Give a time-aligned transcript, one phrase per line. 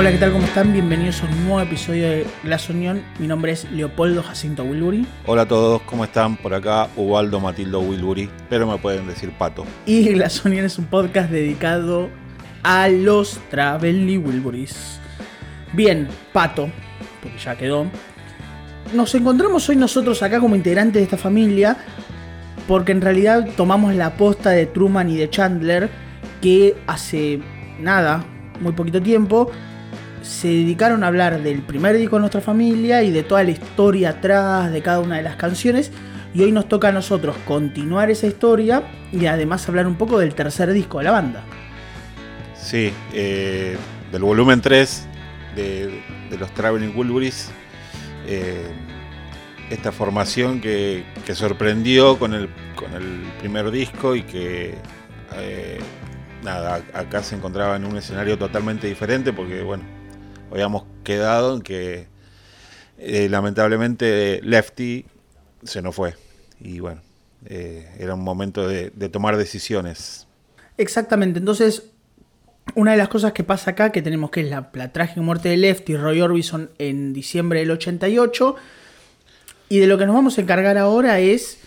[0.00, 0.32] Hola, ¿qué tal?
[0.32, 0.72] ¿Cómo están?
[0.72, 3.02] Bienvenidos a un nuevo episodio de Glass Unión.
[3.18, 5.06] Mi nombre es Leopoldo Jacinto Wilbury.
[5.26, 6.38] Hola a todos, ¿cómo están?
[6.38, 9.66] Por acá Ubaldo Matildo Wilbury, pero me pueden decir Pato.
[9.84, 12.08] Y Glass Unión es un podcast dedicado
[12.62, 14.98] a los Travelly Wilburys.
[15.74, 16.70] Bien, Pato,
[17.20, 17.84] porque ya quedó.
[18.94, 21.76] Nos encontramos hoy nosotros acá como integrantes de esta familia
[22.66, 25.90] porque en realidad tomamos la posta de Truman y de Chandler
[26.40, 27.42] que hace
[27.78, 28.24] nada,
[28.62, 29.50] muy poquito tiempo,
[30.22, 34.10] se dedicaron a hablar del primer disco de nuestra familia y de toda la historia
[34.10, 35.90] atrás de cada una de las canciones.
[36.32, 40.34] Y hoy nos toca a nosotros continuar esa historia y además hablar un poco del
[40.34, 41.42] tercer disco de la banda.
[42.54, 43.76] Sí, eh,
[44.12, 45.08] del volumen 3
[45.56, 46.02] de,
[46.38, 47.50] los Traveling Wilburys.
[48.26, 48.70] Eh,
[49.70, 54.74] esta formación que, sorprendió con el, con el primer disco y que
[55.36, 55.78] eh,
[56.42, 59.84] nada, acá se encontraba en un escenario totalmente diferente porque bueno,
[60.50, 62.06] habíamos quedado en que
[62.98, 65.06] eh, lamentablemente Lefty
[65.62, 66.14] se nos fue.
[66.60, 67.00] Y bueno,
[67.46, 70.26] eh, era un momento de, tomar decisiones.
[70.76, 71.90] Exactamente, entonces
[72.74, 75.56] una de las cosas que pasa acá, que tenemos que es la, trágica muerte de
[75.56, 78.56] Lefty, Roy Orbison en diciembre del 88,
[79.68, 81.58] y de lo que nos vamos a encargar ahora es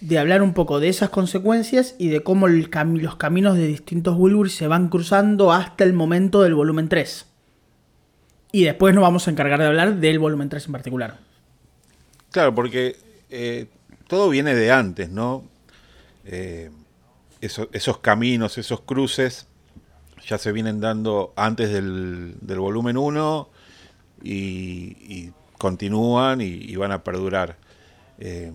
[0.00, 4.54] de hablar un poco de esas consecuencias y de cómo los caminos de distintos Wilburys
[4.54, 7.26] se van cruzando hasta el momento del volumen 3.
[8.52, 11.18] Y después nos vamos a encargar de hablar del volumen 3 en particular.
[12.30, 12.96] Claro, porque
[13.28, 13.66] eh,
[14.08, 15.44] todo viene de antes, ¿no?
[16.24, 16.70] Eh,
[17.40, 19.46] esos caminos, esos cruces,
[20.26, 23.48] ya se vienen dando antes del, volumen 1
[24.22, 27.56] y, continúan y, van a perdurar.
[28.18, 28.52] Eh,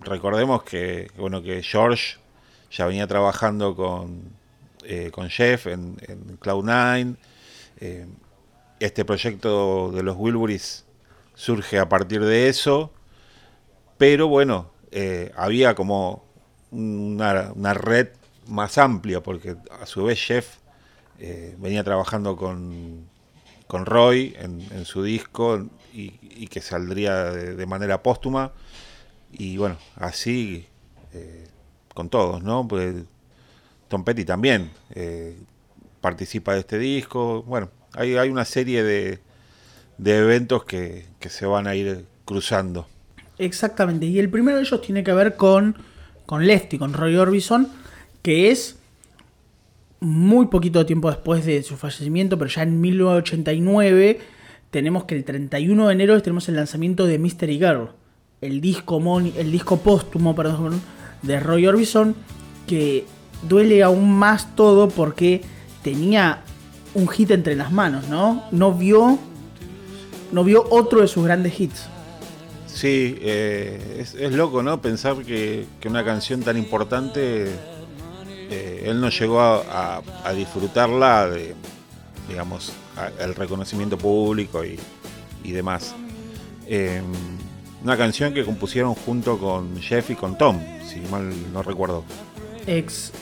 [0.00, 2.16] recordemos que, bueno, que George
[2.70, 4.22] ya venía trabajando con,
[5.12, 7.16] con Jeff en, en Cloud9
[8.80, 10.84] este proyecto de los Wilburys
[11.34, 12.92] surge a partir de eso,
[13.98, 16.24] pero bueno, eh, había como
[16.70, 18.08] una, red
[18.46, 20.56] más amplia, porque a su vez Jeff
[21.18, 23.08] eh, venía trabajando con,
[23.66, 28.52] con Roy en, su disco y, que saldría de, manera póstuma,
[29.32, 30.66] y bueno, así
[31.12, 31.48] eh,
[31.94, 32.66] con todos, ¿no?
[32.68, 32.94] Pues
[33.88, 34.70] Tom Petty también
[36.00, 39.20] participa de este disco, bueno, hay, una serie de,
[40.04, 42.86] eventos que, se van a ir cruzando.
[43.38, 45.76] Exactamente, y el primero de ellos tiene que ver con,
[46.26, 47.68] con Lefty, con Roy Orbison,
[48.22, 48.78] que es
[50.00, 54.20] muy poquito tiempo después de su fallecimiento, pero ya en 1989
[54.70, 57.90] tenemos que el 31 de enero tenemos el lanzamiento de Mystery Girl,
[58.40, 60.80] el disco, el disco póstumo perdón,
[61.22, 62.14] de Roy Orbison,
[62.66, 63.06] que
[63.48, 65.42] duele aún más todo porque
[65.82, 66.42] tenía
[66.94, 68.44] un hit entre las manos, ¿no?
[68.50, 69.18] No vio,
[70.32, 71.88] no vio otro de sus grandes hits.
[72.66, 74.80] Sí, eh, es, loco, ¿no?
[74.80, 77.52] Pensar que, una canción tan importante,
[78.50, 80.02] eh, él no llegó a,
[80.34, 81.54] disfrutarla de,
[82.28, 82.72] digamos,
[83.20, 84.78] el reconocimiento público y,
[85.52, 85.94] demás.
[86.66, 87.04] Em,
[87.82, 92.02] una canción que compusieron junto con Jeff y con Tom, si mal no recuerdo.
[92.66, 93.12] Ex,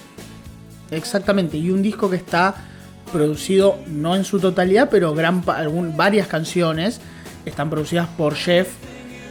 [0.91, 2.55] exactamente, y un disco que está
[3.13, 7.01] producido no en su totalidad, pero varias canciones
[7.45, 8.69] están producidas por Jeff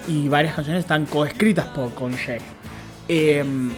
[0.08, 2.42] y varias canciones están coescritas por, con Jeff.
[3.08, 3.72] Em,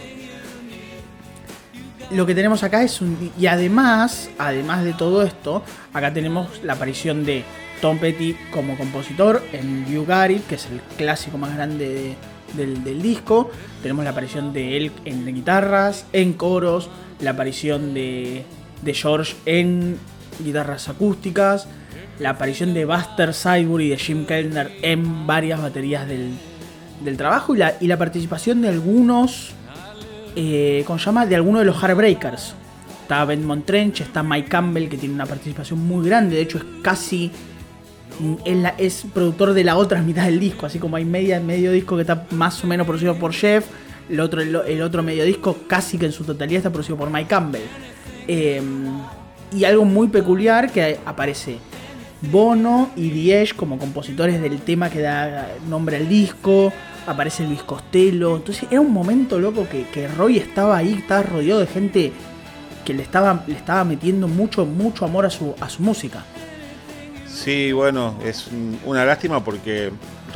[2.10, 3.32] lo que tenemos acá es un...
[3.38, 5.62] Y además, además de todo esto,
[5.92, 7.44] acá tenemos la aparición de
[7.80, 12.16] Tom Petty como compositor en You Got It, que es el clásico más grande
[12.54, 13.50] del, del, disco.
[13.82, 16.88] Tenemos la aparición de él en guitarras, en coros,
[17.20, 18.44] la aparición de
[18.84, 19.96] de George en
[20.42, 21.66] guitarras acústicas,
[22.18, 26.36] la aparición de Buster Sideboard y de Jim Kellner en varias baterías del,
[27.16, 29.52] trabajo y la, y la, participación de algunos,
[30.36, 31.26] eh, ¿cómo se llama?
[31.26, 32.54] De algunos de los Heartbreakers.
[33.02, 36.64] Está Ben Montrench, está Mike Campbell que tiene una participación muy grande, de hecho es
[36.82, 37.30] casi
[38.44, 41.96] es, es, productor de la otra mitad del disco, así como hay media, medio disco
[41.96, 43.66] que está más o menos producido por Jeff,
[44.08, 47.28] el otro, el otro medio disco casi que en su totalidad está producido por Mike
[47.28, 47.62] Campbell.
[48.26, 48.86] Em,
[49.52, 51.58] y algo muy peculiar que aparece
[52.30, 56.72] Bono y Diez como compositores del tema que da nombre al disco.
[57.06, 58.36] Aparece Luis Costello.
[58.36, 62.12] Entonces era un momento loco que, Roy estaba ahí, estaba rodeado de gente
[62.84, 66.24] que le estaba, le estaba metiendo mucho, mucho amor a su, a su música.
[67.26, 68.48] Sí, bueno, es
[68.84, 69.90] una lástima porque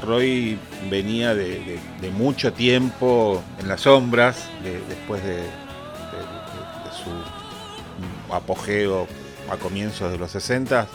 [0.05, 0.59] Roy
[0.91, 1.79] venía de,
[2.17, 4.49] mucho tiempo en las sombras,
[4.89, 5.43] después de,
[8.33, 9.07] apogeo
[9.51, 10.87] a comienzos de los 60, eh,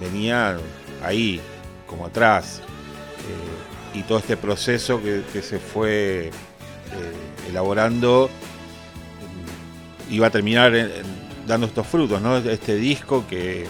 [0.00, 0.58] venía
[1.02, 1.40] ahí,
[1.86, 2.60] como atrás.
[3.94, 6.32] Eh, y todo este proceso que, se fue eh,
[7.48, 8.30] elaborando
[10.10, 10.72] iba a terminar
[11.46, 12.36] dando estos frutos, ¿no?
[12.36, 13.66] Este disco que,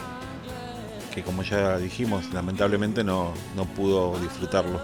[1.15, 4.81] que como ya dijimos, lamentablemente no, no pudo disfrutarlo.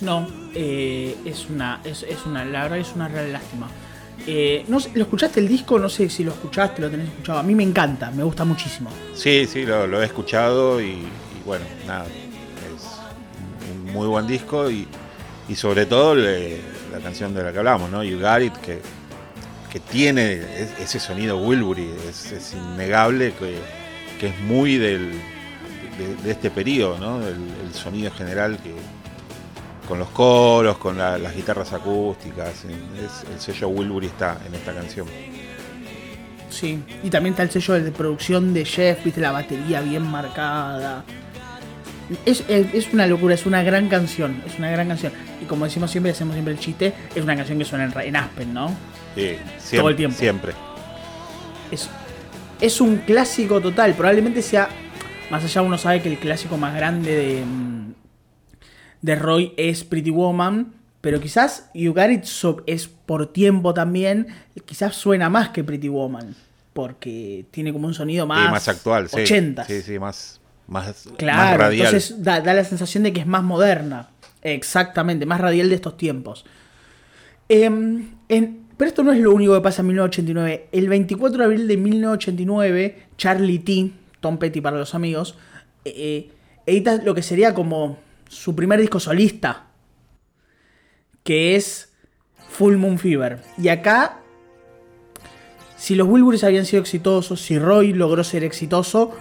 [0.00, 3.68] No, es una, es, una, la verdad es una real lástima.
[4.26, 5.78] Eh, no ¿Lo escuchaste el disco?
[5.78, 7.38] No sé si lo escuchaste, lo tenés escuchado.
[7.38, 8.90] A mí me encanta, me gusta muchísimo.
[9.14, 11.02] Sí, sí, lo, he escuchado y,
[11.44, 12.82] bueno, nada, es
[13.72, 14.86] un muy buen disco y,
[15.54, 18.02] sobre todo la canción de la que hablamos, ¿no?
[18.02, 18.80] You Got It, que,
[19.70, 20.42] que tiene
[20.80, 25.12] ese sonido Wilbury, es, innegable que, es muy del,
[26.24, 27.24] de, este periodo, ¿no?
[27.24, 28.74] El sonido general que,
[29.86, 32.64] con los coros, con las guitarras acústicas.
[32.64, 35.06] el sello Wilbury está en esta canción.
[36.50, 41.04] Sí, y también está el sello de producción de Jeff, viste la batería bien marcada.
[42.24, 42.44] Es,
[42.92, 45.12] una locura, es una gran canción, es una gran canción.
[45.42, 48.54] Y como decimos siempre, hacemos siempre el chiste, es una canción que suena en, Aspen,
[48.54, 48.68] ¿no?
[49.14, 50.16] Sí, siempre, Todo el tiempo.
[50.16, 50.52] Siempre.
[51.70, 51.90] Es,
[52.60, 54.68] es un clásico total, probablemente sea,
[55.30, 57.75] más allá uno sabe que el clásico más grande de, mm,
[59.06, 62.24] de Roy es Pretty Woman, pero quizás You Got It
[62.66, 64.26] es por tiempo también,
[64.64, 66.34] quizás suena más que Pretty Woman,
[66.72, 69.64] porque tiene como un sonido más, más actual, 80.
[69.64, 71.86] Sí, sí, más, más, claro, radial.
[71.86, 74.08] Entonces da, la sensación de que es más moderna.
[74.42, 76.44] Exactamente, más radial de estos tiempos.
[77.48, 80.66] Em, pero esto no es lo único que pasa en 1989.
[80.72, 85.36] El 24 de abril de 1989, Charlie T, Tom Petty para los amigos,
[85.84, 86.30] eh, eh,
[86.66, 89.66] edita lo que sería como su primer disco solista,
[91.22, 91.92] que es
[92.50, 93.42] Full Moon Fever.
[93.58, 94.20] Y acá,
[95.76, 99.16] si los Wilburys habían sido exitosos, si Roy logró ser exitoso,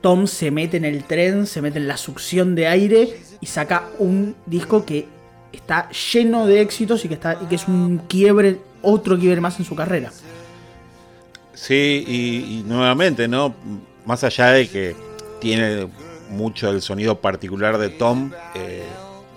[0.00, 3.88] Tom se mete en el tren, se mete en la succión de aire y saca
[3.98, 5.06] un disco que
[5.52, 9.58] está lleno de éxitos y que, está, y que es un quiebre, otro quiebre más
[9.58, 10.12] en su carrera.
[11.54, 13.54] Sí, y nuevamente, ¿no?
[14.06, 14.94] Más allá de que
[15.40, 15.88] tiene
[16.30, 18.84] mucho del sonido particular de Tom, eh,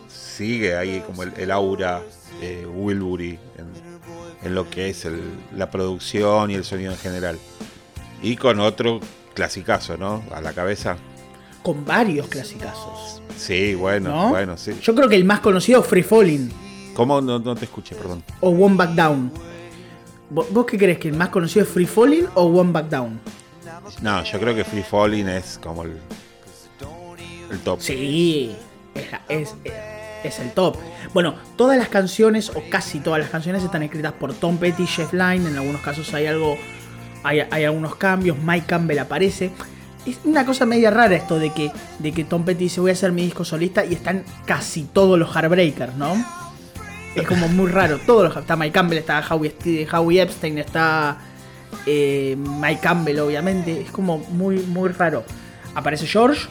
[0.08, 2.02] sigue ahí como el, aura
[2.42, 3.40] eh, Wilbury
[4.44, 5.08] en, lo que es
[5.56, 7.38] la producción y el sonido en general.
[8.24, 9.00] Y con otro
[9.34, 10.24] clasicazo, ¿no?
[10.34, 10.98] A la cabeza.
[11.62, 13.22] Con varios clasicazos.
[13.38, 14.78] Sí, bueno, bueno, sí.
[14.82, 16.52] Yo creo que el más conocido es Free Falling.
[16.96, 17.22] ¿Cómo?
[17.22, 18.24] No, te escuché, perdón.
[18.40, 19.32] O One Back Down.
[20.30, 20.98] ¿Vos qué crees?
[20.98, 23.20] ¿Que el más conocido es Free Falling o One Back Down?
[24.02, 25.98] No, yo creo que Free Falling es como el,
[27.52, 27.80] el top.
[27.82, 28.56] Sí,
[29.30, 30.78] es, el top.
[31.14, 34.88] Bueno, todas las canciones, o casi todas las canciones, están escritas por Tom Petty y
[34.88, 35.50] Jeff Lynne.
[35.50, 36.58] En algunos casos hay algo.
[37.24, 38.38] Hay, algunos cambios.
[38.40, 39.52] Mike Campbell aparece.
[40.06, 42.94] Es una cosa media rara esto de que, de que Tom Petty dice voy a
[42.94, 46.16] hacer mi disco solista y están casi todos los Heartbreakers, ¿no?
[47.16, 48.00] Es como muy raro.
[48.00, 51.18] Todos los, está Mike Campbell, está Howie, Epstein, está
[51.86, 53.82] eh, Mike Campbell, obviamente.
[53.82, 55.24] Es como muy, muy raro.
[55.76, 56.48] Aparece George,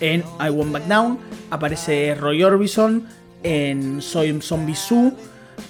[0.00, 1.18] en I Won't Back Down,
[1.50, 3.06] aparece Roy Orbison
[3.42, 5.12] en Soy Zombie Zoo,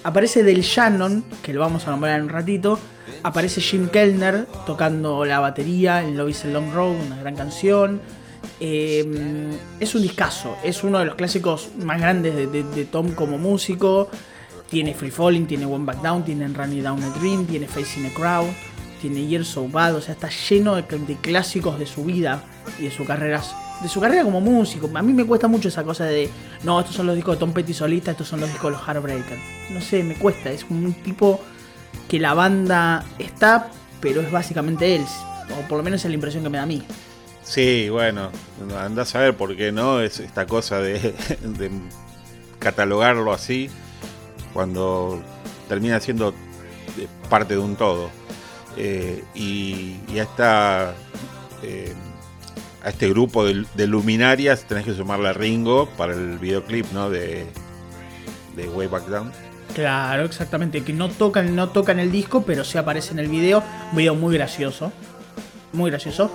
[0.03, 2.79] aparece Del Shannon, que lo vamos a nombrar en un ratito,
[3.23, 8.01] aparece Jim Kellner tocando la batería en Love is a Long Road, una gran canción.
[8.59, 14.09] Em, es un discazo, es uno de los clásicos más grandes de, Tom como músico.
[14.69, 18.09] Tiene Free Falling, tiene One Back Down, tiene Running Down a Dream, tiene Facing a
[18.13, 18.47] Crowd,
[19.01, 22.43] tiene Years So Bad, o sea, está lleno de, de clásicos de su vida
[22.77, 23.41] y de su carrera
[23.81, 24.89] de su carrera como músico.
[24.93, 26.29] A mí me cuesta mucho esa cosa de,
[26.63, 28.87] no, estos son los discos de Tom Petty solista, estos son los discos de los
[28.87, 29.41] Heartbreakers.
[29.71, 31.39] No sé, me cuesta, es un tipo
[32.07, 33.69] que la banda está,
[33.99, 35.05] pero es básicamente él,
[35.57, 36.83] o por lo menos es la impresión que me da a mí.
[37.43, 38.29] Sí, bueno,
[38.79, 41.13] anda a saber por qué no, es esta cosa de,
[42.59, 43.69] catalogarlo así,
[44.53, 45.21] cuando
[45.67, 46.33] termina siendo
[47.29, 48.09] parte de un todo.
[48.77, 51.93] Eh, y, y eh,
[52.83, 57.09] a este grupo de, luminarias tenés que sumarle a Ringo para el videoclip, ¿no?
[57.09, 57.47] De,
[58.57, 59.31] Way Back Down.
[59.73, 60.83] Claro, exactamente.
[60.83, 63.63] Que no tocan, no tocan el disco, pero sí aparece en el video.
[63.91, 64.91] Un video muy gracioso.
[65.71, 66.29] Muy gracioso.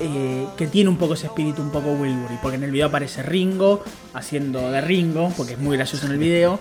[0.00, 2.38] Eh, que tiene un poco ese espíritu un poco Wilbury.
[2.42, 3.84] Porque en el video aparece Ringo
[4.14, 6.58] haciendo de Ringo, porque es muy gracioso en el video.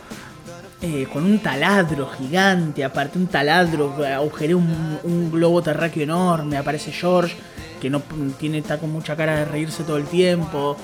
[0.84, 6.92] Eh, con un taladro gigante, aparte un taladro, agujeré un, un globo terráqueo enorme, aparece
[6.92, 7.36] George
[7.80, 8.02] que no
[8.40, 10.78] tiene, está con mucha cara de reírse todo el tiempo.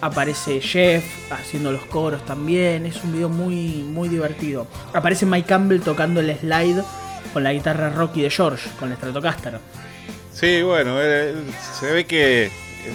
[0.00, 2.86] Aparece Jeff haciendo los coros también.
[2.86, 4.66] Es un video muy, muy divertido.
[4.94, 6.82] Aparece Mike Campbell tocando el slide
[7.32, 9.58] con la guitarra Rocky de George, con la Stratocaster.
[10.32, 11.34] Sí, bueno, eh,
[11.78, 12.50] se ve que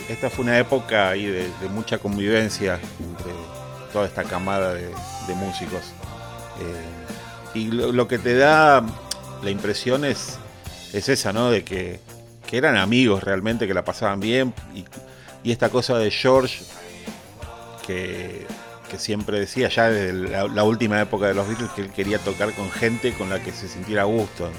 [0.09, 3.31] esta fue una época ahí de, mucha convivencia entre
[3.93, 4.89] toda esta camada de,
[5.35, 5.93] músicos.
[6.59, 8.83] Eh, y lo, que te da
[9.43, 10.37] la impresión es,
[10.93, 11.51] es esa, ¿no?
[11.51, 11.99] De que,
[12.51, 14.53] eran amigos realmente, que la pasaban bien.
[14.73, 14.85] Y,
[15.51, 16.63] esta cosa de George,
[17.85, 18.47] que,
[18.97, 20.13] siempre decía ya desde
[20.47, 23.51] la, última época de los Beatles que él quería tocar con gente con la que
[23.51, 24.49] se sintiera a gusto.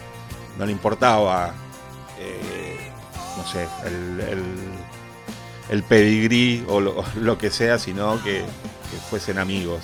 [0.58, 1.54] No le importaba,
[2.20, 2.76] eh,
[3.38, 4.44] no sé, el
[5.68, 8.44] el pedigrí o lo, que sea, sino que,
[9.10, 9.80] fuesen amigos.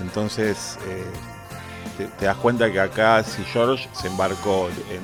[0.00, 5.02] Entonces eh, te, das cuenta que acá si George se embarcó en,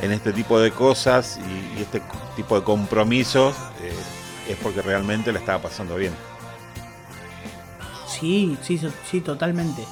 [0.00, 2.02] este tipo de cosas y, este
[2.36, 3.92] tipo de compromisos, eh,
[4.50, 6.12] es porque realmente le estaba pasando bien.
[8.06, 9.82] Sí, sí, sí, totalmente.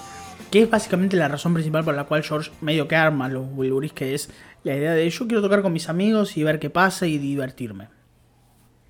[0.50, 3.92] Que es básicamente la razón principal por la cual George medio que arma los Wilburys,
[3.92, 4.28] que es
[4.64, 7.88] la idea de yo quiero tocar con mis amigos y ver qué pasa y divertirme.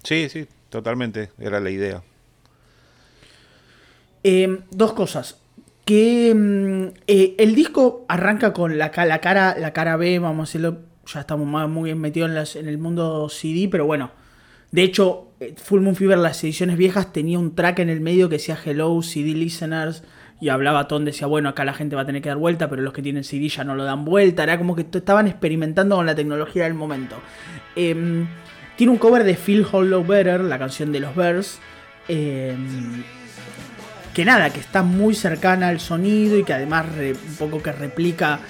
[0.03, 2.03] Sí, sí, totalmente, era la idea.
[4.25, 5.39] Eh, dos cosas.
[5.85, 10.49] Que mm, eh, el disco arranca con la, la, cara, la cara B, vamos a
[10.49, 14.11] decirlo, ya estamos muy bien metidos en, el mundo CD, pero bueno.
[14.71, 18.29] De hecho, eh, Full Moon Fever, las ediciones viejas, tenía un track en el medio
[18.29, 20.03] que decía Hello CD Listeners
[20.41, 22.83] y hablaba Ton, decía, bueno, acá la gente va a tener que dar vuelta, pero
[22.83, 24.43] los que tienen CD ya no lo dan vuelta.
[24.43, 27.17] Era como que estaban experimentando con la tecnología del momento.
[27.77, 28.25] Eh,
[28.77, 31.61] tiene un cover de Phil Hollow Better, la canción de los Bears.
[32.09, 32.57] Eh,
[34.15, 38.41] que nada, que está muy cercana al sonido y que además un poco que replica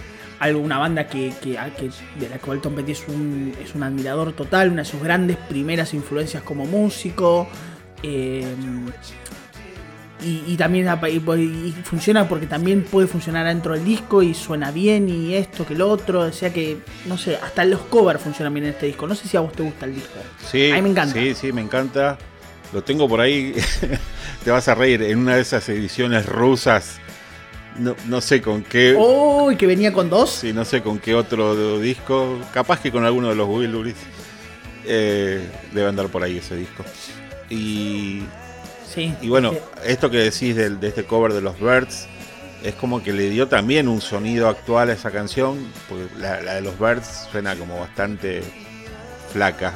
[0.43, 4.83] alguna banda que, de la cual Tom Petty es un, es un admirador total, una
[4.83, 7.49] de sus grandes primeras influencias como músico.
[8.03, 8.45] Eh,
[10.25, 10.89] y, también
[11.83, 15.89] funciona porque también puede funcionar dentro del disco y suena bien y esto que lo
[15.89, 16.21] otro.
[16.21, 19.07] O sea que, no sé, hasta los covers funcionan bien en este disco.
[19.07, 20.21] No sé si a vos te gusta el disco.
[20.51, 21.15] Sí, a mí me encanta.
[21.15, 22.19] Sí, sí, me encanta.
[22.73, 23.55] Lo tengo por ahí,
[24.45, 27.01] te vas a reír, en una de esas ediciones rusas.
[27.79, 28.95] No, sé con qué.
[28.99, 29.51] ¡Oh!
[29.51, 30.31] ¿Y que venía con dos?
[30.31, 32.39] Sí, no sé con qué otro disco.
[32.53, 33.95] Capaz que con alguno de los Will
[34.85, 35.41] eh,
[35.73, 36.85] debe andar por ahí ese disco.
[37.49, 38.23] Y
[39.21, 39.53] y bueno,
[39.85, 42.07] esto que decís de, este cover de los Birds
[42.63, 46.61] es como que le dio también un sonido actual a esa canción, porque la, de
[46.61, 48.43] los Birds suena como bastante
[49.33, 49.73] flaca.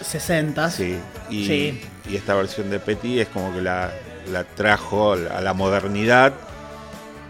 [0.00, 0.70] 60.
[0.70, 0.96] Sí.
[1.30, 3.92] Y, y esta versión de Petty es como que la,
[4.54, 6.32] trajo a la modernidad.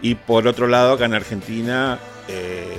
[0.05, 1.97] Y por otro lado, acá en Argentina,
[2.27, 2.77] eh,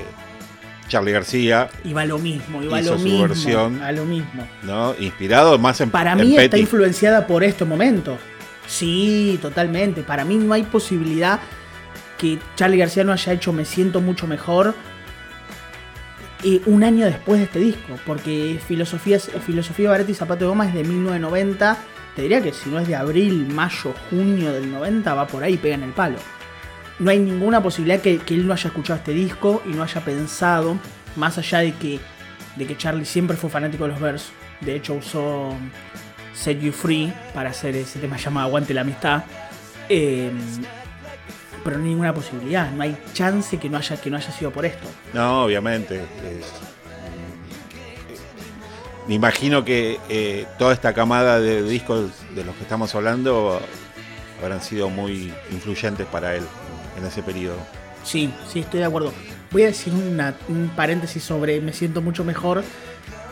[0.86, 1.68] Charlie García.
[1.82, 3.22] Iba lo mismo, iba lo mismo.
[3.22, 4.46] Versión, a lo mismo.
[4.62, 4.94] ¿no?
[5.00, 8.20] Inspirado más en Para mí está influenciada por estos momentos.
[8.68, 10.02] Sí, totalmente.
[10.02, 11.40] Para mí no hay posibilidad
[12.16, 14.76] que Charlie García no haya hecho Me siento mucho mejor
[16.44, 17.98] eh, un año después de este disco.
[18.06, 21.76] Porque Filosofía, Filosofía Baretti y Zapato de Goma es de 1990.
[22.14, 25.54] Te diría que si no es de abril, mayo, junio del 90, va por ahí
[25.54, 26.18] y pega en el palo.
[26.98, 30.78] No hay ninguna posibilidad que, él no haya escuchado este disco y no haya pensado,
[31.14, 32.00] más allá de que,
[32.76, 34.30] Charlie siempre fue fanático de los versos.
[34.62, 35.54] De hecho, usó
[36.34, 39.24] Set You Free para hacer ese tema llamado Aguante la Amistad.
[39.90, 40.30] Eh,
[41.62, 44.50] pero no hay ninguna posibilidad, no hay chance que no haya, que no haya sido
[44.50, 44.86] por esto.
[45.12, 46.00] No, obviamente.
[49.06, 53.60] me imagino que eh, toda esta camada de discos de los que estamos hablando
[54.40, 56.44] habrán sido muy influyentes para él
[56.96, 57.56] en ese periodo.
[58.04, 59.12] Sí, sí, estoy de acuerdo.
[59.50, 62.62] Voy a decir un paréntesis sobre Me siento mucho mejor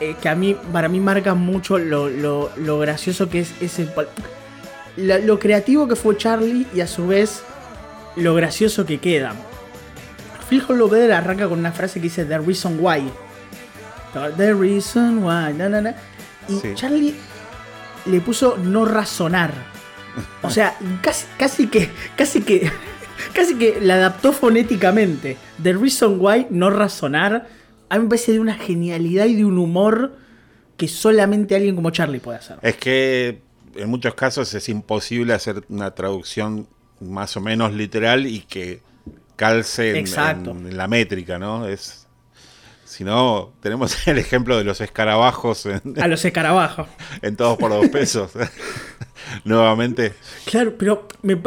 [0.00, 3.88] eh, que a mí, para mí marca mucho lo, gracioso que es ese...
[4.96, 7.42] Lo, creativo que fue Charlie y a su vez
[8.16, 9.34] lo gracioso que queda.
[10.48, 13.10] Phil Holloway arranca con una frase que dice The Reason Why.
[14.36, 15.54] The Reason Why.
[16.48, 17.14] Y Charlie
[18.06, 19.52] le puso no razonar.
[20.42, 21.90] O sea, casi, casi que.
[22.16, 22.70] Casi que.
[23.32, 25.36] Casi que la adaptó fonéticamente.
[25.62, 27.48] The Reason Why, no razonar
[27.88, 30.16] a mí me parece de una genialidad y de un humor
[30.76, 32.58] que solamente alguien como Charlie puede hacer.
[32.62, 33.40] Es que
[33.76, 36.66] en muchos casos es imposible hacer una traducción
[37.00, 38.80] más o menos literal y que
[39.36, 41.68] calce en, la métrica, ¿no?
[41.68, 42.08] Es
[42.84, 45.66] si no, tenemos el ejemplo de los escarabajos.
[45.66, 46.88] a los escarabajos.
[47.22, 48.32] En todos por dos pesos.
[49.44, 50.14] Nuevamente.
[50.46, 51.40] Claro, pero me,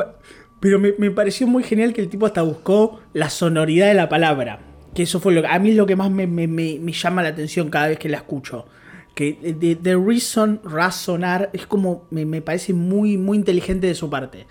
[0.59, 4.59] pero me, pareció muy genial que el tipo hasta buscó la sonoridad de la palabra.
[4.93, 7.89] Que eso fue lo que a mí lo que más me, llama la atención cada
[7.89, 8.67] vez que la escucho.
[9.13, 14.47] Que The Reason, razonar, es como, me, parece muy, muy inteligente de su parte.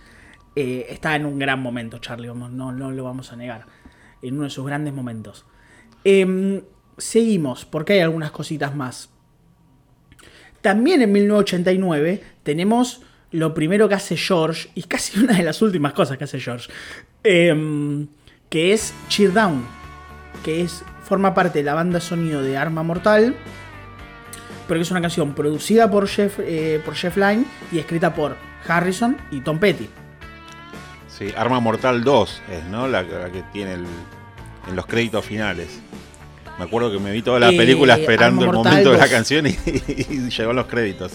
[0.54, 3.66] Eh, está en un gran momento, Charlie, no, no lo vamos a negar.
[4.22, 5.44] En uno de sus grandes momentos.
[6.04, 6.62] Em,
[6.96, 9.10] seguimos, porque hay algunas cositas más.
[10.60, 13.02] También en 1989 tenemos
[13.36, 16.70] lo primero que hace George, y casi una de las últimas cosas que hace George,
[17.24, 18.06] em,
[18.48, 19.64] que es Cheer Down,
[20.44, 23.34] que es, forma parte de la banda sonido de Arma Mortal,
[24.66, 28.36] pero que es una canción producida por Jeff, eh, por Jeff Lynne y escrita por
[28.66, 29.88] Harrison y Tom Petty.
[31.08, 32.88] Sí, Arma Mortal 2 es, ¿no?
[32.88, 33.86] La, la que tiene el-
[34.68, 35.80] en los créditos finales.
[36.58, 39.10] Me acuerdo que me vi toda la Eh, película esperando el momento de la 2.
[39.10, 39.50] canción y,
[39.88, 41.12] y llegó los créditos.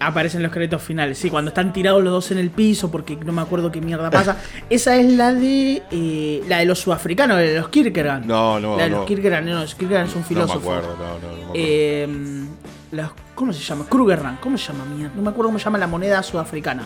[0.00, 3.32] Aparecen los créditos finales, sí, cuando están tirados los dos en el piso, porque no
[3.32, 4.36] me acuerdo qué mierda pasa.
[4.70, 8.24] Esa es la de eh, la de los sudafricanos, la de los Kierkegaard.
[8.24, 8.96] No, no, La de no.
[8.98, 10.58] los Kierkegaard, no, los Kierkegaard es un No me filósofo.
[10.72, 11.52] acuerdo, no, no, no me acuerdo.
[11.56, 12.08] Eh,
[12.92, 13.86] los- ¿Cómo se llama?
[13.88, 14.84] Krugerrand, ¿cómo se llama?
[14.84, 15.12] mierda?
[15.16, 16.84] No me acuerdo cómo se llama la moneda sudafricana.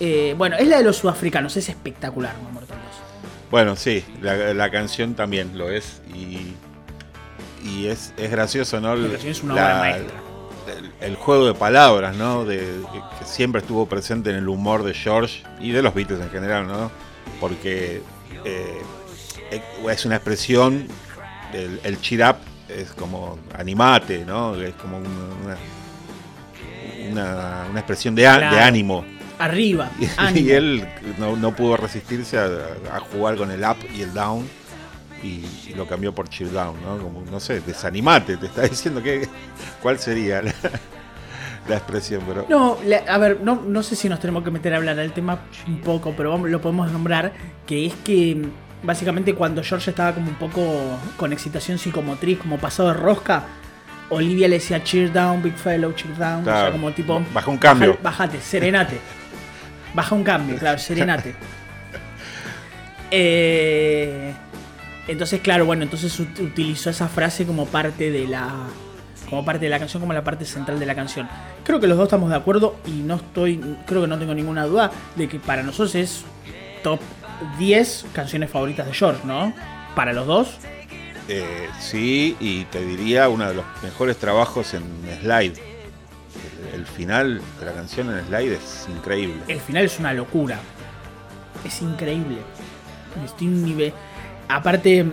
[0.00, 2.34] Eh, bueno, es la de los sudafricanos, es espectacular.
[2.52, 2.96] Mortal 2.
[3.50, 6.54] Bueno, sí, la, la canción también lo es y,
[7.64, 8.94] y es, es gracioso, ¿no?
[8.96, 10.16] La canción es una obra maestra.
[10.66, 12.44] El, el juego de palabras, ¿no?
[12.44, 16.30] De, que, siempre estuvo presente en el humor de George y de los Beatles en
[16.30, 16.90] general, ¿no?
[17.40, 18.02] Porque
[18.44, 18.82] eh,
[19.90, 20.86] es una expresión,
[21.52, 22.36] el, el cheer up
[22.68, 24.54] es como animate, ¿no?
[24.56, 25.56] Es como una,
[27.70, 28.64] una, expresión de, a- de Claro.
[28.64, 29.04] ánimo.
[29.38, 30.46] Arriba, Y, ánimo.
[30.48, 32.46] y él no, no pudo resistirse a,
[32.92, 34.48] a jugar con el up y el down
[35.26, 36.98] y, y lo cambió por chill down, ¿no?
[36.98, 39.28] Como, no sé, desanimate, te está diciendo que
[39.82, 40.52] cuál sería la,
[41.68, 44.72] la expresión, pero No, la- a ver, no, no sé si nos tenemos que meter
[44.74, 47.32] a hablar del tema un poco, pero vamos, lo podemos nombrar,
[47.66, 48.46] que es que
[48.82, 50.62] básicamente cuando George estaba como un poco
[51.16, 53.44] con excitación psicomotriz, como pasado de rosca,
[54.10, 57.20] Olivia le decía cheer down, big fellow, cheer down, o sea, como tipo...
[57.34, 57.98] baja un cambio.
[58.02, 59.00] "Baja- Bájate, serenate.
[59.94, 61.34] Baja un cambio, claro, serenate.
[63.10, 64.34] Eh,
[65.08, 68.52] entonces, claro, bueno, entonces ut- utilizó esa frase como parte de la
[69.28, 71.28] como parte de la canción, como la parte central de la canción.
[71.64, 74.64] Creo que los dos estamos de acuerdo y no estoy, creo que no tengo ninguna
[74.66, 76.24] duda de que para nosotros es
[76.84, 77.00] top
[77.58, 79.52] 10 canciones favoritas de George, ¿no?
[79.96, 80.58] Para los dos.
[81.28, 84.84] eh, sí, y te diría uno de los mejores trabajos en
[85.22, 85.54] slide.
[86.72, 89.40] El, el final de la canción en slide es increíble.
[89.48, 90.60] El final es una locura.
[91.64, 92.38] Es increíble.
[93.24, 93.92] Estoy un nivel.
[94.48, 95.06] Aparte,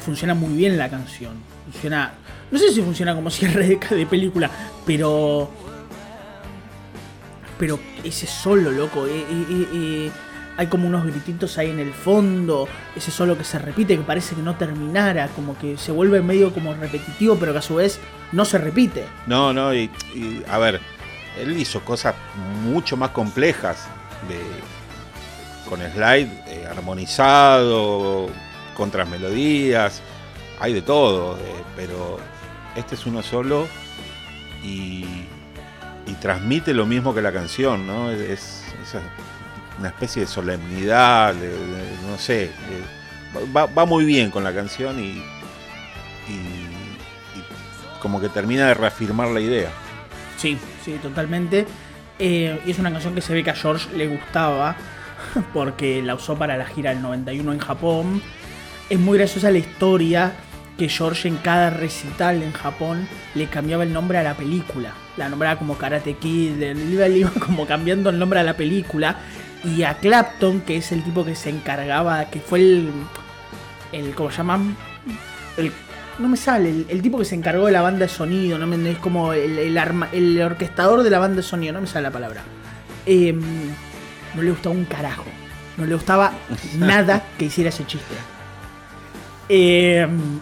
[0.00, 1.34] funciona muy bien la canción.
[1.70, 2.14] Funciona.
[2.50, 4.50] No sé si funciona como cierre de, de película,
[4.86, 5.50] pero.
[7.58, 9.06] Pero ese solo, loco.
[9.06, 10.10] eh, eh, eh,
[10.56, 12.68] hay como unos grititos ahí en el fondo.
[12.96, 15.28] Ese solo que se repite, que parece que no terminara.
[15.28, 18.00] Como que se vuelve medio como repetitivo, pero que a su vez
[18.32, 19.04] no se repite.
[19.26, 20.80] No, no, y, y, a ver,
[21.38, 22.14] él hizo cosas
[22.64, 23.86] mucho más complejas
[24.28, 24.40] de,
[25.72, 28.28] con slide eh, armonizado,
[28.76, 30.02] contras melodías,
[30.60, 31.40] hay de todo, eh,
[31.74, 32.18] pero
[32.76, 33.66] este es uno solo
[34.62, 35.06] y,
[36.20, 38.10] transmite lo mismo que la canción, ¿no?
[38.12, 38.62] Es,
[39.80, 42.50] una especie de solemnidad, no sé,
[43.34, 45.24] de- va, muy bien con la canción y,
[46.28, 46.44] y,
[47.98, 49.70] como que termina de reafirmar la idea.
[50.36, 51.66] Sí, sí, totalmente.
[52.18, 54.76] Eh, y es una canción que se ve que a George le gustaba
[55.54, 58.22] porque la usó para la gira del 91 en Japón.
[58.90, 60.32] Es muy graciosa la historia
[60.78, 64.92] que George en cada recital en Japón le cambiaba el nombre a la película.
[65.16, 69.16] La nombraba como Karate Kid, iba, como cambiando el nombre a la película.
[69.64, 72.90] Y a Clapton, que es el tipo que se encargaba, que fue el,
[73.92, 74.76] el ¿cómo llaman?
[76.18, 78.74] No me sale, el, el tipo que se encargó de la banda de sonido, no
[78.86, 82.02] es como el, el, arma- el orquestador de la banda de sonido, no me sale
[82.02, 82.42] la palabra.
[83.06, 83.40] Em,
[84.34, 85.24] no le gustaba un carajo.
[85.76, 86.32] No le gustaba
[86.78, 88.14] nada que hiciera ese chiste.
[89.48, 90.40] Em,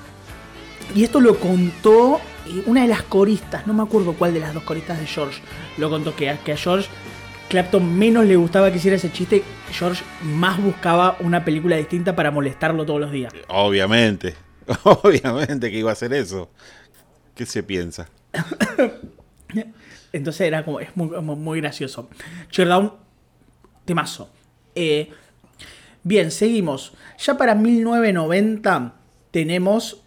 [0.94, 4.54] y esto lo contó eh, una de las coristas, no me acuerdo cuál de las
[4.54, 5.40] dos coristas de George,
[5.78, 6.88] lo contó que a, que a George
[7.48, 12.30] Clapton menos le gustaba que hiciera ese chiste, George más buscaba una película distinta para
[12.30, 13.32] molestarlo todos los días.
[13.48, 14.36] Obviamente,
[14.84, 16.48] obviamente que iba a hacer eso.
[17.34, 18.08] ¿Qué se piensa?
[20.12, 22.08] Entonces era como, es muy, muy- gracioso.
[22.50, 22.92] Cheerdown,
[23.90, 24.30] temazo.
[24.76, 25.10] Eh,
[26.04, 26.92] bien, seguimos.
[27.18, 28.94] Ya para 1990
[29.32, 30.02] tenemos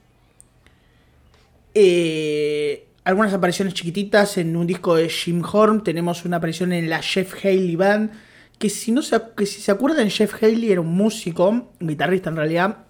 [1.74, 5.84] eh, algunas apariciones chiquititas en un disco de Jim Horn.
[5.84, 8.12] Tenemos una aparición en la Jeff Haley Band.
[8.58, 12.30] Que si, no se, que si se acuerdan, Jeff Haley era un músico, un guitarrista
[12.30, 12.86] en realidad.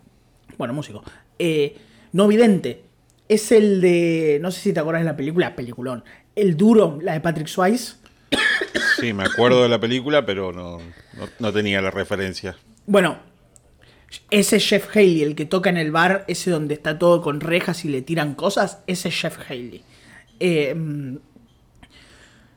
[0.60, 1.04] Bueno, músico.
[1.40, 1.76] eh,
[2.12, 2.84] no vidente.
[3.28, 4.38] Es el de.
[4.44, 6.04] No sé si te acuerdas de la película, peliculón.
[6.36, 7.96] El duro, la de Patrick Swayze.
[9.00, 10.80] Sí, me acuerdo de la película, pero no,
[11.40, 12.56] no, tenía la referencia.
[12.86, 13.18] Bueno,
[14.30, 17.86] ese Jeff Haley, el que toca en el bar, ese donde está todo con rejas
[17.86, 19.84] y le tiran cosas, ese es Jeff Haley.
[20.40, 20.76] Eh,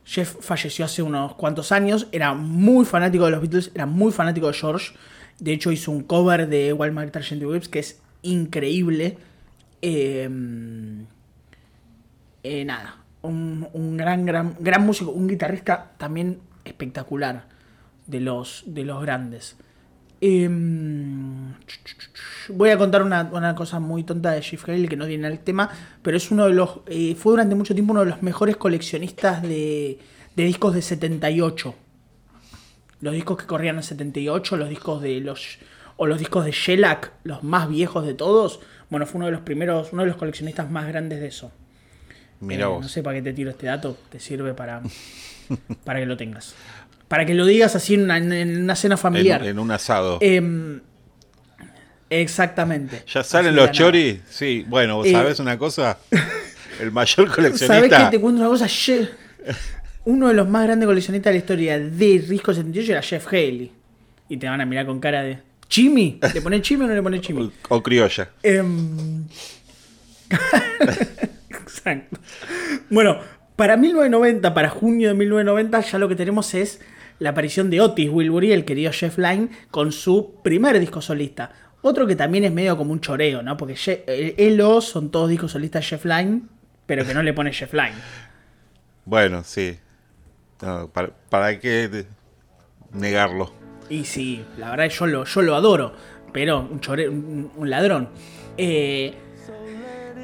[0.05, 4.47] Jeff falleció hace unos cuantos años, era muy fanático de los Beatles, era muy fanático
[4.47, 4.95] de George.
[5.41, 7.43] De hecho, hizo un cover de Walmart Sgt.
[7.43, 9.19] Whips que es increíble.
[9.83, 10.29] Eh,
[12.45, 17.45] eh, nada, un, gran, gran, gran músico, un guitarrista también espectacular
[18.07, 19.57] de los, de los grandes.
[20.21, 21.53] Em,
[22.49, 25.41] voy a contar una, una cosa muy tonta de Jeff Haley que no viene al
[25.41, 25.71] tema,
[26.03, 26.81] pero es uno de los.
[26.87, 29.99] eh, fue durante mucho tiempo uno de los mejores coleccionistas de,
[30.35, 31.75] de discos de 78.
[33.01, 35.59] Los discos que corrían en 78, los discos de los.
[35.97, 38.61] o los discos de Shellac, los más viejos de todos.
[38.89, 41.53] Bueno, fue uno de los primeros, uno de los coleccionistas más grandes de eso.
[42.41, 42.83] Mira Eh, vos.
[42.83, 44.83] No sé para qué te tiro este dato, te sirve para,
[45.85, 46.55] para que lo tengas.
[47.09, 49.43] Para que lo digas así en una, en una cena familiar.
[49.43, 50.19] en, en un asado.
[50.21, 50.81] Em,
[52.11, 53.03] exactamente.
[53.07, 54.19] ¿Ya salen los choris?
[54.29, 55.99] Sí, bueno, Eh, ¿sabes una cosa?
[56.81, 58.05] El mayor ¿Sabes coleccionista.
[58.11, 58.17] qué?
[58.17, 58.67] Te cuento una cosa.
[58.67, 59.09] Ye-
[60.05, 63.73] Uno de los más grandes coleccionistas de la historia de Risco 78 era Jeff Haley.
[64.29, 65.39] Y te van a mirar con cara de.
[65.69, 66.21] ¿Chimi?
[66.35, 67.51] ¿Le pone chimi o no le pone chimi?
[67.71, 68.29] O criolla.
[68.43, 69.25] Em,
[71.67, 72.21] Exacto.
[72.91, 73.19] Bueno,
[73.57, 76.81] para 1990, para junio de 1990, ya lo que tenemos es
[77.19, 81.51] la aparición de Otis Wilbury, el querido Jeff Lynne, con su primer disco solista.
[81.83, 83.57] Otro que también es medio como un choreo, ¿no?
[83.57, 86.43] Porque el Elo son todos discos solistas de Jeff Lynne,
[86.87, 87.95] pero que no le pone Jeff Lynne.
[89.05, 89.79] Bueno, sí.
[90.63, 92.07] No, ¿para, para qué
[92.93, 93.53] negarlo?
[93.89, 95.93] Y sí, la verdad yo lo, yo lo adoro,
[96.33, 98.09] pero un, chore, un, un ladrón.
[98.59, 99.15] Eh,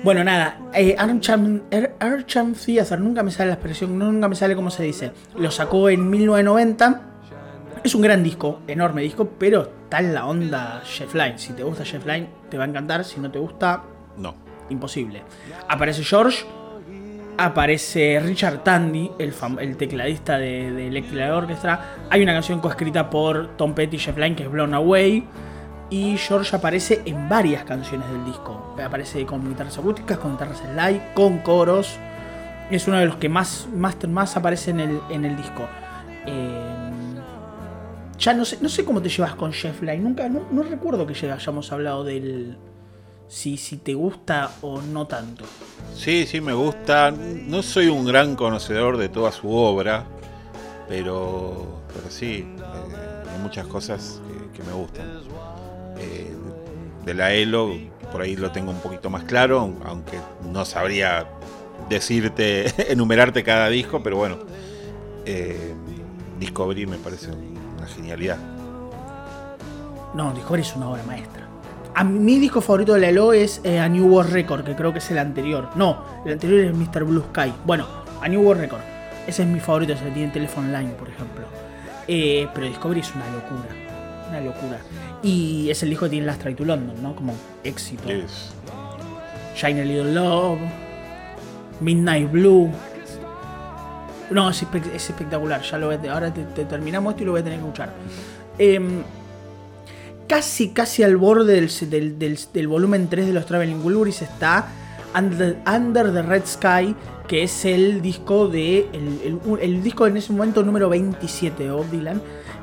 [0.04, 4.82] bueno, nada, eh, Archam Theater, nunca me sale la expresión, nunca me sale cómo se
[4.82, 5.12] dice.
[5.36, 7.08] Lo sacó en 1990.
[7.84, 11.38] Es un gran disco, enorme disco, pero está en la onda Jeff Lynne.
[11.38, 13.04] Si te gusta Jeff Lynne, te va a encantar.
[13.04, 13.82] Si no te gusta,
[14.16, 14.34] No.
[14.70, 15.22] imposible.
[15.68, 16.44] Aparece George,
[17.38, 21.96] aparece Richard Tandy, el, el tecladista de, de Electric Orchestra.
[22.10, 25.24] Hay una canción coescrita por Tom Petty y Jeff Lynne que es Blown Away.
[25.90, 28.71] Y George aparece en varias canciones del disco.
[28.82, 31.96] Aparece con guitarras acústicas, con guitarras slide, con coros.
[32.70, 35.68] Es uno de los que más, más, más aparece en el, en el disco.
[36.26, 36.82] Eh,
[38.18, 39.98] ya no sé, no sé cómo te llevas con Jeff Lynne.
[39.98, 42.56] Nunca, no, recuerdo que ya hayamos hablado del,
[43.28, 45.44] si, si te gusta o no tanto.
[45.94, 47.10] Sí, sí, me gusta.
[47.10, 50.04] No soy un gran conocedor de toda su obra,
[50.88, 54.20] pero, pero sí, eh, hay muchas cosas
[54.52, 55.06] que, que me gustan.
[55.98, 56.34] Eh,
[57.04, 57.72] de la ELO,
[58.12, 60.18] por ahí lo tengo un poquito más claro, aunque
[60.52, 61.26] no sabría
[61.88, 64.38] decirte, enumerarte cada disco, pero bueno,
[65.24, 65.74] eh,
[66.38, 68.36] Discovery me parece una genialidad.
[70.14, 71.48] No, Discovery es una obra maestra.
[71.94, 74.92] A mi disco favorito de la ELO es eh, A New World Record, que creo
[74.92, 75.68] que es el anterior.
[75.74, 77.04] No, el anterior es Mr.
[77.04, 77.52] Blue Sky.
[77.64, 77.86] Bueno,
[78.20, 78.80] A New World Record.
[79.26, 81.44] Ese es mi favorito, que tiene Telephone Line, por ejemplo.
[82.08, 83.81] Eh, pero Discovery es una locura.
[84.32, 84.78] Una locura.
[85.22, 87.14] Y es el disco que tiene Last Try to London, ¿no?
[87.14, 88.08] Como éxito.
[88.08, 88.52] Es-
[89.54, 90.58] Shine a Little Love,
[91.80, 92.70] Midnight Blue.
[94.30, 95.60] No, es, espe- es espectacular.
[95.60, 97.64] Ya lo voy a- ahora te, te terminamos esto y lo voy a tener que
[97.66, 97.92] escuchar.
[98.58, 99.02] Em,
[100.26, 104.68] casi, casi al borde del, del- del- del volumen 3 de los Traveling Wilburys está
[105.14, 106.96] Under, Under the Red Sky,
[107.28, 108.88] que es el disco de.
[108.94, 112.22] El, el- el disco en ese momento número 27 de Bob Dylan,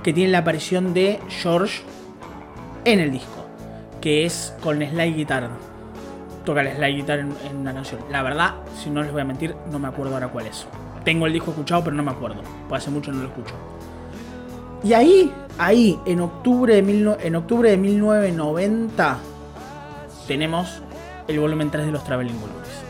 [0.09, 1.83] que tiene la aparición de George
[2.83, 3.45] en el disco,
[4.01, 5.51] que es con slide guitar
[6.43, 8.01] toca el slide guitar en, una canción.
[8.09, 10.65] La verdad, si no les voy a mentir, no me acuerdo ahora cuál es.
[11.03, 12.41] Tengo el disco escuchado, pero no me acuerdo.
[12.67, 13.53] Pues hace mucho no lo escucho.
[14.83, 19.17] Y ahí, ahí, en octubre de, mil en octubre de 1990,
[20.27, 20.81] tenemos
[21.27, 22.81] el volumen 3 de los Traveling Wilburys.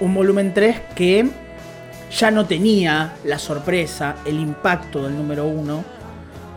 [0.00, 1.47] Un volumen 3 que
[2.10, 5.84] ya no tenía la sorpresa, el impacto del número 1,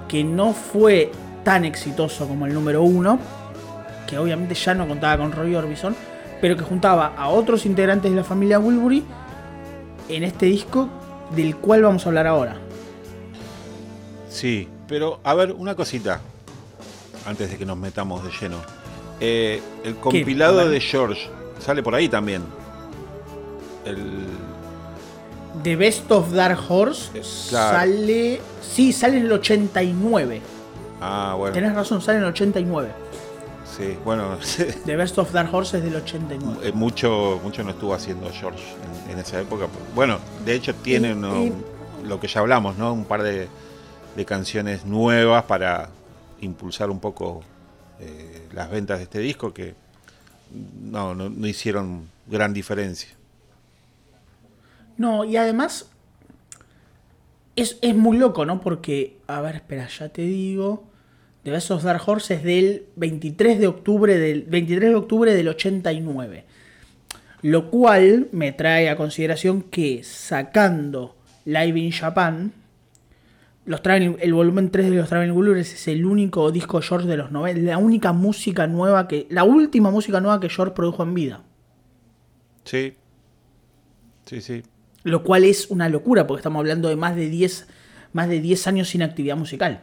[0.07, 1.11] que no fue
[1.43, 3.19] tan exitoso como el número 1,
[4.07, 5.95] que obviamente ya no contaba con Roy Orbison,
[6.39, 9.03] pero que juntaba a otros integrantes de la familia Wilbury
[10.09, 10.89] en este disco
[11.35, 12.57] del cual vamos a hablar ahora.
[14.29, 16.21] Sí, pero a ver, una cosita,
[17.25, 18.57] antes de que nos metamos de lleno.
[19.19, 22.41] Eh, el compilado de George sale por ahí también.
[23.85, 24.25] El,
[25.63, 27.11] The Best of Dark Horse
[27.49, 27.77] claro.
[27.77, 28.41] sale.
[28.61, 30.41] Sí, sale en el 89.
[31.01, 32.89] ah, bueno, Tenés razón, sale en el 89.
[33.65, 34.37] sí, bueno,
[34.85, 36.59] The Best of Dark Horse es del 89.
[36.63, 38.63] eh, mucho, mucho no estuvo haciendo George
[39.07, 39.67] en, en esa época.
[39.93, 41.53] Bueno, de hecho tiene Y- uno- y-
[42.07, 42.93] lo que ya hablamos, ¿no?
[42.93, 43.47] Un par de,
[44.15, 45.89] de canciones nuevas para
[46.39, 47.41] impulsar un poco
[47.99, 49.75] eh, las ventas de este disco que
[50.81, 53.09] no, no, no hicieron gran diferencia.
[55.01, 55.89] No, y además
[57.55, 58.61] es, es muy loco, ¿no?
[58.61, 60.83] Porque, a ver, espera, ya te digo.
[61.43, 66.45] Best of Dark Horse es del 23 de octubre del 23 de octubre del 89.
[67.41, 72.53] Lo cual me trae a consideración que sacando Live in Japan,
[73.65, 77.17] los el volumen 3 de los Traveling Wilburys es el único disco de George de
[77.17, 81.15] los 90, la única música nueva que la última música nueva que George produjo en
[81.15, 81.41] vida.
[82.65, 82.93] Sí.
[84.27, 84.63] Sí, sí.
[85.03, 87.67] Lo cual es una locura porque estamos hablando de más de 10
[88.13, 89.81] más de 10 años sin actividad musical.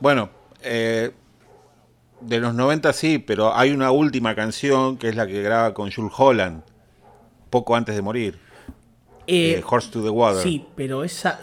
[0.00, 0.28] Bueno,
[0.62, 1.10] eh,
[2.20, 5.90] de los 90 sí, pero hay una última canción que es la que graba con
[5.90, 6.62] Jules Holland,
[7.50, 8.38] poco antes de morir.
[9.26, 10.42] Eh, eh, Horse to the Water.
[10.42, 11.40] sí, pero esa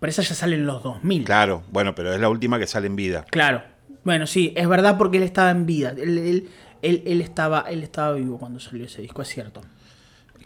[0.00, 1.24] pero esa ya sale en los 2000.
[1.24, 3.24] Claro, bueno, pero es la última que sale en vida.
[3.30, 3.62] Claro.
[4.04, 5.90] Bueno, sí, es verdad porque él estaba en vida.
[5.90, 6.48] Él, él-
[6.82, 9.60] él- él estaba, él estaba vivo cuando salió ese disco, es cierto.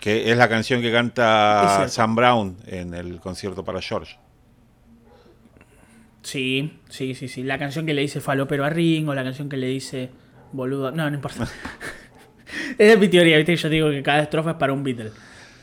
[0.03, 1.87] Que es la canción que canta.
[1.89, 4.17] Sam Brown en el concierto para George.
[6.23, 7.45] Sí, sí, sí, sí.
[7.45, 10.11] La canción que le dice falopero a Ringo, la canción que le dice
[10.51, 10.91] boludo.
[10.91, 11.45] No, no importa.
[12.79, 15.13] Esa es mi teoría, viste que yo digo que cada estrofa es para un Beatle.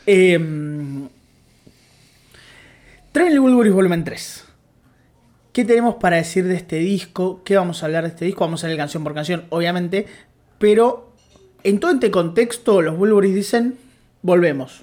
[0.06, 0.39] Eh,
[3.12, 4.45] Traveling Wilburys Volumen 3.
[5.52, 7.41] ¿Qué tenemos para decir de este disco?
[7.43, 8.45] ¿Qué vamos a hablar de este disco?
[8.45, 10.06] Vamos a leer canción por canción, obviamente.
[10.60, 11.13] Pero
[11.65, 13.88] en todo este contexto, los Wilburys dicen:
[14.22, 14.82] volvemos.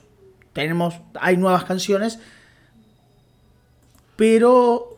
[0.53, 2.19] Tenemos, hay nuevas canciones.
[4.17, 4.97] Pero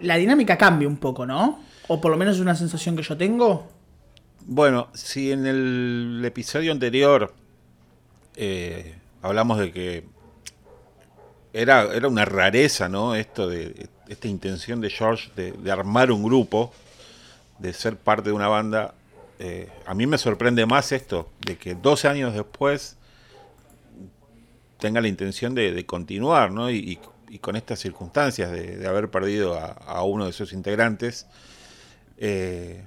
[0.00, 1.62] la dinámica cambia un poco, ¿no?
[1.86, 3.68] O por lo menos es una sensación que yo tengo.
[4.46, 7.34] Bueno, si en el episodio anterior
[8.34, 10.04] eh, hablamos de que
[11.52, 13.14] era, era una rareza, ¿no?
[13.14, 16.72] Esto de esta intención de George de, armar un grupo,
[17.58, 18.94] de ser parte de una banda.
[19.38, 22.96] eh, a mí me sorprende más esto, de que 12 años después
[24.78, 26.70] tenga la intención de, de continuar, ¿no?
[26.70, 26.98] Y,
[27.30, 31.26] y- con estas circunstancias de, haber perdido a, uno de sus integrantes.
[32.18, 32.84] eh,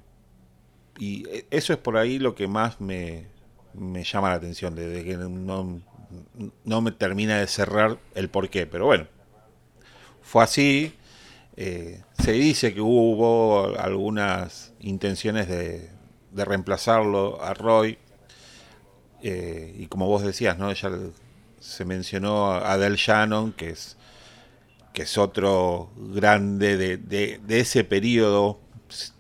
[1.00, 3.26] y eso es por ahí lo que más me,
[3.74, 5.82] me llama la atención, de, que no,
[6.66, 8.68] no me termina de cerrar el porqué.
[8.68, 9.08] Pero bueno,
[10.22, 10.94] fue así.
[11.58, 15.90] eh, se dice que hubo algunas intenciones de,
[16.32, 17.98] de reemplazarlo a Roy.
[19.22, 20.72] eh, y como vos decías, ¿no?
[20.74, 20.90] Ya
[21.62, 23.98] se mencionó a Del Shannon, que es,
[24.94, 28.60] que es otro grande de, de- ese periodo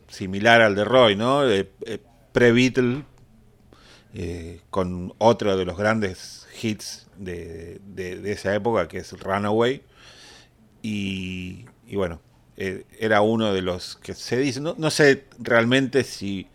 [0.10, 1.49] similar al de Roy, ¿no?
[1.49, 1.69] Eh,
[2.34, 3.04] Pre-Beatle,
[4.13, 9.84] eh, con otro de los grandes hits de, de- esa época, que es Runaway.
[10.82, 12.21] Y, y bueno,
[12.58, 16.47] eh, era uno de los que se dice, no, no sé realmente si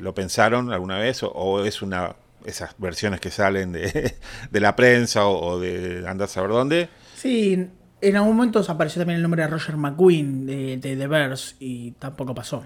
[0.00, 2.16] lo pensaron alguna vez o es una
[2.46, 4.14] esas versiones que salen de,
[4.50, 6.88] de la prensa o, o de andar a saber dónde.
[7.14, 7.68] Sí,
[8.00, 11.92] en algún momento apareció también el nombre de Roger McQueen de, de The Bears y
[11.92, 12.64] tampoco pasó.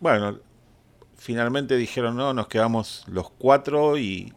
[0.00, 0.38] Bueno,
[1.16, 4.32] finalmente dijeron no, nos quedamos los cuatro y,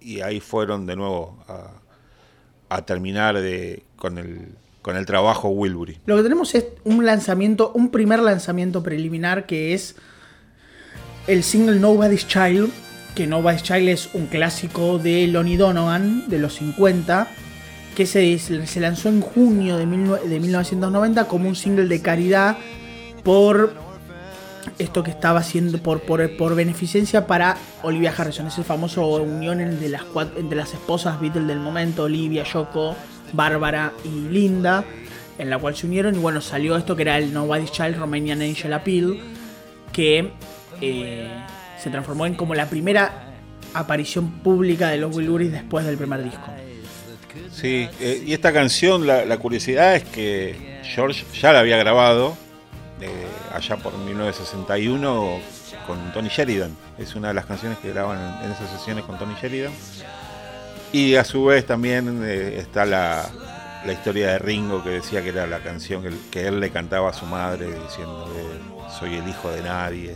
[0.00, 1.70] y ahí fueron de nuevo a,
[2.68, 6.00] a terminar de, con, el, con el trabajo Wilbury.
[6.06, 9.94] Lo que tenemos es un lanzamiento, un primer lanzamiento preliminar que es
[11.28, 12.70] el single Nobody's Child,
[13.14, 17.28] que Nobody's Child es un clásico de Lonnie Donovan de los 50,
[17.96, 22.56] que se, se lanzó en junio de, mil- de 1990 como un single de caridad
[23.22, 23.74] por
[24.78, 28.46] esto que estaba haciendo por, por, por beneficencia para Olivia Harrison.
[28.48, 30.02] Es el famoso unión entre las,
[30.36, 32.96] entre las esposas Beatles del momento, Olivia, Yoko,
[33.32, 34.84] Bárbara y Linda,
[35.38, 38.40] en la cual se unieron y bueno, salió esto que era el Nobody's Child Romanian
[38.42, 39.18] Angel Appeal,
[39.92, 40.30] que
[40.80, 41.28] eh,
[41.84, 43.34] se transformó en como la primera
[43.74, 46.46] aparición pública de los Wilburys después del primer disco.
[47.52, 52.36] Sí, eh, y esta canción, la, la curiosidad es que George ya la había grabado
[53.00, 55.40] eh, allá por 1961
[55.86, 56.74] con Tony Sheridan.
[56.96, 59.72] Es una de las canciones que graban en, esas sesiones con Tony Sheridan.
[60.90, 63.28] Y a su vez también eh, está la,
[63.92, 67.26] historia de Ringo que decía que era la canción que, él le cantaba a su
[67.26, 70.14] madre diciendo que soy el hijo de nadie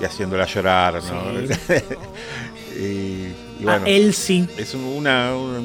[0.00, 1.40] y haciéndola llorar, ¿no?
[2.78, 4.48] y, y bueno, a él sí.
[4.56, 5.60] es un- una, una,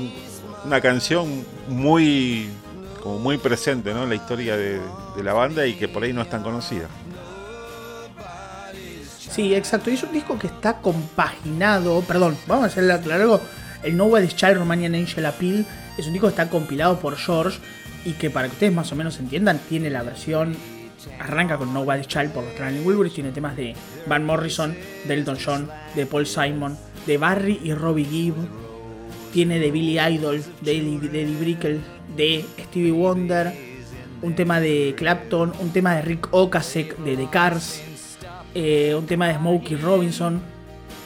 [0.65, 2.49] una canción muy
[3.01, 4.03] como muy presente ¿no?
[4.03, 4.79] en la historia de,
[5.15, 6.87] de la banda y que por ahí no es tan conocida.
[9.17, 9.89] Sí, exacto.
[9.89, 12.01] Y es un disco que está compaginado.
[12.01, 13.41] Perdón, vamos a hacerle aclarar algo.
[13.83, 15.65] El Nobody's Child Romanian Angel Appeal
[15.97, 17.59] es un disco que está compilado por George
[18.05, 20.57] y que para que ustedes más o menos entiendan, tiene la versión.
[21.19, 23.75] Arranca con Nobody's Child por los Traveling Wilburys, tiene temas de
[24.07, 24.75] Van Morrison,
[25.07, 28.35] de Elton John, de Paul Simon, de Barry y Robbie Gibb.
[29.33, 31.81] tiene de Billy Idol, de Eddie, de Eddie Brickell,
[32.15, 33.53] de Stevie Wonder,
[34.21, 37.81] un tema de Clapton, un tema de Rick Ocasek de The Cars,
[38.55, 40.41] eh, un tema de Smokey Robinson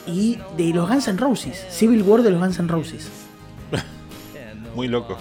[0.08, 3.10] y de los Guns N' Roses, Civil War de los Guns N' Roses.
[4.76, 5.18] Muy loco.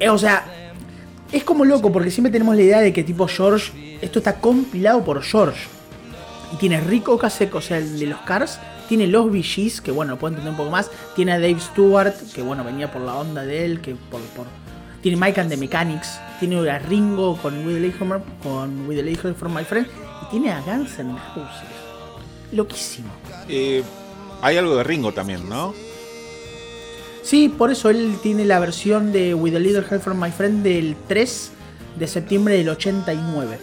[0.00, 0.61] Eh, o sea,
[1.32, 5.04] es como loco porque siempre tenemos la idea de que tipo George, esto está compilado
[5.04, 5.66] por George.
[6.52, 10.12] Y tiene Rick Ocasek, o sea, el de los Cars, tiene los VGs, que bueno,
[10.12, 10.90] lo puedo entender un poco más.
[11.16, 14.46] Tiene a Dave Stewart, que bueno, venía por la onda de él, que por, por
[15.02, 17.92] tiene Mike and the Mechanics, tiene a Ringo con With the
[18.42, 19.86] con With the from My Friend,
[20.22, 21.68] y tiene a Guns N' Roses.
[22.52, 23.08] Loquísimo.
[23.48, 23.82] Eh,
[24.42, 25.74] hay algo de Ringo también, ¿no?
[27.22, 30.62] Sí, por eso él tiene la versión de With a Little Help from My Friend
[30.62, 31.52] del 3
[31.96, 33.58] de septiembre del 89.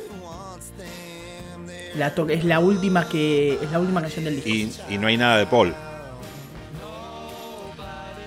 [1.95, 4.84] La es la última que es la última canción del disco.
[4.89, 5.74] Y, y no hay nada de Paul.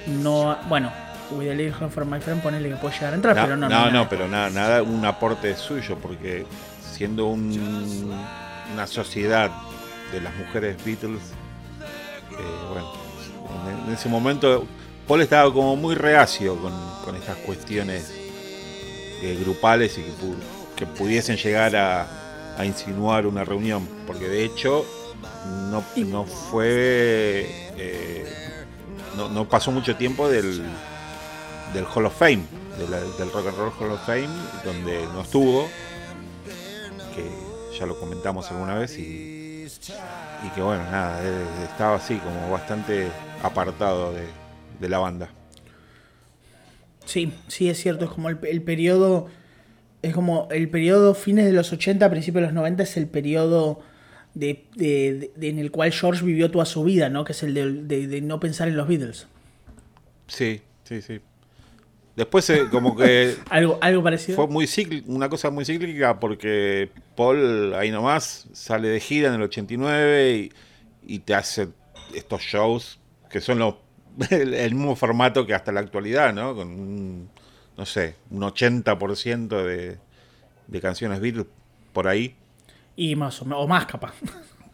[0.06, 0.92] No, bueno,
[1.30, 3.68] With a Little for My Friend, ponele que puede llegar a entrar, pero no.
[3.68, 6.44] No, no, pero nada, nada, un aporte suyo, porque
[6.92, 8.12] siendo un,
[8.72, 9.50] una sociedad
[10.12, 11.20] de las mujeres Beatles,
[12.32, 12.92] eh, bueno,
[13.86, 14.66] en, ese momento
[15.06, 16.72] Paul estaba como muy reacio con,
[17.04, 18.12] con estas cuestiones
[19.22, 20.04] eh, grupales y
[20.76, 24.84] que, pudiesen llegar a, a, insinuar una reunión, porque de hecho
[25.70, 27.46] no, no fue.
[27.76, 28.26] Eh,
[29.16, 30.62] no, no pasó mucho tiempo del,
[31.72, 32.44] del Hall of Fame,
[32.78, 34.28] del Rock and Roll Hall of Fame,
[34.64, 35.68] donde no estuvo,
[37.14, 41.20] que ya lo comentamos alguna vez y, y que bueno, nada,
[41.64, 43.08] estaba así como bastante
[43.42, 44.41] apartado de,
[44.88, 45.30] la banda.
[47.04, 49.28] Sí, sí, es cierto, es como el, periodo,
[50.02, 53.80] es como el periodo fines de los 80, principios de los 90 es el periodo
[54.34, 57.24] de, en el cual George vivió toda su vida, ¿no?
[57.24, 59.26] Que es el de, no pensar en los Beatles.
[60.26, 61.20] Sí, sí, sí.
[62.16, 63.36] Después eh, como que...
[63.50, 64.36] algo, algo parecido.
[64.36, 64.68] Fue muy
[65.06, 70.50] una cosa muy cíclica porque Paul ahí nomás sale de gira en el 89
[71.06, 71.68] y, te hace
[72.14, 72.98] estos shows
[73.30, 73.76] que son los,
[74.30, 76.54] el, mismo formato que hasta la actualidad, ¿no?
[76.54, 77.28] Con un,
[77.76, 79.98] no sé, un 80% de,
[80.66, 81.46] de canciones Beatles
[81.92, 82.34] por ahí.
[82.96, 84.14] Y más o, o más capaz.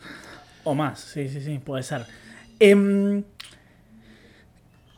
[0.64, 2.07] o más, sí, sí, sí, puede ser.
[2.61, 3.22] Eh,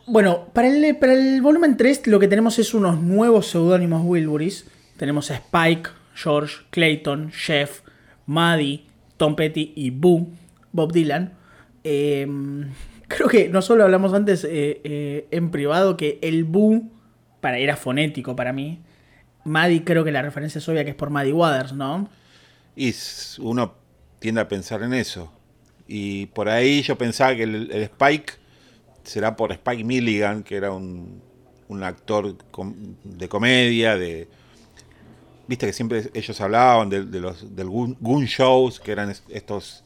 [0.07, 4.65] bueno, para el, para el volumen 3 lo que tenemos es unos nuevos seudónimos Wilburys.
[4.97, 7.81] Tenemos a Spike, George, Clayton, Jeff,
[8.25, 8.85] Maddie,
[9.17, 10.27] Tom Petty y Boo,
[10.71, 11.33] Bob Dylan.
[11.83, 12.69] Em,
[13.15, 16.89] creo que no solo hablamos antes eh, eh, en privado que el Boo
[17.39, 18.79] para, era fonético para mí.
[19.43, 22.09] Maddie creo que la referencia es obvia que es por Maddie Waters, ¿no?
[22.75, 22.93] Y
[23.39, 23.73] uno
[24.19, 25.31] tiende a pensar en eso.
[25.87, 28.33] Y por ahí yo pensaba que el Spike
[29.03, 31.21] será por Spike Milligan, que era un,
[31.83, 32.35] actor
[33.03, 34.27] de comedia, de
[35.47, 39.83] viste que siempre ellos hablaban de, los del Goon, Shows, que eran estos,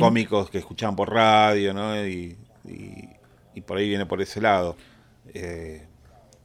[0.00, 2.06] cómicos que escuchaban por radio, ¿no?
[2.06, 2.36] Y,
[3.66, 4.76] por ahí viene por ese lado.
[5.32, 5.86] Eh,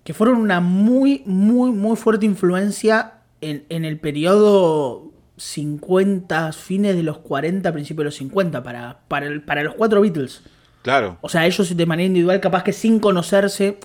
[0.03, 7.03] que fueron una muy, muy, muy fuerte influencia en, en, el periodo 50, fines de
[7.03, 10.43] los 40, principios de los 50, para, para, para los cuatro Beatles.
[10.81, 11.17] Claro.
[11.21, 13.77] O sea, ellos de manera individual, capaz que sin conocerse,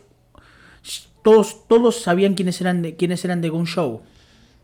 [1.22, 4.02] todos, todos sabían quiénes eran de, quiénes eran de Gun Show.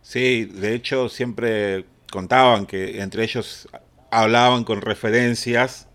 [0.03, 3.69] Sí, de hecho siempre contaban que entre ellos
[4.13, 5.89] hablaban con referencias,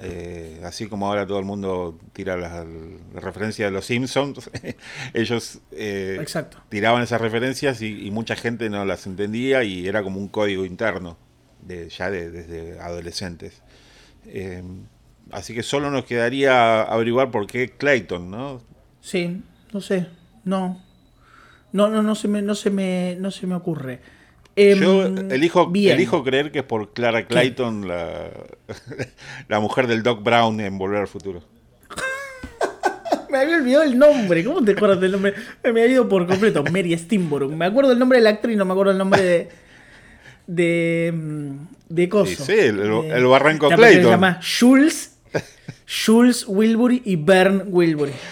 [0.00, 2.66] eh, así como ahora todo el mundo tira las,
[3.14, 4.50] referencias de los Simpsons,
[5.14, 6.24] ellos eh,
[6.68, 11.16] tiraban esas referencias y, mucha gente no las entendía y era como un código interno
[11.62, 13.62] de, ya desde adolescentes.
[14.26, 14.62] Eh,
[15.30, 18.62] Así que solo nos quedaría averiguar por qué Clayton, ¿no?
[19.00, 19.42] Sí,
[19.72, 20.06] no sé,
[20.44, 20.82] no.
[21.72, 24.00] No, no, no se me, no se me, no se me ocurre.
[24.58, 28.30] Yo em, elijo, elijo creer que es por Clara Clayton, la,
[29.48, 31.42] la mujer del Doc Brown en Volver al Futuro.
[33.30, 34.44] me había olvidado el nombre.
[34.44, 35.34] ¿Cómo te acuerdas del nombre?
[35.62, 36.64] Me había ido por completo.
[36.64, 37.52] Mary Steenborough.
[37.52, 39.48] Me acuerdo el nombre de la actriz, no me acuerdo el nombre de.
[40.46, 41.14] de.
[41.88, 42.44] de Coso.
[42.44, 44.04] Sí, el, el barranco Clayton.
[44.04, 45.18] Se llama Jules
[45.88, 48.12] Jules Wilbury y Bern Wilbury.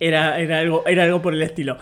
[0.00, 1.78] Era, era, algo, era algo por el estilo.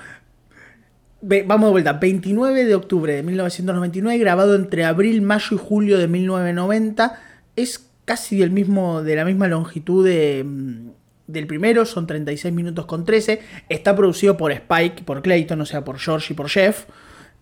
[1.23, 1.93] Vamos de vuelta.
[1.95, 7.21] 29 de octubre de 1999, grabado entre abril, mayo y julio de 1990.
[7.57, 10.91] Es casi del mismo, de la misma longitud mm,
[11.27, 13.41] del primero, son 36 minutos con 13.
[13.69, 16.87] Está producido por Spike, por Clayton, o sea, por George y por Jeff.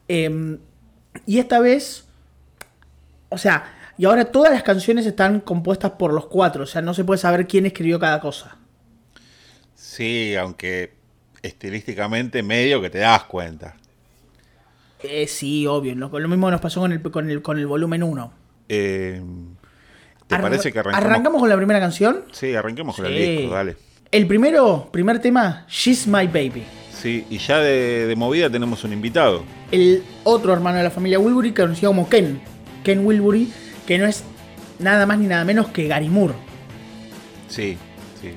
[0.09, 0.59] Em,
[1.27, 2.07] y esta vez,
[3.29, 6.95] o sea, Y ahora todas las canciones están compuestas por los cuatro, o sea, no
[6.95, 8.57] se puede saber quién escribió cada cosa.
[9.75, 10.95] Sí, aunque
[11.43, 13.77] estilísticamente medio que te das cuenta.
[15.03, 15.95] Eh, sí, obvio.
[15.95, 18.33] Lo, lo mismo nos pasó con el, con el, con el volumen 1.
[18.69, 19.23] Eh,
[20.27, 21.07] ¿Te Arran- parece que arrancamos?
[21.07, 22.25] ¿Arrancamos con la primera canción?
[22.33, 23.77] Sí, arranquemos con el disco, dale.
[24.13, 26.65] El primero, primer tema, She's My Baby.
[26.93, 29.45] Sí, y ya de, de movida tenemos un invitado.
[29.71, 32.41] El otro hermano de la familia Wilbury, conocido como Ken.
[32.85, 33.51] Ken Wilbury,
[33.87, 34.23] que no es
[34.79, 36.35] nada más ni nada menos que Gary Moore.
[37.49, 37.77] Sí,
[38.21, 38.33] sí,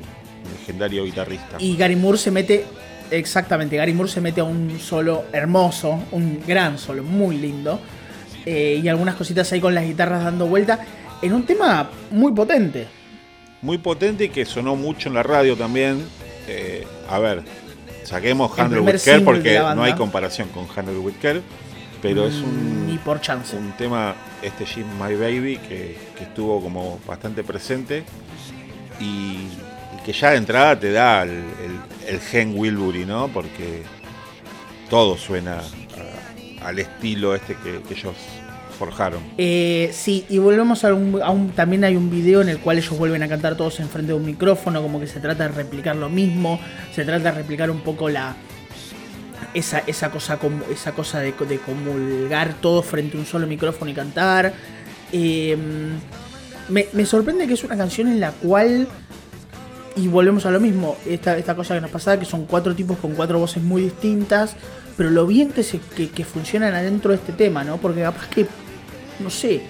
[0.59, 1.57] legendario guitarrista.
[1.59, 2.65] Y Gary Moore se mete,
[3.17, 7.79] exactamente, Gary Moore se mete a un solo hermoso, un gran solo, muy lindo.
[8.45, 10.79] eh, y algunas cositas ahí con las guitarras dando vuelta.
[11.21, 12.87] En un tema muy potente.
[13.61, 16.03] Muy potente y que sonó mucho en la radio también.
[16.49, 17.43] Eh, a ver,
[18.03, 21.41] saquemos Handle with porque no hay comparación con Handle with Care.
[22.01, 23.55] Pero es un, Ni por chance.
[23.55, 28.03] un tema, este Jim My Baby, que, que estuvo como bastante presente
[28.99, 29.47] y
[30.05, 31.43] que ya de entrada te da el, el-
[32.07, 33.29] el gen Wilbury, ¿no?
[33.29, 33.81] Porque
[34.89, 35.61] todo suena
[36.61, 38.13] al estilo este que, ellos
[38.77, 39.21] forjaron.
[39.37, 43.23] Eh, sí, y volvemos a un, También hay un video en el cual ellos vuelven
[43.23, 46.59] a cantar todos enfrente de un micrófono, como que se trata de replicar lo mismo,
[46.93, 48.35] se trata de replicar un poco la.
[49.53, 50.39] Esa, esa cosa
[50.71, 54.53] esa cosa de, de comulgar todo frente a un solo micrófono y cantar.
[55.11, 55.55] Eh,
[56.69, 58.87] me, me sorprende que es una canción en la cual.
[59.95, 62.97] Y volvemos a lo mismo, esta, esta cosa que nos pasaba, que son cuatro tipos
[62.97, 64.55] con cuatro voces muy distintas,
[64.97, 67.77] pero lo bien que, se, que, que funcionan adentro de este tema, ¿no?
[67.77, 68.47] Porque capaz que,
[69.19, 69.61] no sé,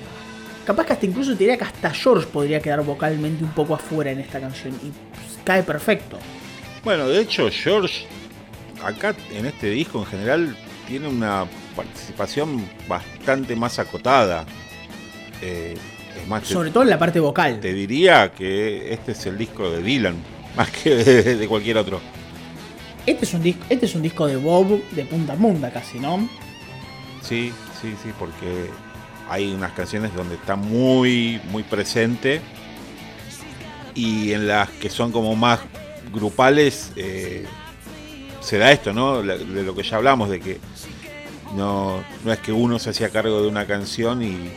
[0.65, 4.11] capaz que hasta incluso te diría que hasta George podría quedar vocalmente un poco afuera
[4.11, 4.91] en esta canción y
[5.43, 6.17] cae perfecto.
[6.83, 8.05] Bueno, de hecho, George,
[8.83, 10.57] acá en este disco en general,
[10.87, 11.45] tiene una
[11.75, 14.45] participación bastante más acotada.
[15.41, 15.75] Eh,
[16.27, 17.59] te, Sobre todo en la parte vocal.
[17.59, 20.15] te diría que este es el disco de Dylan,
[20.55, 21.99] más que de, de cualquier otro.
[23.05, 25.99] Este es un disco, este es un disco de Bob de punta a punta casi,
[25.99, 26.27] ¿no?
[27.21, 27.51] Sí,
[27.81, 28.69] sí, sí, porque
[29.29, 32.41] hay unas canciones donde está muy, muy presente
[33.95, 35.59] y en las que son como más
[36.13, 37.45] grupales eh,
[38.39, 39.21] se da esto, ¿no?
[39.21, 40.59] De lo que ya hablamos, de que
[41.55, 44.49] no, no es que uno se hacía cargo de una canción y,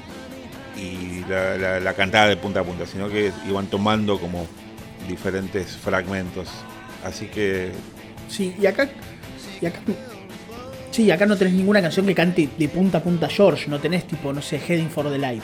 [0.77, 4.47] y la, la- la cantaba de punta a punta, sino que iban tomando como
[5.09, 6.49] diferentes fragmentos.
[7.05, 7.73] Así que
[8.29, 8.89] Sí, y acá.
[9.61, 9.79] Y acá.
[10.91, 14.07] Sí, acá no tenés ninguna canción que cante de punta a punta George, no tenés
[14.07, 15.43] tipo, no sé, Heading for the Light.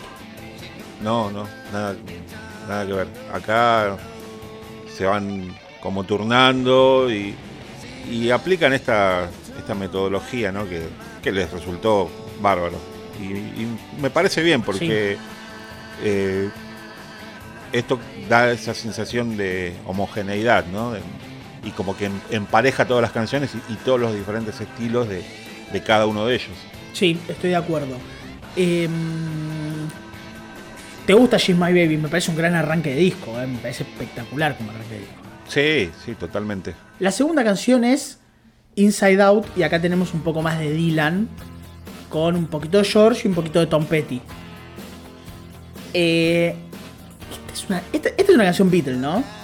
[1.03, 1.95] No, no, nada,
[2.69, 3.07] nada que ver.
[3.33, 3.97] Acá
[4.97, 7.35] se van como turnando y,
[8.11, 9.29] y aplican esta,
[9.59, 10.69] esta metodología, ¿no?
[10.69, 10.83] Que,
[11.23, 12.09] que les resultó
[12.41, 12.79] bárbaro.
[13.21, 15.17] Y, y me parece bien porque
[16.03, 16.49] eh,
[17.73, 17.99] esto
[18.29, 20.93] da esa sensación de homogeneidad, ¿no?
[20.93, 21.01] De-
[21.65, 25.23] y como que em- empareja todas las canciones y, y todos los diferentes estilos de,
[25.73, 26.51] de cada uno de ellos.
[26.93, 27.97] Sí, estoy de acuerdo.
[28.57, 28.91] Em,
[31.07, 31.97] ¿Te gusta She's My Baby?
[31.99, 35.15] Me parece un gran arranque de disco, eh, me parece espectacular como arranque de disco.
[35.49, 36.75] Sí, sí, totalmente.
[36.99, 38.19] La segunda canción es
[38.77, 41.29] Inside Out y acá tenemos un poco más de Dylan
[42.13, 44.21] con un poquito de George y un poquito de Tom Petty.
[45.95, 46.55] Eh,
[47.31, 49.25] esta, es una, esta- esta es una canción Beatle, ¿no?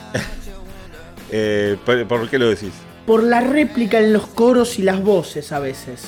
[1.30, 2.70] Eh, ¿por, por qué lo decís?
[3.06, 6.04] Por la réplica en los coros y las voces a veces.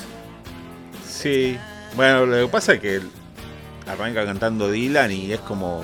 [1.07, 1.57] Sí,
[1.95, 3.01] bueno, lo que pasa es que
[3.85, 5.83] arranca cantando Dylan y es como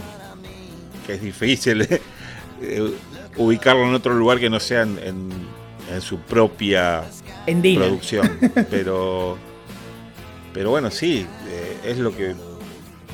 [1.05, 1.87] que es difícil
[2.63, 2.93] eh,
[3.35, 5.29] ubicarlo en otro lugar que no sea en, en-
[5.93, 7.03] en su propia
[7.45, 8.39] En producción.
[8.71, 9.37] Pero,
[10.57, 12.33] pero bueno, sí, eh, es lo que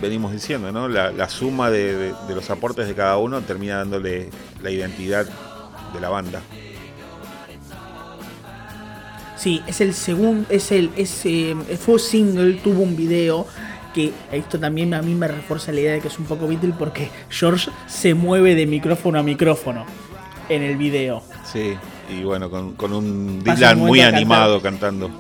[0.02, 0.88] venimos diciendo, ¿no?
[0.88, 4.30] La, la suma de, de- de los aportes de cada uno termina dándole
[4.62, 5.26] la identidad
[5.94, 6.42] de la banda.
[9.36, 13.46] Sí, es el segundo, es el, es, eh, fue single, tuvo un video
[13.94, 16.74] que esto también a mí me refuerza la idea de que es un poco Beatle
[16.80, 19.86] porque George se mueve de micrófono a micrófono
[20.48, 21.24] en el video.
[21.52, 21.76] Sí,
[22.10, 25.12] y bueno, con, con un Dylan un muy animado cantando.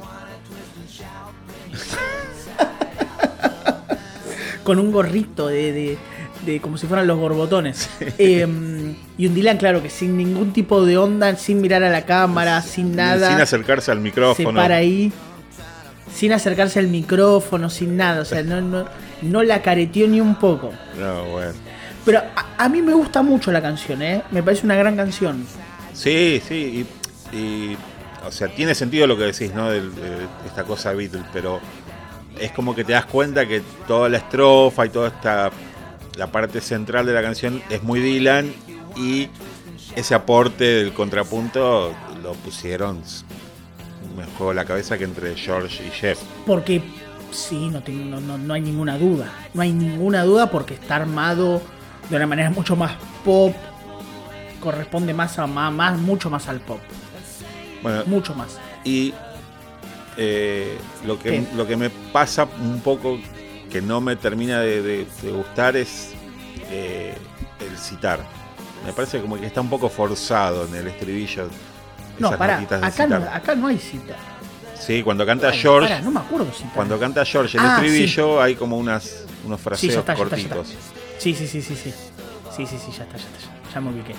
[4.64, 5.98] Con un gorrito de, de,
[6.46, 7.90] de como si fueran los borbotones.
[8.18, 8.48] Eh,
[9.18, 12.62] y un Dylan, claro, que sin ningún tipo de onda, sin mirar a la cámara,
[12.62, 13.30] sin nada.
[13.30, 14.60] Sin acercarse al se micrófono.
[14.60, 15.12] para ahí
[16.14, 18.86] sin acercarse al micrófono, sin nada, o sea, no, no,
[19.24, 20.72] no la careteó ni un poco.
[21.00, 21.54] No, bueno.
[22.06, 24.22] Pero a, a mí me gusta mucho la canción, ¿eh?
[24.30, 25.44] Me parece una gran canción.
[25.94, 26.86] Sí, sí,
[27.32, 27.78] y, y,
[28.28, 29.72] o sea, tiene sentido lo que decís, ¿no?
[29.72, 31.60] Del- de esta cosa Beatles, pero
[32.40, 35.52] es como que te das cuenta que toda la estrofa y toda esta
[36.18, 38.54] la parte central de la canción es muy Dylan
[38.96, 39.30] y
[39.96, 43.02] ese aporte del contrapunto lo pusieron,
[44.16, 46.20] me juego la cabeza que entre George y Jeff.
[46.46, 46.82] Porque
[47.32, 49.32] sí, no, tengo, no, no, hay ninguna duda.
[49.54, 51.62] No hay ninguna duda porque está armado
[52.10, 52.94] de una manera mucho más
[53.26, 53.54] pop.
[54.60, 56.80] Corresponde más a más, mucho más al pop.
[57.82, 58.60] Bueno, mucho más.
[58.86, 59.14] Y
[60.18, 63.20] eh, lo, que, lo que me pasa un poco
[63.70, 66.12] que no me termina de, gustar es
[66.70, 67.16] eh,
[67.60, 68.20] el citar.
[68.86, 71.48] Me parece como que está un poco forzado en el estribillo.
[72.20, 74.16] No, para, acá no, acá no hay cita.
[74.80, 76.02] Sí, cuando canta George.
[76.02, 80.04] no me acuerdo si Cuando canta George el ah, estribillo hay como unas, unos fraseos
[80.04, 80.76] cortitos.
[81.18, 81.94] Sí, sí, sí, sí, sí.
[82.56, 83.74] Sí, sí, sí, ya está, ya está.
[83.74, 84.14] Ya, me ubiqué.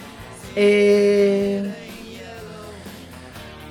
[0.57, 1.94] Eh,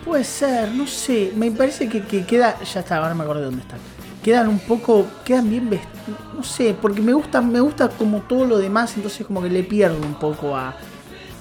[0.04, 1.32] puede ser, no sé.
[1.36, 2.60] Me parece que, queda.
[2.64, 3.76] Ya está, ahora me acuerdo de dónde está.
[4.24, 5.06] Quedan un poco.
[5.24, 6.20] Quedan bien vestidos.
[6.36, 9.64] No sé, porque me gusta, me gusta como todo lo demás, entonces como que le
[9.64, 10.76] pierdo un poco a,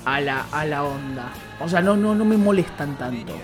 [0.04, 1.32] a, la, a la onda.
[1.60, 3.34] O sea, no, no, no me molestan tanto.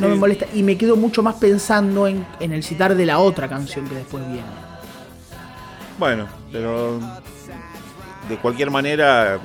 [0.00, 0.46] No me molesta.
[0.54, 4.24] Y me quedo mucho más pensando en, el citar de la otra canción que después
[4.26, 4.42] viene.
[5.98, 6.98] Bueno, pero
[8.28, 9.38] de cualquier manera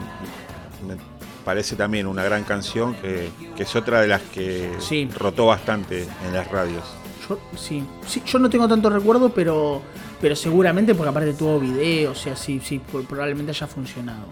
[1.47, 4.69] parece también una gran canción que, es otra de las que
[5.17, 6.83] rotó bastante en las radios.
[7.29, 7.85] Yo, sí.
[8.05, 9.81] sí, yo no tengo tanto recuerdo, pero,
[10.19, 14.25] pero seguramente porque aparte tuvo video, o sea, sí, sí, probablemente haya funcionado.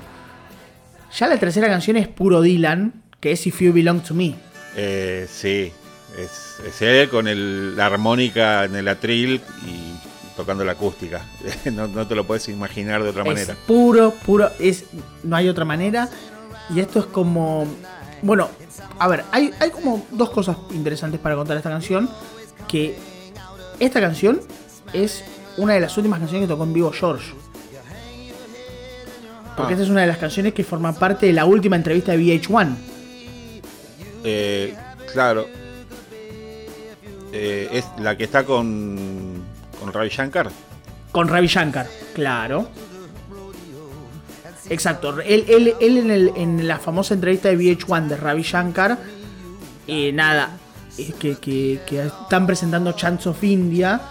[1.18, 2.92] Ya la tercera canción es puro Dylan,
[3.22, 4.36] que es If You Belong to Me.
[4.76, 5.72] Eh, sí,
[6.18, 11.22] es, él con el, la armónica en el atril y tocando la acústica.
[11.72, 13.56] no, te lo puedes imaginar de otra manera.
[13.66, 14.84] Puro, puro, es,
[15.24, 16.10] no hay otra manera.
[16.70, 17.66] Y esto es como.
[18.22, 18.50] Bueno,
[18.98, 22.10] a ver, hay, hay como dos cosas interesantes para contar esta canción.
[22.68, 22.98] Que
[23.80, 24.42] esta canción
[24.94, 25.24] es
[25.58, 27.34] una de las últimas canciones que tocó en vivo George.
[29.56, 29.76] Porque ah.
[29.76, 32.76] esta es una de las canciones que forman parte de la última entrevista de VH1.
[34.24, 34.76] Eh,
[35.14, 35.46] claro,
[37.32, 39.44] eh, es la que está con,
[39.80, 40.50] con Ravi Shankar.
[41.12, 42.70] Con Ravi Shankar, claro.
[44.70, 45.20] Exacto.
[45.22, 48.98] Él, en, la famosa entrevista de VH1 de Ravi Shankar,
[49.88, 50.58] eh, nada,
[51.20, 54.02] que, que, están presentando Chance of India.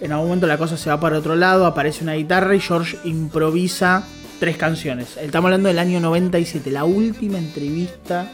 [0.00, 2.98] En algún momento la cosa se va para otro lado, aparece una guitarra y George
[3.04, 4.06] improvisa
[4.38, 5.16] tres canciones.
[5.16, 8.30] Estamos hablando del año 97, la última entrevista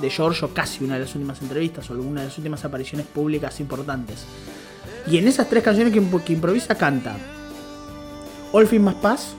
[0.00, 3.06] de George, o casi una de las últimas entrevistas, o alguna de las últimas apariciones
[3.06, 4.24] públicas importantes.
[5.06, 7.16] Y en esas tres canciones que, improvisa canta
[8.52, 9.34] All Fin Más Paz,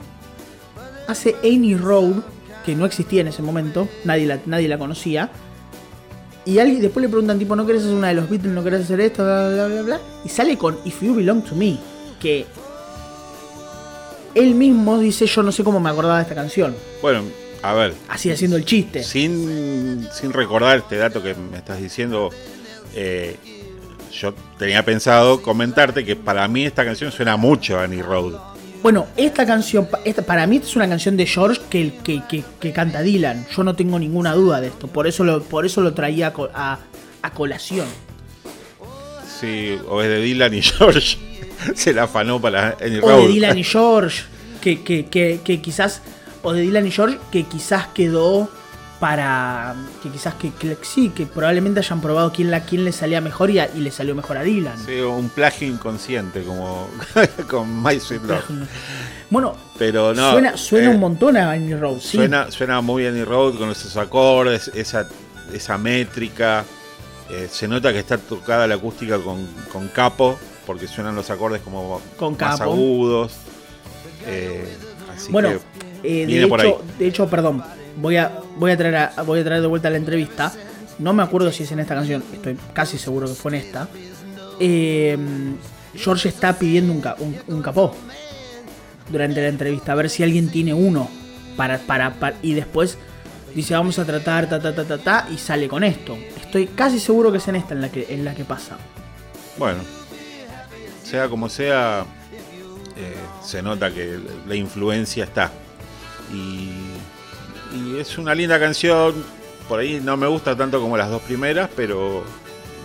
[1.08, 2.24] hace Any Road,
[2.66, 5.30] que no existía en ese momento, nadie la, nadie la conocía.
[6.46, 8.54] Y alguien después le preguntan, tipo, ¿no querés hacer una de los Beatles?
[8.54, 9.24] ¿No querés hacer esto?
[9.24, 10.02] Bla, bla, bla, bla.
[10.26, 11.78] Y sale con If You Belong to Me,
[12.20, 12.46] que
[14.36, 16.76] él mismo dice, yo no sé cómo me acordaba de esta canción.
[17.02, 17.24] Bueno,
[17.62, 17.94] a ver.
[18.10, 19.04] Así haciendo el chiste.
[19.04, 22.30] Sin, recordar este dato que me estás diciendo,
[22.94, 23.38] eh,
[24.12, 28.53] yo tenía pensado comentarte que para mí esta canción suena mucho a Annie Road.
[28.84, 31.94] Bueno, esta canción, esta, para mí es una canción de George que,
[32.60, 33.48] que, canta Dylan.
[33.56, 34.88] Yo no tengo ninguna duda de esto.
[34.88, 36.80] Por eso lo, por eso lo traía a,
[37.22, 37.88] a colación.
[39.40, 41.18] Sí, o es de Dylan y George.
[41.76, 43.20] Se la afanó para Annie Road.
[43.20, 44.24] O de Dylan y George.
[44.60, 46.02] Que, que, que, quizás
[46.42, 48.50] o de Dylan y George que quizás quedó
[49.04, 50.50] para que quizás que,
[50.82, 54.16] sí, que probablemente hayan probado quién, la, quién le salía mejor y, y le salió
[54.16, 54.78] mejor a Dylan.
[54.86, 56.88] Sí, un plagio inconsciente como
[57.50, 58.22] con My Sweet.
[59.30, 62.00] Bueno, pero no, suena, suena un eh, montón a Annie Road.
[62.00, 62.16] Sí.
[62.16, 65.06] Suena, suena muy Annie Road con esos acordes, esa,
[65.52, 66.64] esa métrica.
[67.30, 71.62] Eh, se nota que está tocada la acústica con, con capo, porque suenan los acordes
[71.62, 73.34] como con más agudos.
[74.26, 74.78] Eh,
[75.14, 75.50] así bueno,
[76.04, 77.62] eh, de, hecho, de hecho, perdón,
[77.98, 80.52] voy a, voy, a traer voy a traer de vuelta la entrevista.
[81.00, 83.88] No me acuerdo si es en esta canción, estoy casi seguro que fue en esta.
[84.60, 85.18] Eh,
[85.96, 87.96] George está pidiendo un, un, capó
[89.10, 91.10] durante la entrevista, a ver si alguien tiene uno.
[91.56, 92.98] Para, para, y después
[93.54, 96.18] dice vamos a tratar ta ta ta ta ta y sale con esto.
[96.40, 98.78] Estoy casi seguro que es en esta en la que, en la que pasa.
[99.58, 99.82] Bueno,
[101.04, 102.06] sea como sea,
[102.96, 105.52] eh, se nota que la influencia está.
[106.34, 106.93] Y,
[107.98, 109.14] es una linda canción.
[109.68, 112.24] Por ahí no me gusta tanto como las dos primeras, pero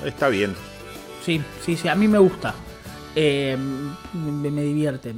[0.04, 0.54] está bien.
[1.24, 2.54] Sí, sí, sí, a mí me gusta.
[3.14, 3.56] Eh,
[4.14, 5.14] me, divierte.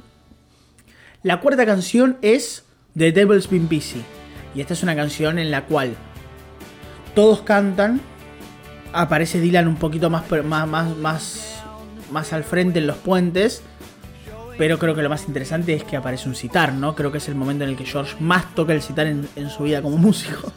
[1.22, 2.64] La cuarta canción es
[2.96, 4.02] The Devil's Been Busy.
[4.54, 5.94] Y esta es una canción en la cual
[7.14, 8.00] todos cantan.
[8.92, 11.62] Aparece Dylan un poquito más, más, más, más,
[12.10, 13.62] más al frente en los puentes
[14.61, 16.94] Pero creo que lo más interesante es que aparece un citar, ¿no?
[16.94, 19.48] Creo que es el momento en el que George más toca el citar en, en
[19.48, 20.52] su vida como músico.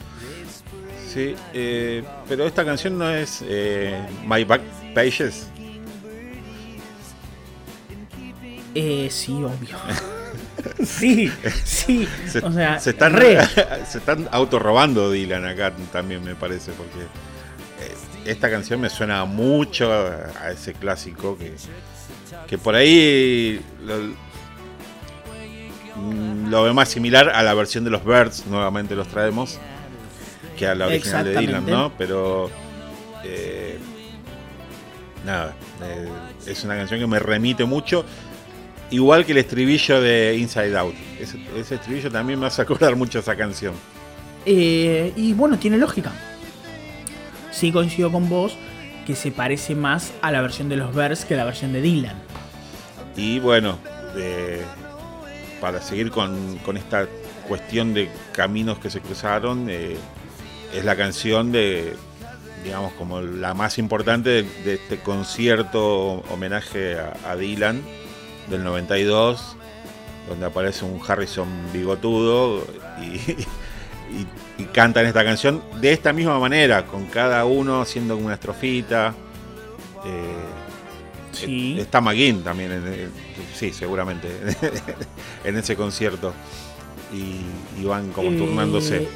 [1.08, 3.98] Sí, eh, pero esta canción no es eh,
[4.28, 4.60] My Back
[4.94, 5.48] Pages.
[8.76, 9.78] Eh, sí, obvio.
[10.86, 11.32] sí,
[11.64, 12.06] sí.
[12.28, 13.38] Se, o sea, se están, re.
[13.90, 17.96] se están autorrobando Dylan acá también, me parece, porque eh,
[18.26, 21.54] esta canción me suena mucho a ese clásico que,
[22.48, 23.98] que por ahí lo,
[25.96, 29.60] mm, lo veo más similar a la versión de los Birds, nuevamente los traemos,
[30.58, 31.66] que a la original de Dylan.
[31.66, 31.92] ¿no?
[31.98, 32.50] Pero
[33.24, 33.78] eh,
[35.26, 36.08] nada, eh,
[36.46, 38.06] es una canción que me remite mucho.
[38.92, 40.94] Igual que el estribillo de Inside Out.
[41.20, 43.74] Ese, ese estribillo también me hace acordar mucho a esa canción.
[44.46, 46.12] Eh, y bueno, tiene lógica.
[47.52, 48.58] Sí coincido con vos
[49.06, 51.82] que se parece más a la versión de los Bears que a la versión de
[51.82, 52.16] Dylan.
[53.16, 53.78] Y bueno,
[55.62, 57.08] para seguir con, esta
[57.48, 59.98] cuestión de caminos que se cruzaron, eh,
[60.74, 61.96] es la canción de,
[62.64, 67.82] digamos, como la más importante de, este concierto homenaje a, a Dylan
[68.50, 69.56] del 92,
[70.30, 72.66] donde aparece un Harrison bigotudo
[73.02, 74.28] y, y-
[74.60, 79.16] y cantan esta canción de esta misma manera, con cada uno haciendo una estrofita.
[80.06, 80.53] eh,
[81.34, 81.76] Sí.
[81.80, 83.12] Está McGinn también, en el-
[83.56, 84.28] sí, seguramente,
[85.44, 86.34] en ese concierto.
[87.12, 87.42] Y,
[87.82, 89.08] y van como Eh, turnándose.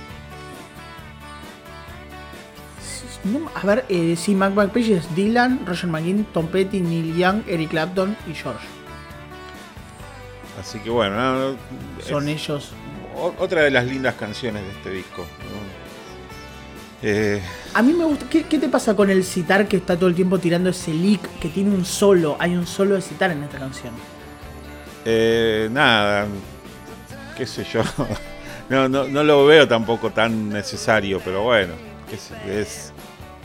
[3.24, 7.42] no, a ver, eh, sí, Mac Page es Dylan, Roger McGinn, Tom Petty, Neil Young,
[7.48, 8.66] Eric Clapton y George.
[10.60, 11.58] Así que bueno, no, no,
[12.08, 12.72] Son ellos.
[13.40, 15.26] otra de las lindas canciones de este disco.
[17.04, 17.42] Eh,
[17.74, 18.26] A mí me gusta.
[18.30, 21.22] ¿qué, qué te pasa con el citar que está todo el tiempo tirando ese lick
[21.40, 22.36] que tiene un solo?
[22.40, 23.94] Hay un solo de citar en esta canción.
[25.06, 26.26] eh, nada,
[27.38, 27.82] qué sé yo.
[28.70, 31.72] No, no, no lo veo tampoco tan necesario, pero bueno,
[32.46, 32.92] es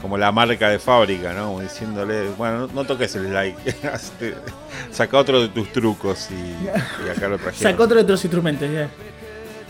[0.00, 1.46] como la marca de fábrica, ¿no?
[1.46, 3.56] Como diciéndole, bueno, no, no toques el like,
[4.90, 7.38] saca otro de tus trucos y, y acá lo.
[7.52, 8.68] Sacó otro de otros instrumentos.
[8.68, 8.88] ya.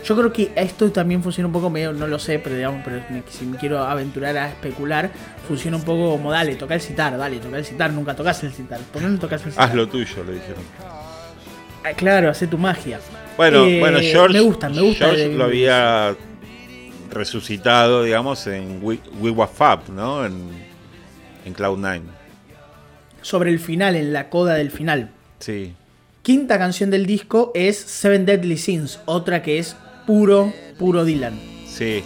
[0.05, 3.01] Yo creo que esto también funciona un poco medio, no lo sé, pero digamos, pero
[3.29, 5.09] si me quiero aventurar a especular,
[5.47, 8.51] funciona un poco como dale, toca el citar, dale, toca el citar, nunca tocas el
[8.51, 8.79] citar.
[8.91, 9.69] ¿Por qué no tocas el citar?
[9.69, 10.63] Haz lo tuyo, le dijeron.
[11.85, 12.99] Ah, claro, hace tu magia.
[13.37, 15.05] Bueno, Eh, bueno, George, Me gusta, me gusta.
[15.05, 16.15] George lo había
[17.11, 20.25] resucitado, digamos, en We, We Was Fab, ¿no?
[20.25, 20.49] En,
[21.45, 22.01] en Cloud9.
[23.21, 25.11] Sobre el final, en la coda del final.
[25.39, 25.73] Sí.
[26.23, 29.75] Quinta canción del disco es Seven Deadly Sins, otra que es
[30.05, 31.39] puro, puro Dylan.
[31.67, 32.03] Sí.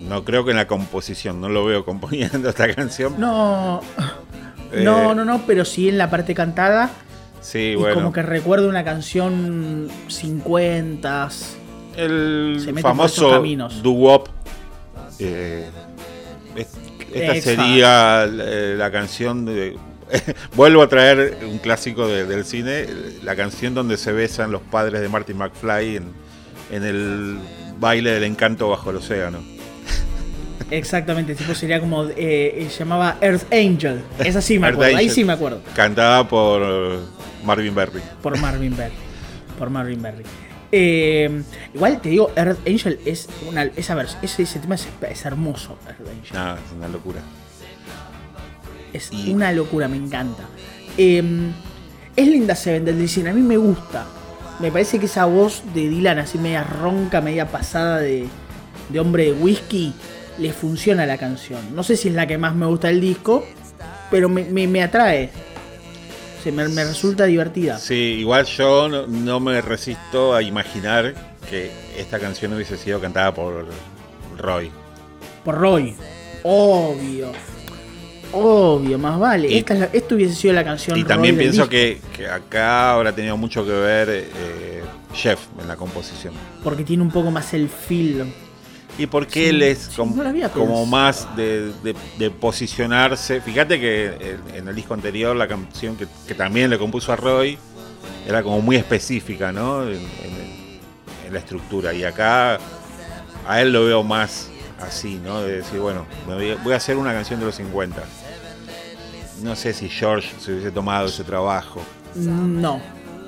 [0.00, 3.14] No creo que en la composición, no lo veo componiendo esta canción.
[3.18, 3.80] No,
[4.72, 6.90] Eh, no, no, no, pero sí en la parte cantada.
[7.40, 7.94] Sí, y bueno.
[7.94, 11.28] como que recuerdo una canción 50
[11.96, 13.82] el se mete famoso caminos.
[13.82, 14.28] doo-wop.
[15.18, 15.68] eh,
[16.56, 16.68] es-
[17.12, 19.76] esta sería eh, la canción de...
[20.56, 22.86] Vuelvo a traer un clásico de- del cine,
[23.24, 26.04] la canción donde se besan los padres de Martin McFly en,
[26.70, 27.38] en el
[27.78, 29.38] baile del encanto bajo el océano.
[30.70, 32.04] Exactamente, tipo sería como.
[32.16, 34.02] Eh, se llamaba Earth Angel.
[34.20, 35.60] Esa sí me acuerdo, ahí sí me acuerdo.
[35.74, 36.98] Cantada por eh,
[37.44, 38.00] Marvin Berry.
[38.22, 38.94] Por Marvin Berry.
[39.58, 40.22] Por Marvin Berry.
[40.72, 41.42] Eh,
[41.74, 43.64] igual te digo, Earth Angel es una.
[43.64, 46.32] Esa ese, ese tema es, es hermoso, Earth Angel.
[46.34, 47.20] Nada, es una locura.
[48.92, 50.44] Es Y- una locura, me encanta.
[50.96, 51.22] Eh,
[52.14, 54.06] es linda Seven Deadly Sins, a mí me gusta.
[54.60, 58.26] Me parece que esa voz de Dylan, así media ronca, media pasada de,
[58.90, 59.94] de hombre de whisky,
[60.38, 61.74] le funciona a la canción.
[61.74, 63.44] No sé si es la que más me gusta del disco,
[64.10, 65.30] pero me, me- me atrae.
[66.44, 67.78] Se me, me resulta divertida.
[67.78, 71.14] Sí, igual yo no, no me resisto a imaginar
[71.48, 73.66] que esta canción hubiese sido cantada por
[74.38, 74.70] Roy.
[75.44, 75.96] Por Roy.
[76.42, 77.32] Obvio.
[78.32, 79.48] Obvio, más vale.
[79.48, 82.92] Y- Esta es la- esto hubiese sido la canción Y también pienso que, que acá
[82.94, 84.82] habrá tenido mucho que ver eh,
[85.14, 86.32] Jeff en la composición.
[86.62, 88.32] Porque tiene un poco más el feel.
[88.98, 93.40] Y porque Sí, él es sí, no como más de, de- de posicionarse.
[93.40, 97.16] Fíjate que en, en el disco anterior la canción que, que también le compuso a
[97.16, 97.56] Roy
[98.28, 99.84] era como muy específica, ¿no?
[99.84, 100.80] En, en-
[101.26, 101.94] en la estructura.
[101.94, 102.58] Y acá
[103.48, 104.49] a él lo veo más
[104.80, 105.42] así, ¿no?
[105.42, 108.02] De decir, bueno, voy, a, hacer una canción de los 50.
[109.42, 111.82] No sé si George se hubiese tomado ese trabajo.
[112.14, 112.80] No,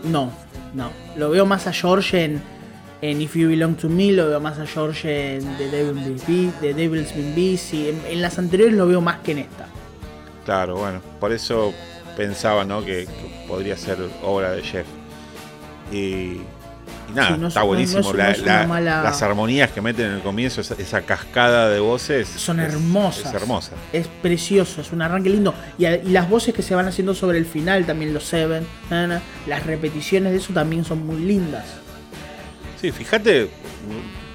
[0.04, 0.32] no,
[0.74, 0.90] no.
[1.16, 2.42] Lo veo más a George en,
[3.00, 6.52] en If You Belong to Me, lo veo más a George en The, Devil's Been,
[6.60, 7.88] The Devil's Been Busy.
[7.88, 9.66] En, en las anteriores lo veo más que en esta.
[10.44, 11.72] Claro, bueno, por eso
[12.16, 12.84] pensaba, ¿no?
[12.84, 14.86] Que, que podría ser obra de Jeff.
[15.92, 16.40] Y,
[17.12, 18.00] y nada, no es- está buenísimo.
[18.02, 21.80] no La- la- mala- Las armonías que meten en el comienzo, esa, esa cascada de
[21.80, 22.28] voces.
[22.28, 23.26] Son es- hermosas.
[23.26, 23.72] Es hermosa.
[23.92, 25.54] Es precioso, es un arranque lindo.
[25.78, 28.66] Y, a- y las voces que se van haciendo sobre el final, también los Seven,
[28.90, 31.64] na, na, las repeticiones de eso también son muy lindas.
[32.80, 33.48] Sí, fíjate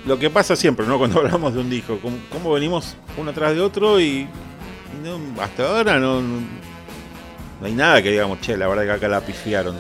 [0.06, 0.98] lo que pasa siempre, ¿no?
[0.98, 4.28] Cuando hablamos de un disco, cómo, cómo venimos uno tras de otro y, y
[5.04, 6.38] no- hasta ahora no, no,
[7.62, 9.76] hay nada que digamos, che, la verdad que acá la pifiaron.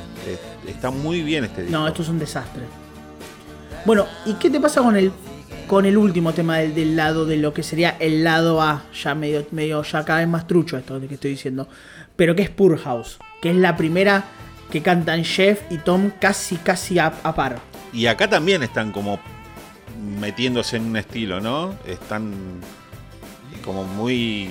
[0.68, 1.78] Está muy bien este disco.
[1.78, 2.64] No, esto es un desastre.
[3.88, 5.13] Bueno, ¿y qué te pasa con el
[5.65, 8.83] con el último tema del, lado de lo que sería el lado A?
[9.01, 11.69] Ya medio, medio, ya cada vez más trucho esto que estoy diciendo.
[12.17, 14.25] Pero que es Poor House, que es la primera
[14.69, 17.59] que cantan Jeff y Tom casi, casi a, a par.
[17.93, 19.21] Y acá también están como
[20.19, 21.73] metiéndose en un estilo, ¿no?
[21.88, 22.33] Están
[23.63, 24.49] como muy...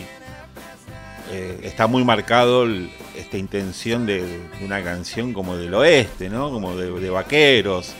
[1.31, 2.67] eh, está muy marcado
[3.15, 6.51] esta intención de, una canción como del oeste, ¿no?
[6.51, 7.95] Como de vaqueros.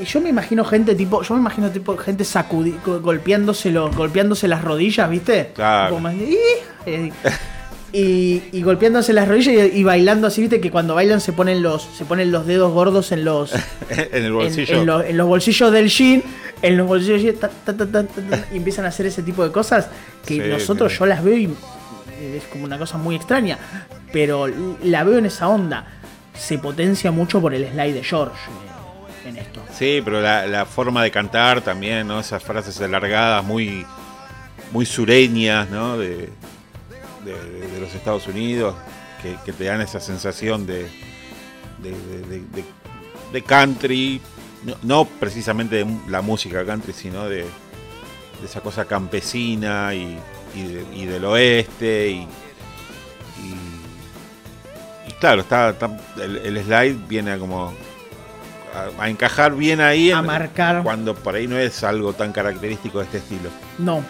[0.00, 3.94] Y Yo me imagino gente tipo, yo me imagino tipo gente sacudi, go- golpeándose, los,
[3.94, 5.50] golpeándose las rodillas, ¿viste?
[5.54, 5.94] Claro.
[5.94, 7.12] Como, eh,
[7.92, 11.62] y, y golpeándose las rodillas y, y bailando así, viste que cuando bailan se ponen
[11.62, 13.52] los, se ponen los dedos gordos en los,
[13.90, 14.74] en el en, bolsillo.
[14.80, 16.22] en lo- en los bolsillos del jean,
[16.62, 18.06] en los bolsillos del jean, ta, ta, ta,
[18.52, 19.88] y empiezan a hacer ese tipo de cosas
[20.24, 20.98] que Sí, nosotros sí.
[21.00, 21.54] yo las veo y
[22.36, 23.58] es como una cosa muy extraña,
[24.12, 24.46] pero
[24.84, 25.86] la veo en esa onda.
[26.34, 28.71] Se potencia mucho por el slide de George eh,
[29.24, 29.62] en esto.
[29.72, 32.20] Sí, pero la, forma de cantar también, ¿no?
[32.20, 33.86] Esas frases alargadas, muy,
[34.72, 35.98] muy sureñas, ¿no?
[35.98, 36.30] De,
[37.80, 38.74] los Estados Unidos,
[39.22, 40.88] que, te dan esa sensación de,
[43.46, 44.20] country,
[44.82, 47.46] no, precisamente de la música country, sino de,
[48.44, 50.18] esa cosa campesina y,
[50.54, 52.10] y y del oeste.
[52.10, 52.26] Y,
[53.42, 55.76] y- claro, está,
[56.20, 57.72] el, el slide viene como
[58.74, 60.82] a, a encajar bien ahí A en- marcar.
[60.82, 63.50] cuando por ahí no es algo tan característico de este estilo.
[63.78, 64.04] No.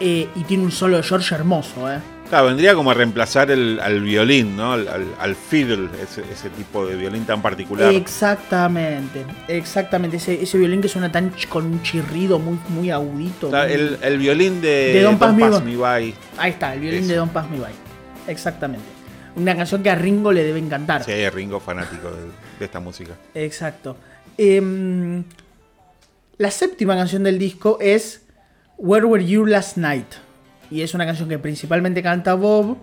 [0.00, 1.98] Eh, y tiene un solo de George hermoso, ¿eh?
[2.28, 4.72] Claro, vendría como a reemplazar el, al violín, ¿no?
[4.72, 7.92] Al, al- al fiddle, ese, ese tipo de violín tan particular.
[7.92, 10.16] Exactamente, exactamente.
[10.16, 13.48] Ese, ese violín que suena tan ch- con un chirrido muy, muy agudito.
[13.48, 15.62] O sea, muy- el, el violín de, Pass By.
[15.62, 16.14] Me By.
[16.38, 17.12] Ahí está, el violín Eso.
[17.26, 17.72] de Me By.
[18.26, 18.84] Exactamente.
[19.34, 21.04] Una canción que a Ringo le debe encantar.
[21.04, 22.26] Sí, Ringo fanático de,
[22.58, 23.12] de esta música.
[23.34, 23.96] Exacto.
[24.36, 25.24] Em,
[26.38, 28.22] la séptima canción del disco es
[28.78, 30.08] Where Were You Last Night.
[30.70, 32.78] Y es una canción que principalmente canta Bob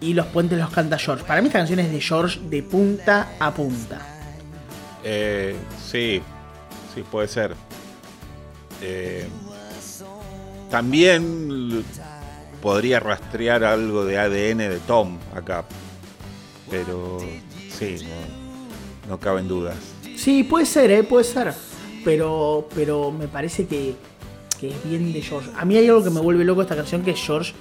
[0.00, 1.24] y los puentes los canta George.
[1.24, 4.00] Para mí esta canción es de George de punta a punta.
[5.04, 6.20] Eh, sí,
[6.94, 7.54] sí, puede ser.
[8.82, 9.26] Eh,
[10.70, 11.84] también
[12.60, 15.64] podría rastrear algo de ADN de Tom acá.
[16.70, 17.18] Pero
[17.70, 17.96] sí,
[19.06, 19.76] no, no caben dudas.
[20.16, 21.02] Sí, puede ser, ¿eh?
[21.02, 21.52] puede ser.
[22.04, 23.94] Pero, pero me parece que,
[24.58, 25.50] que es bien de George.
[25.56, 27.52] A mí hay algo que me vuelve loco esta canción que es George.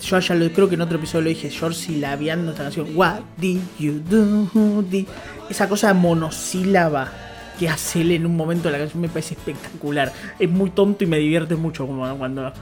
[0.00, 2.88] Yo ya lo creo que en otro episodio lo dije, George silabeando esta canción.
[2.94, 4.82] What did you do?
[4.82, 5.06] di-?"
[5.50, 7.12] Esa cosa monosílaba
[7.58, 10.12] que hace él en un momento de la canción me parece espectacular.
[10.38, 12.52] Es muy tonto y me divierte mucho como cuando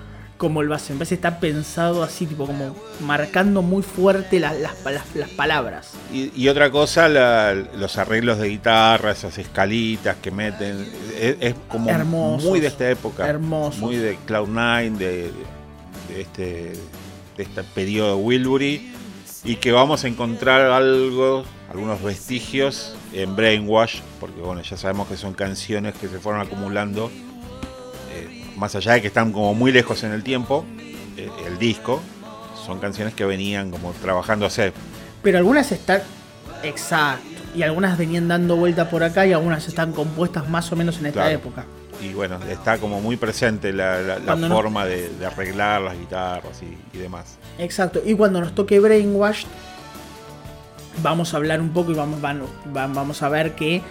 [0.43, 0.93] como lo hace.
[0.93, 5.29] Me parece que está pensado así, tipo como marcando muy fuerte la- las, las- las
[5.31, 5.93] palabras.
[6.13, 10.85] Y, y otra cosa, la- los arreglos de guitarra, esas escalitas que meten,
[11.17, 13.25] es, es como Hermosos, muy de esta época.
[13.29, 13.81] hermosos.
[13.81, 15.31] Muy de Cloud9, de,
[16.09, 16.43] de este,
[17.37, 18.91] de este periodo Wilbury.
[19.45, 25.17] Y que vamos a encontrar algo, algunos vestigios en Brainwash, porque bueno, ya sabemos que
[25.17, 27.13] son canciones que se fueron acumulando.
[28.63, 30.65] Más allá de que están como muy lejos en el tiempo,
[31.17, 32.01] eh, el disco,
[32.65, 34.73] son canciones que venían como trabajando hace
[35.23, 36.01] Pero algunas están.
[36.63, 37.27] Exacto.
[37.57, 41.07] Y algunas venían dando vuelta por acá y algunas están compuestas más o menos en
[41.07, 41.35] esta Claro.
[41.35, 41.65] época.
[42.01, 47.01] y bueno, está como muy presente la, forma de, de arreglar las guitarras y, y
[47.01, 47.37] demás.
[47.59, 48.01] Exacto.
[48.05, 49.47] Y cuando nos toque Brainwashed,
[51.03, 52.43] vamos a hablar un poco y vamos, van-
[52.73, 53.83] van- vamos a ver que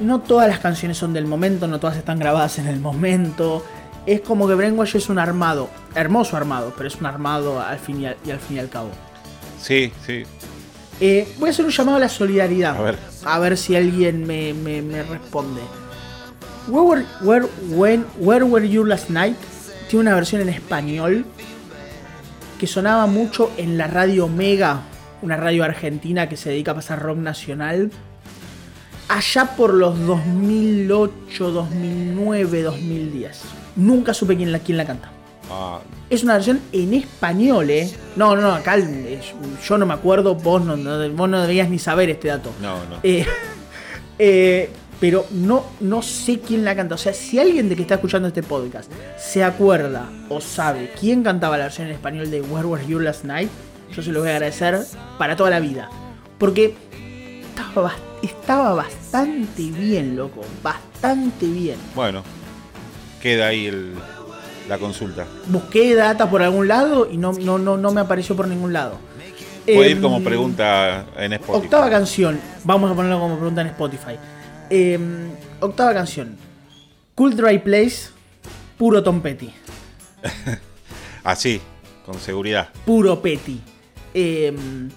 [0.00, 3.64] no todas las canciones son del momento, no todas están grabadas en el momento.
[4.06, 8.00] Es como que Brainwash es un armado, hermoso armado, pero es un armado al fin
[8.00, 8.90] y al, y al, fin y al cabo.
[9.60, 10.24] Sí, sí.
[11.00, 12.76] Eh, voy a hacer un llamado a la solidaridad.
[12.76, 12.98] A ver.
[13.24, 15.60] A ver si alguien me, me- me responde.
[16.68, 19.36] Where were, where, when, where Were You Last Night?
[19.88, 21.24] Tiene una versión en español
[22.58, 24.82] que sonaba mucho en la radio Mega,
[25.22, 27.90] una radio argentina que se dedica a pasar rock nacional.
[29.10, 33.40] Allá por los 2008, 2009, 2010.
[33.76, 35.10] Nunca supe quién la, quién la canta.
[35.50, 37.90] Ah, Es una versión en español, ¿eh?
[38.14, 38.76] No, no, no, acá
[39.66, 42.50] yo no me acuerdo, vos no, no- vos no deberías ni saber este dato.
[42.62, 42.96] no, no.
[43.02, 43.26] Eh,
[44.22, 44.68] Eh,
[45.00, 46.94] pero no, no sé quién la canta.
[46.94, 51.22] O sea, si alguien de que está escuchando este podcast se acuerda o sabe quién
[51.22, 53.48] cantaba la versión en español de Where Were You Last Night,
[53.96, 54.78] yo se lo voy a agradecer
[55.16, 55.88] para toda la vida.
[56.36, 56.74] Porque
[57.48, 60.40] estaba, estaba bastante bien, loco.
[60.62, 61.76] Bastante bien.
[61.94, 62.22] Bueno,
[63.22, 63.94] queda ahí el,
[64.68, 65.26] la consulta.
[65.46, 68.98] Busqué data por algún lado y no, no, no, no me apareció por ningún lado.
[69.64, 71.64] Puede ir Em, como pregunta en Spotify.
[71.64, 72.40] Octava canción.
[72.64, 74.16] Vamos a ponerlo como pregunta en Spotify.
[74.70, 76.36] Em, octava canción.
[77.14, 78.08] Cool Dry Place.
[78.78, 79.52] Puro Tom Petty.
[81.24, 81.60] Así,
[82.06, 82.70] con seguridad.
[82.86, 83.60] Puro Petty.
[84.14, 84.88] Em,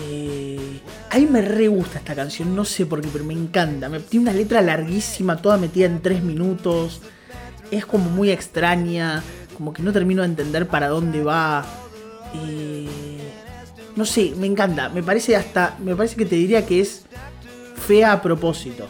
[0.00, 0.80] eh,
[1.10, 2.54] a mí me re gusta esta canción.
[2.54, 3.88] No sé por qué, pero me encanta.
[3.88, 7.00] Me, tiene una letra larguísima, toda metida en tres minutos.
[7.70, 9.22] Es como muy extraña.
[9.56, 11.66] Como que no termino de entender para dónde va.
[12.34, 12.86] Eh,
[13.96, 14.88] no sé, me encanta.
[14.88, 15.76] Me parece hasta.
[15.80, 17.04] Me parece que te diría que es
[17.86, 18.88] fea a propósito.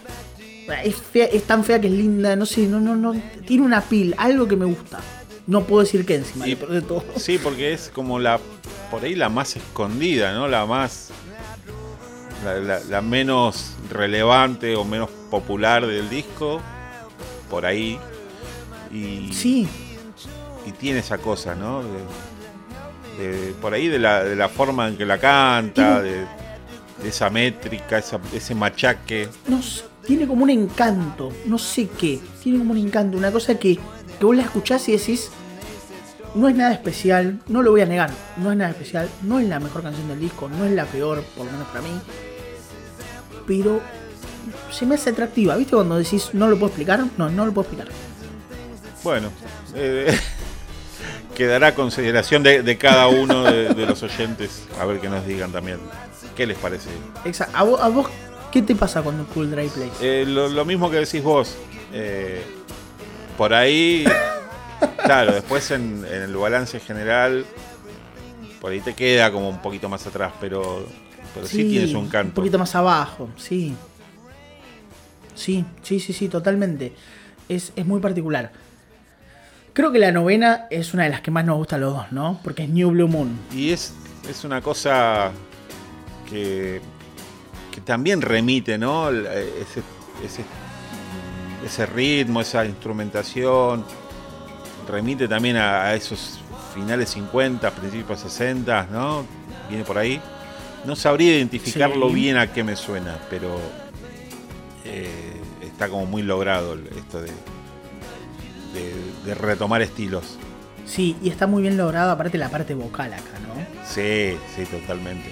[0.85, 3.15] Es, fea, es tan fea que es linda, no sé, no, no, no.
[3.47, 5.01] Tiene una pil, algo que me gusta.
[5.47, 7.03] No puedo decir que encima, perdí todo.
[7.17, 8.39] Sí, porque es como la.
[8.91, 10.49] Por ahí la más escondida, ¿no?
[10.49, 11.11] La más.
[12.45, 16.61] La, la- la menos relevante o menos popular del disco.
[17.51, 17.99] Por ahí.
[18.93, 19.69] Y, Sí,
[20.67, 21.83] y tiene esa cosa, ¿no?
[21.83, 26.25] De- de- por ahí de la, de la forma en que la canta, de,
[27.05, 29.29] esa métrica, esa- ese machaque.
[29.47, 32.19] no sé, tiene como un encanto, no sé qué.
[32.43, 33.77] Tiene como un encanto, una cosa que,
[34.19, 35.31] que vos la escuchás y decís.
[36.35, 39.49] No es nada especial, no lo voy a negar, no es nada especial, no es
[39.49, 41.91] la mejor canción del disco, no es la peor, por lo menos para mí.
[43.47, 43.81] Pero
[44.71, 45.75] se me hace atractiva, ¿viste?
[45.75, 47.93] Cuando decís no lo puedo explicar, no, no lo puedo explicar.
[49.03, 49.31] Bueno,
[49.75, 50.17] eh,
[51.35, 55.27] quedará a consideración de, de cada uno de, de los oyentes, a ver que nos
[55.27, 55.79] digan también
[56.37, 56.91] qué les parece.
[57.25, 57.57] Exacto.
[57.57, 58.07] ¿A vos, a vos
[58.53, 59.93] qué te pasa cuando Cool Dry Place?
[60.01, 61.57] Eh, lo, lo mismo que decís vos,
[61.93, 62.45] eh,
[63.37, 64.05] por ahí,
[65.05, 67.45] claro, después en, en el balance general,
[68.61, 70.87] por ahí te queda como un poquito más atrás, pero,
[71.35, 72.29] pero sí, tienes un canto.
[72.29, 73.75] Un poquito más abajo, sí.
[75.35, 76.93] Sí, sí, sí, sí, totalmente.
[77.49, 78.51] Es, es muy particular.
[79.73, 82.11] Creo que la novena es una de las que más nos gusta a los dos,
[82.11, 82.41] ¿no?
[82.43, 83.39] Porque es New Blue Moon.
[83.55, 83.95] Y es,
[84.29, 85.31] es una cosa
[86.29, 86.81] que,
[87.71, 89.11] que también remite, ¿no?
[89.13, 89.83] Eh, Ese,
[90.25, 90.45] ese,
[91.65, 93.85] ese ritmo, esa instrumentación,
[94.89, 96.41] remite también a, a esos
[96.75, 99.25] finales 50, principios 60, ¿no?
[99.69, 100.21] Viene por ahí.
[100.85, 102.15] No sabría identificarlo Sí.
[102.15, 103.59] bien a qué me suena, pero
[104.85, 105.09] eh,
[105.63, 107.31] está como muy logrado esto de,
[108.75, 110.39] de, de retomar estilos.
[110.87, 113.55] Sí, y está muy bien logrado, aparte la parte vocal acá, ¿no?
[113.87, 115.29] Sí, sí, totalmente.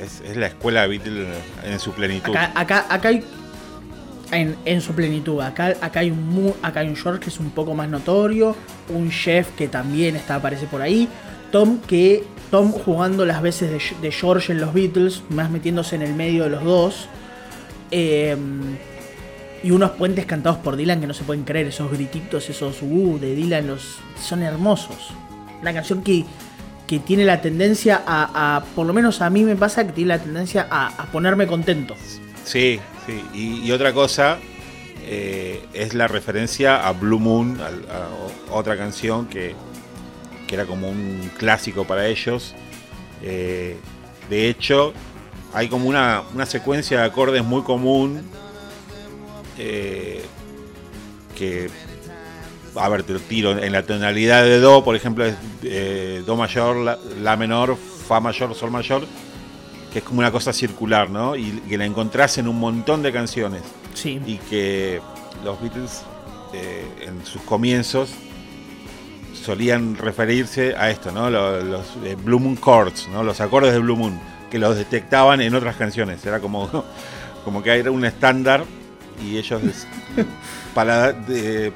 [0.00, 1.26] Es, es la escuela Beatle
[1.64, 2.34] en su plenitud.
[2.34, 3.24] Acá, acá, acá hay.
[4.34, 7.74] En, su plenitud, acá, acá, hay un, acá hay un George que es un poco
[7.74, 8.56] más notorio,
[8.88, 11.08] un chef que también está, aparece por ahí,
[11.52, 13.70] Tom que Tom jugando las veces
[14.00, 17.08] de, George en los Beatles, más metiéndose en el medio de los dos,
[17.90, 18.36] eh,
[19.62, 23.18] y unos puentes cantados por Dylan que no se pueden creer, esos grititos, esos uh
[23.18, 25.12] de Dylan, los, son hermosos.
[25.62, 26.24] Una canción que,
[26.86, 30.08] que tiene la tendencia a, a, por lo menos a mí me pasa que tiene
[30.08, 31.94] la tendencia a, a ponerme contento.
[32.44, 33.24] Sí, sí.
[33.32, 34.38] Y, y otra cosa
[35.06, 39.54] eh, es la referencia a Blue Moon, a, otra canción que,
[40.46, 42.54] que era como un clásico para ellos.
[43.22, 43.76] Eh,
[44.28, 44.92] de hecho,
[45.52, 48.22] hay como una, una secuencia de acordes muy común
[49.58, 50.22] eh,
[51.36, 51.70] que,
[52.74, 56.36] a ver, te lo tiro, en la tonalidad de Do, por ejemplo, es eh, Do
[56.36, 57.76] mayor, la, la menor,
[58.08, 59.06] Fa mayor, Sol mayor,
[59.94, 61.36] que es como una cosa circular, ¿no?
[61.36, 63.62] Y que la encontrás en un montón de canciones
[63.94, 64.20] Sí.
[64.26, 65.00] y que
[65.44, 66.02] los Beatles
[66.52, 68.10] eh, en sus comienzos
[69.44, 71.30] solían referirse a esto, ¿no?
[71.30, 73.22] Los, los, eh, Blue Moon Chords, ¿no?
[73.22, 74.18] Los acordes de Blue Moon,
[74.50, 76.24] que los detectaban en otras canciones.
[76.26, 76.84] Era como,
[77.44, 78.64] como que era un estándar
[79.24, 79.60] y ellos
[80.74, 81.72] para de-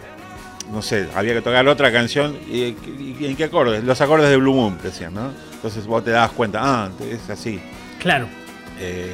[0.73, 3.83] no sé, había que tocar otra canción y, y- ¿en qué acordes?
[3.85, 5.31] Los acordes de Blue Moon, decían, ¿no?
[5.55, 7.61] Entonces vos te dabas cuenta, ah, es así.
[8.01, 8.27] Claro.
[8.81, 9.13] Eh,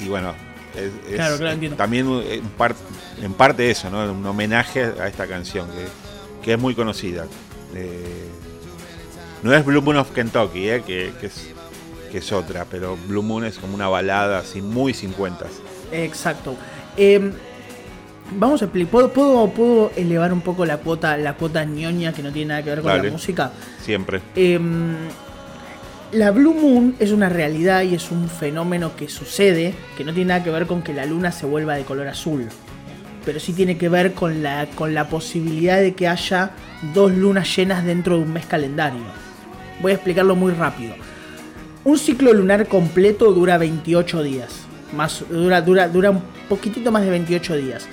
[0.00, 0.34] y bueno,
[0.74, 1.76] es, es- Claro, claro, entiendo.
[1.76, 2.74] también en, par-
[3.22, 4.10] en parte eso, ¿no?
[4.12, 5.86] Un homenaje a esta canción que,
[6.44, 7.26] que es muy conocida.
[7.74, 8.28] Eh,
[9.42, 11.48] no es Blue Moon of Kentucky, eh, que, que es,
[12.10, 15.46] que es otra, pero Blue Moon es como una balada así muy 50.
[15.92, 16.56] Exacto.
[16.96, 17.32] Eh,
[18.36, 18.90] vamos a explicar.
[18.90, 22.62] ¿Puedo, puedo, puedo elevar un poco la cuota, la cuota ñoña que no tiene nada
[22.62, 23.04] que ver con Dale.
[23.08, 23.52] la música?
[23.82, 24.20] Siempre.
[26.14, 30.28] La Blue Moon es una realidad y es un fenómeno que sucede, que no tiene
[30.28, 32.46] nada que ver con que la luna se vuelva de color azul,
[33.24, 36.52] pero sí tiene que ver con la, con la posibilidad de que haya
[36.94, 39.00] dos lunas llenas dentro de un mes calendario.
[39.82, 40.94] Voy a explicarlo muy rápido.
[41.82, 44.66] Un ciclo lunar completo dura 28 días.
[44.96, 47.88] Más, dura, dura, dura un poquitito más de 28 días.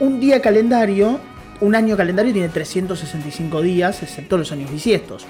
[0.00, 1.20] Un día calendario,
[1.60, 5.24] un año calendario tiene 365 días, excepto los años bisiestos.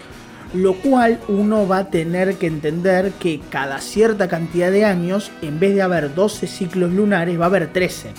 [0.53, 5.61] Lo cual uno va a tener que entender que cada cierta cantidad de años, en
[5.61, 8.11] vez de haber 12 ciclos lunares, va a haber 13.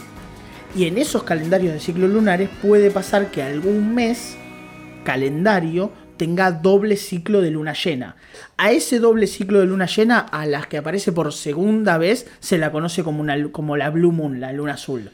[0.73, 4.37] Y en esos calendarios de ciclos lunares puede pasar que algún mes
[5.03, 8.15] calendario tenga doble ciclo de luna llena.
[8.55, 12.59] A ese doble ciclo de luna llena, a las que aparece por segunda vez, se
[12.59, 15.09] la conoce como, una, como la Blue Moon, la luna azul.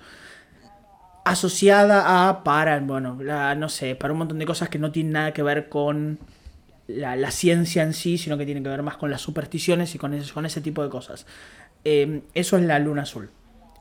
[1.24, 3.18] Asociada a, para, bueno,
[3.58, 6.20] no sé, para un montón de cosas que no tienen nada que ver con
[6.88, 10.14] la, ciencia en sí, sino que tienen que ver más con las supersticiones y con
[10.14, 11.26] ese, con ese tipo de cosas.
[11.84, 13.30] Eh, eso es la luna azul.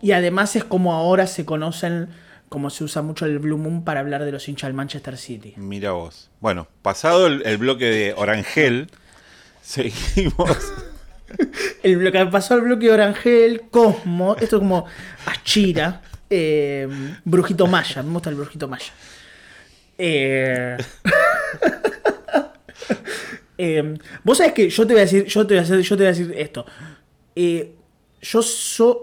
[0.02, 2.08] Y además es como ahora se conocen,
[2.48, 5.54] como se usa mucho el Blue Moon para hablar de los hinchas del Manchester City.
[5.56, 6.30] Mira vos.
[6.40, 8.90] Bueno, pasado el, bloque de Orangel,
[9.62, 10.72] seguimos.
[11.82, 14.84] el bloque, pasó el bloque de Orangel, Cosmo, esto es como
[15.24, 16.88] Achira, eh,
[17.24, 18.92] Brujito Maya, me gusta el Brujito Maya.
[19.96, 20.76] Eh...
[23.58, 25.96] Eh, vos sabés que yo te voy a decir, yo te voy a, hacer, yo
[25.96, 26.66] te voy a decir esto.
[27.34, 27.74] Eh,
[28.20, 28.42] yo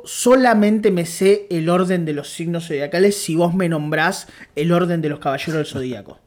[0.05, 5.01] solamente me sé el orden de los signos zodiacales si vos me nombrás el orden
[5.01, 6.19] de los caballeros del zodíaco.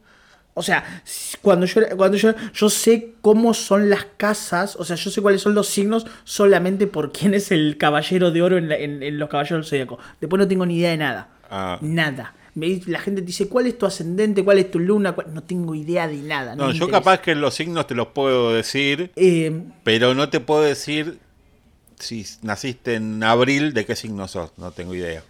[0.54, 1.02] O sea,
[1.42, 5.42] cuando yo, cuando yo, yo sé cómo son las casas, o sea, yo sé cuáles
[5.42, 9.70] son los signos solamente por quién es el caballero de oro en, los caballeros del
[9.70, 9.98] zodíaco.
[10.20, 11.28] Después no tengo ni idea de nada.
[11.50, 11.78] Ah.
[11.82, 14.42] Nada la gente te dice, ¿cuál es tu ascendente?
[14.42, 15.14] ¿Cuál es tu luna?
[15.32, 16.56] No tengo idea de nada.
[16.56, 20.62] No, yo capaz que los signos te los puedo decir, eh, pero no te puedo
[20.62, 21.18] decir
[21.98, 24.52] si naciste en abril, de qué signo sos.
[24.56, 25.22] No tengo idea.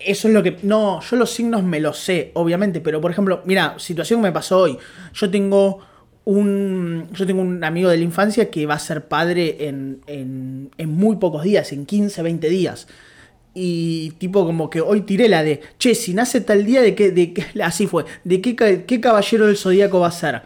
[0.00, 0.58] Eso es lo que...
[0.62, 4.32] No, yo los signos me los sé, obviamente, pero por ejemplo, mira, situación que me
[4.32, 4.78] pasó hoy.
[5.14, 5.80] Yo tengo
[6.24, 10.70] un, yo tengo un amigo de la infancia que va a ser padre en, en,
[10.78, 12.86] en muy pocos días, en 15, 20 días.
[13.54, 17.12] Y tipo como que hoy tiré la de, che, si nace tal día, de qué,
[17.12, 20.42] de así fue, de qué, qué caballero del zodíaco va a ser.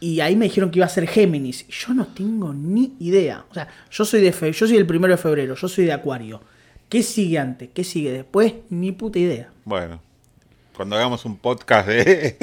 [0.00, 1.66] Y ahí me dijeron que iba a ser Géminis.
[1.68, 3.44] Yo no tengo ni idea.
[3.50, 5.92] O sea, yo soy de fe, yo soy el primero de febrero, yo soy de
[5.92, 6.40] Acuario.
[6.88, 7.68] ¿Qué sigue antes?
[7.74, 8.54] ¿Qué sigue después?
[8.70, 9.50] Ni puta idea.
[9.64, 10.00] Bueno,
[10.74, 12.36] cuando hagamos un podcast de,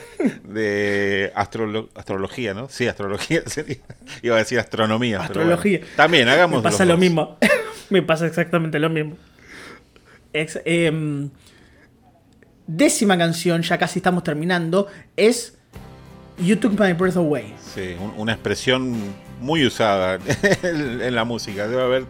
[0.44, 2.68] de astrología, ¿no?
[2.68, 3.78] Sí, astrología sería.
[4.22, 5.20] Iba a decir astronomía.
[5.20, 5.80] Astrología.
[5.96, 6.62] También, hagamos.
[6.62, 7.38] Me pasa lo mismo.
[7.90, 9.16] me pasa exactamente lo mismo.
[10.32, 11.30] Em,
[12.66, 15.58] décima canción, ya casi estamos terminando, es
[16.38, 17.54] You Took My Breath Away.
[17.74, 18.96] Sí, una expresión
[19.40, 20.18] muy usada
[20.62, 21.66] en la música.
[21.66, 22.04] Debe haber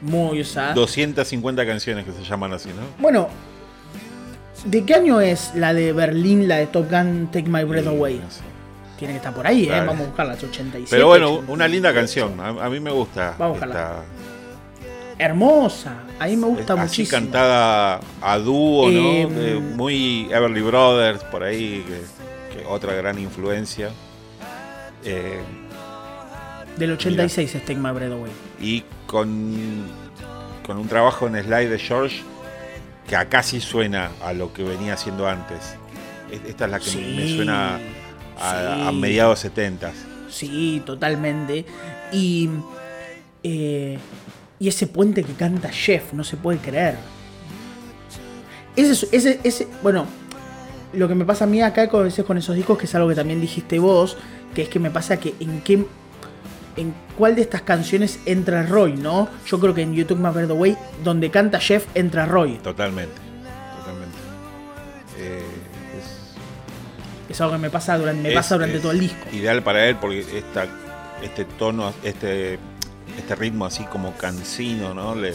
[0.00, 0.74] muy usada.
[0.74, 2.82] 250 canciones que se llaman así, ¿no?
[2.98, 3.28] Bueno,
[4.64, 8.20] ¿de qué año es la de Berlín, la de Top Gun Take My Breath Away?
[8.98, 9.80] Tiene que estar por ahí, ¿eh?
[9.80, 10.86] Vamos a buscarla, 87.
[10.90, 12.38] Pero bueno, una linda canción.
[12.40, 13.34] A, mí me gusta.
[13.38, 14.02] Vamos a buscarla
[15.18, 16.02] hermosa.
[16.18, 17.20] A mí me gusta Así muchísimo.
[17.20, 19.12] cantada a dúo, ¿no?
[19.12, 21.84] Em, muy Everly Brothers, por ahí,
[22.52, 23.90] que, otra gran influencia.
[25.04, 25.40] Eh,
[26.76, 27.90] Del 86 es Take My
[28.60, 29.86] Y con,
[30.64, 32.22] con un trabajo en slide de George
[33.06, 35.76] que acá sí suena a lo que venía haciendo antes.
[36.30, 37.78] Esta es la que me suena
[38.40, 39.92] a, mediados 70.
[40.30, 41.66] Sí, totalmente.
[42.10, 42.48] Y
[43.42, 43.98] eh,
[44.62, 46.94] y ese puente que canta Jeff, no se puede creer.
[48.76, 50.06] Ese, ese, ese, bueno,
[50.92, 53.16] lo que me pasa a mí acá con, con esos discos, que es algo que
[53.16, 54.16] también dijiste vos,
[54.54, 55.84] que es que me pasa que en qué
[56.76, 59.28] en cuál de estas canciones entra Roy, ¿no?
[59.48, 62.58] Yo creo que en YouTube the Way, donde canta Jeff, entra Roy.
[62.58, 63.16] Totalmente,
[63.78, 64.16] totalmente.
[65.18, 65.42] Eh,
[67.28, 69.26] es, algo que me pasa durante, me pasa durante todo el disco.
[69.32, 70.68] Ideal para él porque esta,
[71.20, 72.60] este tono, este
[73.18, 75.14] este ritmo así como cansino, ¿no?
[75.14, 75.34] Le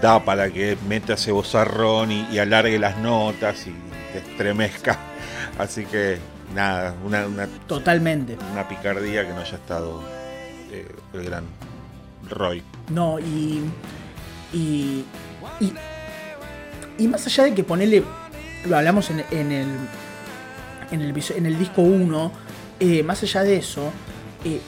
[0.00, 3.74] da para que meta ese bozarrón y, alargue las notas y
[4.12, 4.98] te estremezca.
[5.58, 6.18] Así que
[6.54, 7.26] nada, una,
[7.66, 10.02] totalmente una picardía que no haya estado
[10.70, 11.44] eh, el gran
[12.28, 12.62] Roy.
[12.88, 13.62] No, y,
[14.52, 15.04] y,
[16.98, 18.02] y, más allá de que ponerle,
[18.66, 19.68] lo hablamos en, en el,
[20.90, 22.32] en el, en el disco 1,
[22.80, 23.92] eh, más allá de eso,
[24.44, 24.60] eh,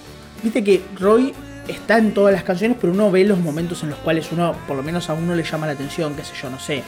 [0.42, 1.34] viste que Roy
[1.68, 4.76] está en todas las canciones, pero uno ve los momentos en los cuales uno, por
[4.76, 6.82] lo menos a uno le llama la atención, qué sé yo, no sé,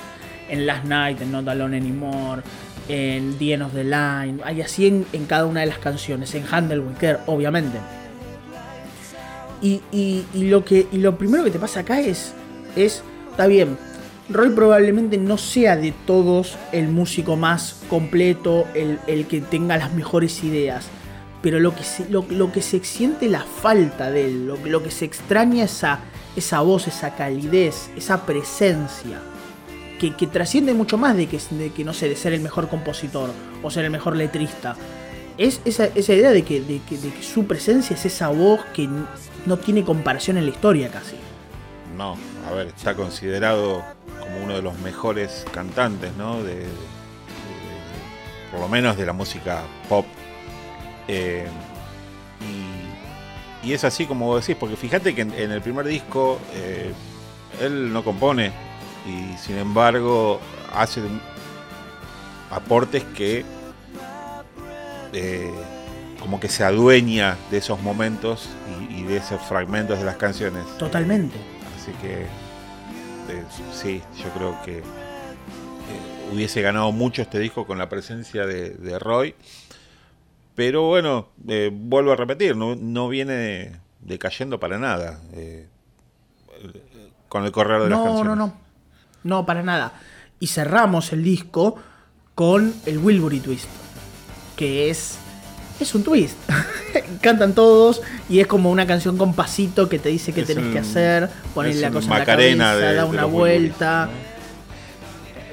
[0.49, 2.43] en Last Night, en Not Alone Anymore,
[2.89, 6.45] en The End of the Line, hay así en, cada una de las canciones, en
[6.51, 7.79] Handle With Care, obviamente.
[9.63, 9.81] Y
[10.35, 12.35] lo que, y lo primero que te pasa acá es,
[12.77, 13.79] es, está bien,
[14.29, 19.93] Roy probablemente no sea de todos el músico más completo, el, el que tenga las
[19.93, 20.89] mejores ideas.
[21.45, 24.83] Pero lo que se, lo, lo que se siente la falta de él, lo, lo
[24.83, 26.01] que se extraña esa,
[26.35, 29.21] esa voz, esa calidez, esa presencia.
[29.99, 32.69] Que, que trasciende mucho más de que, de que, no sé, de ser el mejor
[32.69, 33.31] compositor
[33.63, 34.75] o ser el mejor letrista.
[35.37, 38.61] Es esa, esa idea de que, de, que, de que su presencia es esa voz
[38.73, 38.89] que
[39.47, 41.17] no tiene comparación en la historia casi.
[41.97, 42.17] No,
[42.51, 43.85] a ver, está considerado
[44.19, 46.43] como uno de los mejores cantantes, ¿no?
[46.43, 46.67] De-
[48.51, 50.07] por lo menos de la música pop.
[51.09, 51.47] Eh,
[53.63, 56.41] y, y es así como vos decís, porque fíjate que en, en el primer disco
[56.55, 56.93] eh,
[57.61, 58.53] él no compone
[59.07, 60.41] y sin embargo
[60.75, 61.03] hace
[62.51, 63.45] aportes que
[65.13, 65.51] eh,
[66.21, 68.49] como que se adueña de esos momentos
[68.89, 70.65] y, y de esos fragmentos de las canciones.
[70.79, 71.37] Totalmente.
[71.77, 72.27] Así que
[73.73, 74.83] sí, yo creo que
[76.33, 79.35] hubiese ganado mucho este disco con la presencia de, de Roy.
[80.55, 85.67] Pero bueno, eh, vuelvo a repetir, no, no viene decayendo para nada eh,
[87.29, 88.27] con el correr de las No, canciones.
[88.27, 88.55] no, no.
[89.25, 89.95] No, para nada.
[90.39, 91.77] Y cerramos el disco
[92.35, 93.67] con el Wilbury Twist.
[94.57, 95.19] Que es.
[95.81, 96.37] Es un twist.
[97.21, 100.73] Cantan todos y es como una canción con pasito que te dice qué Es tenés
[100.73, 103.33] que hacer, ponerle es la cosa en la Macarena cabeza, de- da de una Wilburys,
[103.33, 104.11] vuelta.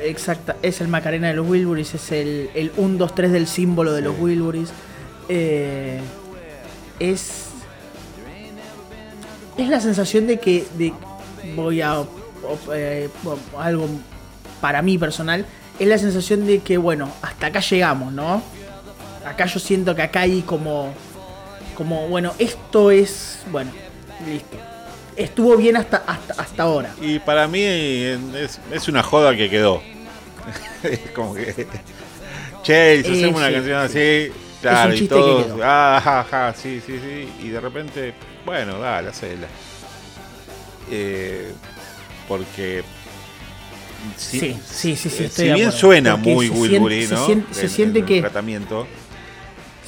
[0.04, 3.93] Exacta, es el Macarena de los Wilburys, es el, el 1, 2, 3 del símbolo
[3.93, 4.70] de los Wilburys.
[5.30, 5.99] Eh,
[6.99, 7.45] es.
[9.57, 10.65] Es la sensación de que.
[10.78, 10.93] de-
[11.55, 12.03] voy a.
[12.74, 13.09] eh,
[13.57, 13.88] algo
[14.59, 15.45] para mí personal.
[15.80, 18.41] Es la sensación de que, bueno, hasta acá llegamos, ¿no?
[19.26, 20.93] Acá yo siento que acá hay como.
[21.76, 23.39] Como, bueno, esto es.
[23.51, 23.72] Bueno,
[24.28, 24.57] listo.
[25.15, 26.93] Estuvo bien hasta, hasta, hasta ahora.
[27.01, 29.82] Y para mí es, es una joda que quedó.
[30.84, 31.67] es como que.
[32.63, 33.99] Che, si Eh, hacemos una sí, canción sí.
[33.99, 34.32] así,
[34.62, 35.45] claro, y chiste que todos.
[35.45, 35.59] quedó.
[35.64, 37.30] Ah, ja, ja, sí, sí, sí.
[37.45, 38.14] Y de repente,
[38.45, 39.47] bueno, dale, hacela.
[40.89, 41.51] Eh,
[42.28, 42.84] porque.
[44.18, 45.72] si- Sí, sí, sí, sí, eh, si bien acuerdo.
[45.78, 47.18] suena muy Wilbury, ¿no?
[47.18, 48.88] se siente- se En- siente en que- tratamiento.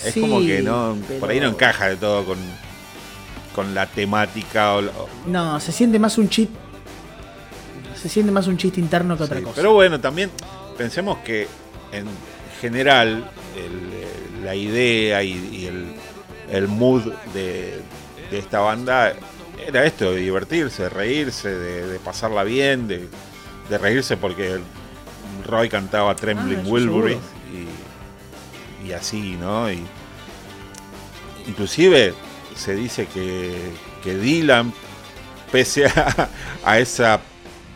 [0.06, 0.98] Es Sí, como que no.
[1.20, 2.38] Por ahí no encaja de todo con,
[3.56, 4.92] con la temática o, la-
[5.28, 6.54] No, se siente más un chiste.
[8.02, 9.56] Se siente más un chiste interno que otra Sí, cosa.
[9.56, 10.30] Pero bueno, también
[10.78, 11.48] pensemos que
[11.94, 12.06] en
[12.60, 14.04] general el-
[14.44, 15.96] la idea y, y el,
[16.52, 17.80] el mood de,
[18.30, 19.14] de esta banda
[19.66, 23.08] era esto, de divertirse, de reírse, de, de pasarla bien, de,
[23.70, 24.60] de reírse porque
[25.46, 27.18] Roy cantaba Trembling Ah, Wilbury
[28.86, 29.72] y así, ¿no?
[29.72, 29.82] Y,
[31.48, 32.14] inclusive
[32.56, 33.54] se dice que,
[34.04, 34.74] que Dylan,
[35.52, 36.30] pese a,
[36.66, 37.22] a esa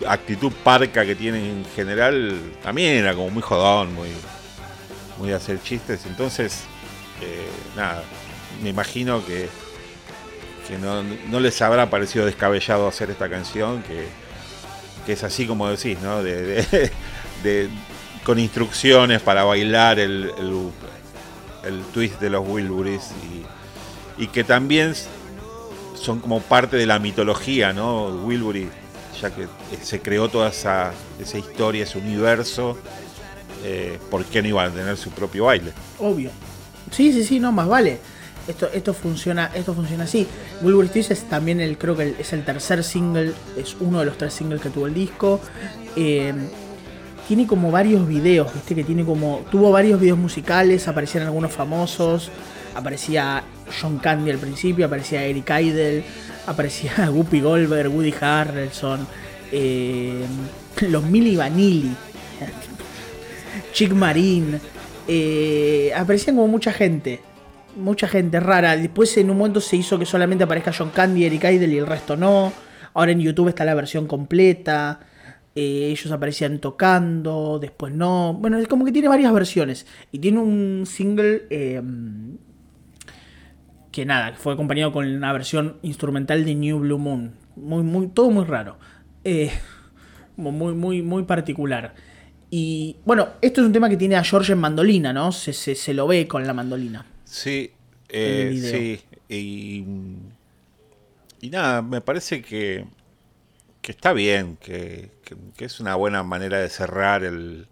[0.07, 4.09] actitud parca que tiene en general, también era como muy jodón, muy,
[5.17, 6.05] muy de hacer chistes.
[6.05, 6.63] Entonces,
[7.21, 8.03] eh, nada,
[8.61, 9.49] me imagino que,
[10.67, 14.07] que no, les habrá parecido descabellado hacer esta canción, que,
[15.05, 16.21] que es así como decís, ¿no?
[16.23, 16.91] De,
[17.43, 17.69] de-
[18.23, 20.69] con instrucciones para bailar el, el,
[21.63, 23.11] el twist de los Wilburys
[24.17, 24.93] y, y que también
[25.95, 28.07] son como parte de la mitología, ¿no?
[28.25, 28.69] Wilbury,
[29.21, 29.47] ya que
[29.81, 32.77] se creó toda esa, esa historia, ese universo,
[33.63, 35.71] eh, ¿por qué no iban a tener su propio baile?
[35.99, 36.31] Obvio.
[36.91, 37.99] Sí, sí, sí, no, más vale.
[38.47, 40.25] Esto, esto funciona, esto funciona así.
[40.61, 44.17] Wilbur Stitch es también el, creo que es el tercer single, es uno de los
[44.17, 45.41] tres singles que tuvo el disco.
[45.95, 46.33] Eh,
[47.27, 49.45] tiene como varios videos, viste que tiene como.
[49.51, 52.31] Tuvo varios videos musicales, aparecían algunos famosos.
[52.73, 53.43] Aparecía
[53.81, 56.03] John Candy al principio, aparecía Eric Idle,
[56.45, 59.05] aparecía Whoopi Goldberg, Woody Harrelson,
[59.51, 60.25] eh,
[60.87, 61.91] los Milli Vanilli.
[63.77, 64.59] Chick Marine.
[65.07, 67.21] eh, aparecían como mucha gente.
[67.75, 68.75] Mucha gente rara.
[68.75, 71.85] Después en un momento se hizo que solamente aparezca John Candy, Eric Idle y el
[71.85, 72.51] resto no.
[72.95, 75.01] Ahora en YouTube está la versión completa.
[75.53, 78.33] Eh, ellos aparecían tocando, después no.
[78.33, 79.85] Bueno, es como que tiene varias versiones.
[80.11, 81.79] Y tiene un single eh,
[83.91, 87.35] que nada, fue acompañado con una versión instrumental de New Blue Moon.
[87.55, 88.79] Muy, muy, todo muy raro.
[89.23, 89.51] Eh,
[90.35, 91.93] muy, muy, muy particular.
[92.49, 95.31] Y bueno, esto es un tema que tiene a George en mandolina, ¿no?
[95.31, 97.05] Se, se, se lo ve con la mandolina.
[97.25, 97.71] Sí,
[98.09, 99.83] eh, sí, y,
[101.41, 102.85] y nada, me parece que,
[103.81, 107.67] que está bien, que, que- que es una buena manera de cerrar el,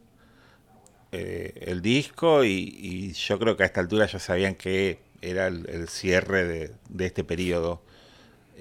[1.12, 2.50] eh, el disco y,
[2.82, 6.72] y yo creo que a esta altura ya sabían que era el, el cierre de,
[6.90, 7.82] de este periodo.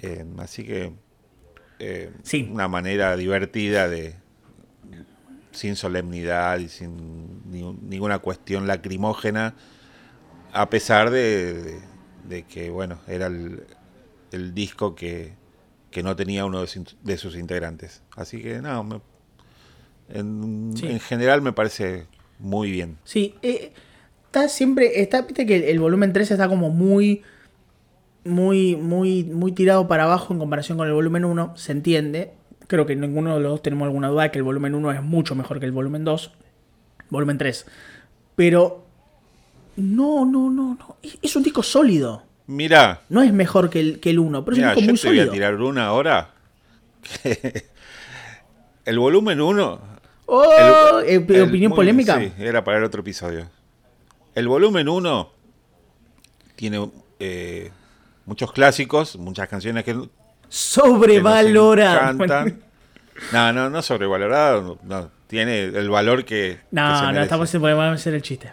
[0.01, 0.93] Eh, así que
[1.79, 2.47] eh, Sí.
[2.51, 4.15] una manera divertida de
[5.55, 9.55] sin solemnidad y sin ni- ninguna cuestión lacrimógena,
[10.53, 11.79] a pesar de, de-
[12.29, 13.63] de que bueno era el,
[14.31, 15.33] el disco que,
[15.91, 18.01] que no tenía uno de, sus- de sus integrantes.
[18.15, 19.01] Así que no, me-
[20.09, 20.87] en, Sí.
[20.87, 22.05] en general me parece
[22.39, 22.97] muy bien.
[23.03, 23.71] Sí, eh,
[24.25, 27.23] está siempre, está, viste que el, el volumen 3 está como muy,
[28.23, 32.33] muy, muy, muy tirado para abajo en comparación con el volumen 1, se entiende.
[32.67, 35.03] Creo que ninguno de los dos tenemos alguna duda de que el volumen 1 es
[35.03, 36.31] mucho mejor que el volumen 2,
[37.09, 37.65] volumen 3.
[38.35, 38.85] Pero
[39.75, 42.23] no, no, no, no, es, es un disco sólido.
[42.47, 44.91] Mira, No es mejor que el, que el 1, pero es Mira, un disco yo
[44.91, 45.33] muy te voy a sólido.
[45.33, 46.29] tirar una ahora.
[48.85, 49.79] el volumen 1.
[50.27, 52.19] Oh, eh, opinión polémica.
[52.19, 53.47] Sí, era para el otro episodio.
[54.33, 55.29] El volumen 1
[56.55, 56.89] tiene
[57.19, 57.71] eh,
[58.25, 59.95] muchos clásicos, muchas canciones que,
[60.49, 62.17] Sobrevalorado.
[63.31, 64.79] No, no, no sobrevalorado.
[64.83, 66.25] No, tiene el valor que.
[66.25, 67.61] que se No, no, estamos en
[67.93, 68.51] hacer el chiste.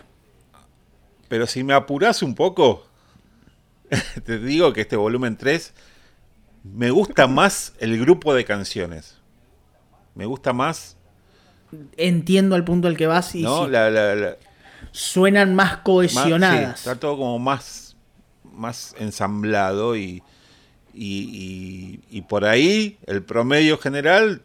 [1.29, 2.87] Pero si me apuras un poco,
[4.25, 5.73] te digo que este volumen 3
[6.65, 9.19] me gusta más el grupo de canciones.
[10.15, 10.97] Me gusta más,
[11.97, 13.65] Entiendo al punto al que vas y ¿no?
[13.65, 14.37] sí, La, la- la-
[14.91, 16.81] suenan más más- cohesionadas.
[16.81, 17.97] sí, está todo como más,
[18.45, 20.23] más ensamblado y,
[20.95, 24.43] y, y- y por ahí el promedio general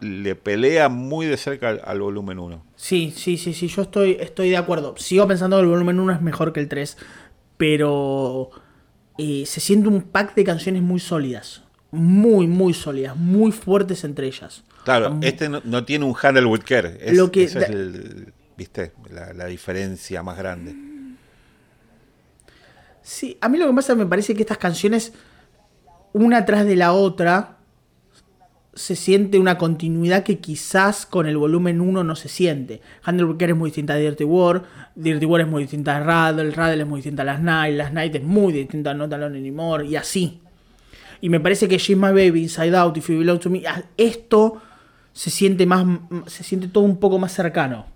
[0.00, 2.64] le pelea muy de cerca al, al volumen 1.
[2.76, 4.94] Sí, sí, sí, sí, yo estoy, estoy de acuerdo.
[4.96, 6.96] Sigo pensando que el volumen 1 es mejor que el 3,
[7.56, 8.50] pero
[9.18, 11.62] eh, se siente un pack de canciones muy sólidas.
[11.92, 14.64] Muy, muy sólidas, muy fuertes entre ellas.
[14.84, 16.98] Claro, este no, no tiene un handle with care.
[17.00, 18.92] Es, Lo que es el, ¿viste?
[19.12, 20.74] La, la diferencia más grande.
[23.02, 25.12] Sí, a mí lo que pasa me parece que estas canciones,
[26.12, 27.56] una tras de la otra,
[28.74, 32.80] se siente una continuidad que quizás con el volumen 1 no se siente.
[33.02, 34.62] Handleburger es muy distinta a Dirty War,
[34.94, 37.92] Dirty War es muy distinta a Rattle, Rattle es muy distinta a Last Night, Last
[37.92, 40.40] Night es muy distinta a Not Alone Anymore, y así.
[41.20, 43.62] Y me parece que She's My Baby, Inside Out, If You Belong to Me,
[43.96, 44.60] esto
[45.12, 45.86] se siente más,
[46.26, 47.86] se siente todo un poco más cercano.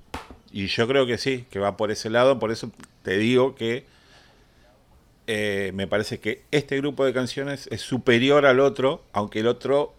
[0.53, 2.39] Y yo creo que sí, que va por ese lado.
[2.39, 2.71] Por eso
[3.03, 3.85] te digo que
[5.27, 9.94] eh, me parece que este grupo de canciones es superior al otro, aunque el otro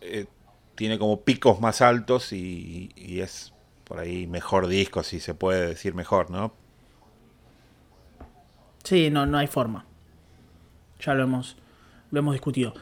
[0.00, 0.26] eh,
[0.74, 3.52] tiene como picos más altos y, es
[3.84, 6.52] por ahí mejor disco, si se puede decir mejor, ¿no?
[8.84, 9.84] Sí, no, no hay forma.
[11.00, 11.56] Ya lo hemos,
[12.10, 12.74] lo hemos discutido.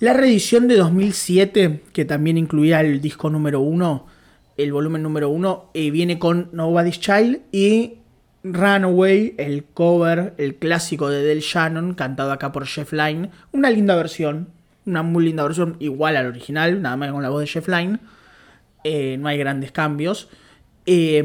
[0.00, 4.06] La reedición de 2007, que también incluía el disco número 1,
[4.56, 8.01] el volumen número 1, eh, viene con Nobody's Child y
[8.44, 13.30] Runaway, el cover, el clásico de Del Shannon, cantado acá por Jeff Lynne.
[13.52, 14.48] Una linda versión,
[14.84, 17.98] una muy linda versión, igual al original, nada más con la voz de Jeff Lynne.
[18.84, 20.28] Eh, no hay grandes cambios.
[20.86, 21.22] Eh,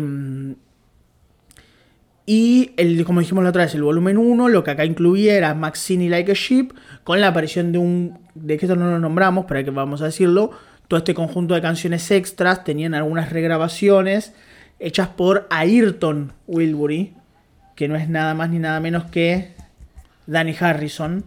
[2.30, 5.54] y el, como dijimos la otra vez, el volumen 1, lo que acá incluía era
[5.54, 6.74] Maxine Like a Sheep,
[7.06, 8.20] con la aparición de un.
[8.36, 10.52] de que esto no lo nombramos, pero que vamos a decirlo.
[10.90, 14.34] Todo este conjunto de canciones extras tenían algunas regrabaciones
[14.80, 17.14] hechas por Ayrton Wilbury,
[17.76, 19.54] que no es nada más ni nada menos que
[20.26, 21.24] Danny Harrison,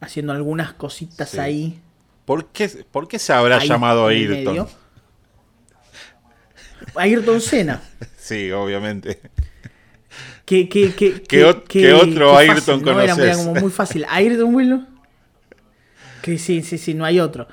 [0.00, 1.38] haciendo algunas cositas Sí.
[1.38, 1.80] ahí.
[2.24, 4.66] ¿Por qué, por qué se habrá llamado Ayrton?
[6.96, 7.80] Ayrton Senna.
[8.26, 9.20] Sí, obviamente.
[10.44, 12.90] ¿Qué, qué, qué, ¿Qué ot- qué otro Ayrton ¿no?
[13.00, 13.36] Era, era conoces?
[13.36, 14.04] como muy fácil.
[14.10, 14.84] ¿Ayrton Willow?
[16.22, 17.46] Que sí, sí, sí, no hay otro.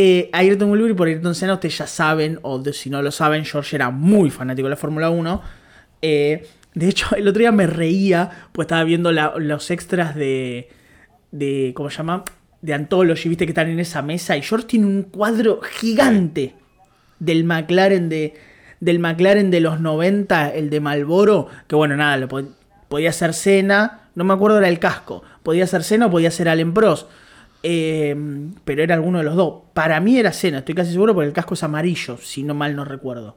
[0.00, 3.44] Eh, Ayrton Willow y por Ayrton Senna ustedes ya saben, o si no lo saben,
[3.44, 5.42] George era muy fanático de la Fórmula 1.
[6.02, 10.68] Eh, de hecho, el otro día me reía, pues estaba viendo los extras de,
[11.32, 12.22] de, ¿cómo se llama?
[12.62, 16.54] De Anthology, viste que están en esa mesa, y George tiene un cuadro gigante
[17.18, 18.34] del McLaren de
[18.78, 22.28] del McLaren de los 90, el de Malboro, que bueno, nada,
[22.88, 26.48] podía ser Senna, no me acuerdo era el casco, podía ser Senna o podía ser
[26.48, 27.08] Allen Prost.
[27.62, 28.14] Eh,
[28.64, 29.62] pero era alguno de los dos.
[29.74, 32.74] Para mí era Senna, estoy casi seguro porque el casco es amarillo, si no mal
[32.76, 33.36] no recuerdo.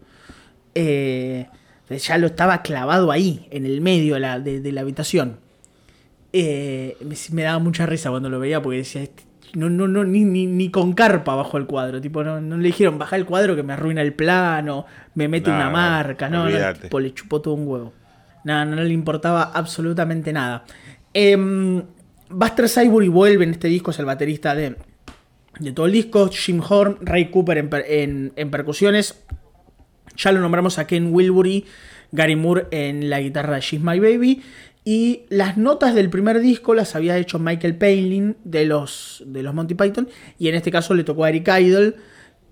[0.75, 1.47] Eh,
[1.89, 5.37] ya lo estaba clavado ahí, en el medio de la, de- de la habitación.
[6.33, 9.23] Eh, me, me daba mucha risa cuando lo veía porque decía, "Este-
[9.53, 11.99] no, no, no, ni, ni, ni con carpa bajo el cuadro.
[11.99, 14.85] Tipo, no, no le dijeron, baja el cuadro que me arruina el plano,
[15.15, 16.29] me mete No, una no, marca.
[16.29, 17.91] No, no, tipo, le chupó todo un huevo.
[18.45, 20.63] Nada, no, le importaba absolutamente nada.
[21.13, 21.83] Em,
[22.33, 24.75] Buster Cyborg vuelve en este disco, es el baterista de,
[25.59, 26.29] de todo el disco.
[26.29, 29.23] Jim Horn, Ray Cooper en, en- percusiones.
[30.17, 31.65] Ya lo nombramos a Ken Wilbury,
[32.11, 34.41] Gary Moore en la guitarra de She's My Baby.
[34.83, 39.53] Y las notas del primer disco las había hecho Michael Palin de los, de los
[39.53, 40.09] Monty Python.
[40.39, 41.93] Y en este caso le tocó a Eric Idle,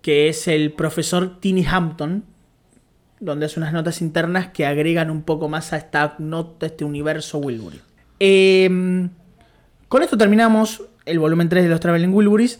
[0.01, 2.23] que es el profesor Tiny Hampton,
[3.19, 7.39] donde hace unas notas internas que agregan un poco más a esta nota, este universo
[7.39, 7.81] Wilbury.
[8.19, 9.10] Em,
[9.90, 12.60] con esto terminamos el volumen 3 de los Traveling Wilburys.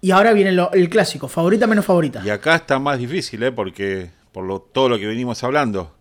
[0.00, 2.22] Y ahora viene el clásico, favorita menos favorita.
[2.24, 3.52] Y acá está más difícil, ¿eh?
[3.52, 5.94] porque por lo, todo lo que venimos hablando.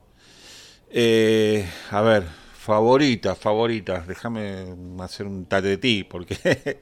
[0.91, 2.23] Eh, a ver,
[2.53, 4.03] favorita, favorita.
[4.07, 5.47] Déjame hacer un
[5.79, 6.37] ti, porque.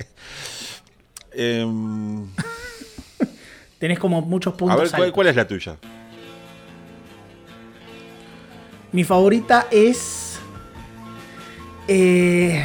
[1.34, 2.27] Em,
[3.80, 4.93] Tenés como muchos puntos.
[4.93, 5.77] A ver, ¿cuál, es la tuya?
[8.91, 10.39] Mi favorita es.
[11.88, 12.61] Eh,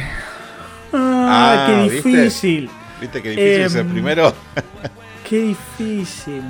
[0.93, 2.69] ah, qué difícil.
[2.99, 4.33] ¿Viste, qué difícil es el em, primero?
[5.29, 6.43] qué difícil.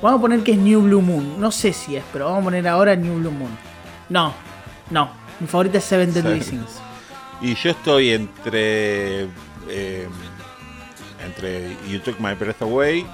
[0.00, 1.40] Vamos a poner que es New Blue Moon.
[1.40, 3.50] No sé si es, pero vamos a poner ahora New Blue Moon.
[4.08, 4.32] No,
[4.90, 5.10] no.
[5.40, 6.80] Mi favorita es Seven Deadly Sins.
[7.40, 9.28] Y yo estoy entre.
[9.68, 10.08] Eh,
[11.24, 13.06] entre You Took My Breath Away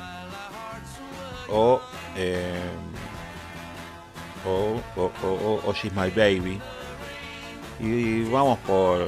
[1.48, 1.80] o.
[2.16, 2.52] Eh,
[4.46, 6.60] o, o, o, She's My Baby.
[7.80, 9.06] Y vamos por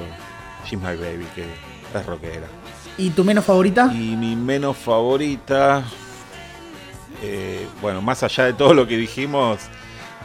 [0.66, 1.44] She's My Baby, que
[1.98, 2.46] es rockera.
[2.98, 3.90] ¿Y tu menos favorita?
[3.92, 5.84] Y mi menos favorita.
[7.22, 9.58] Eh, bueno, más allá de todo lo que dijimos,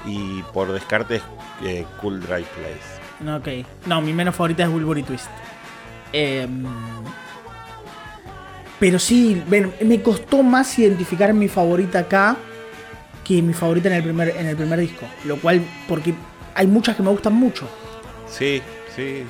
[0.05, 1.21] y por descarte
[1.63, 3.35] eh, Cool Dry Place.
[3.37, 3.65] Ok.
[3.85, 5.29] No, mi menos favorita es Wilbury Twist.
[6.11, 6.65] Em,
[8.79, 12.35] pero sí, me costó más identificar mi favorita acá
[13.23, 15.05] que mi favorita en el primer, en el primer disco.
[15.25, 16.13] Lo cual, porque
[16.55, 17.67] hay muchas que me gustan mucho.
[18.27, 18.61] Sí,
[18.95, 19.23] sí.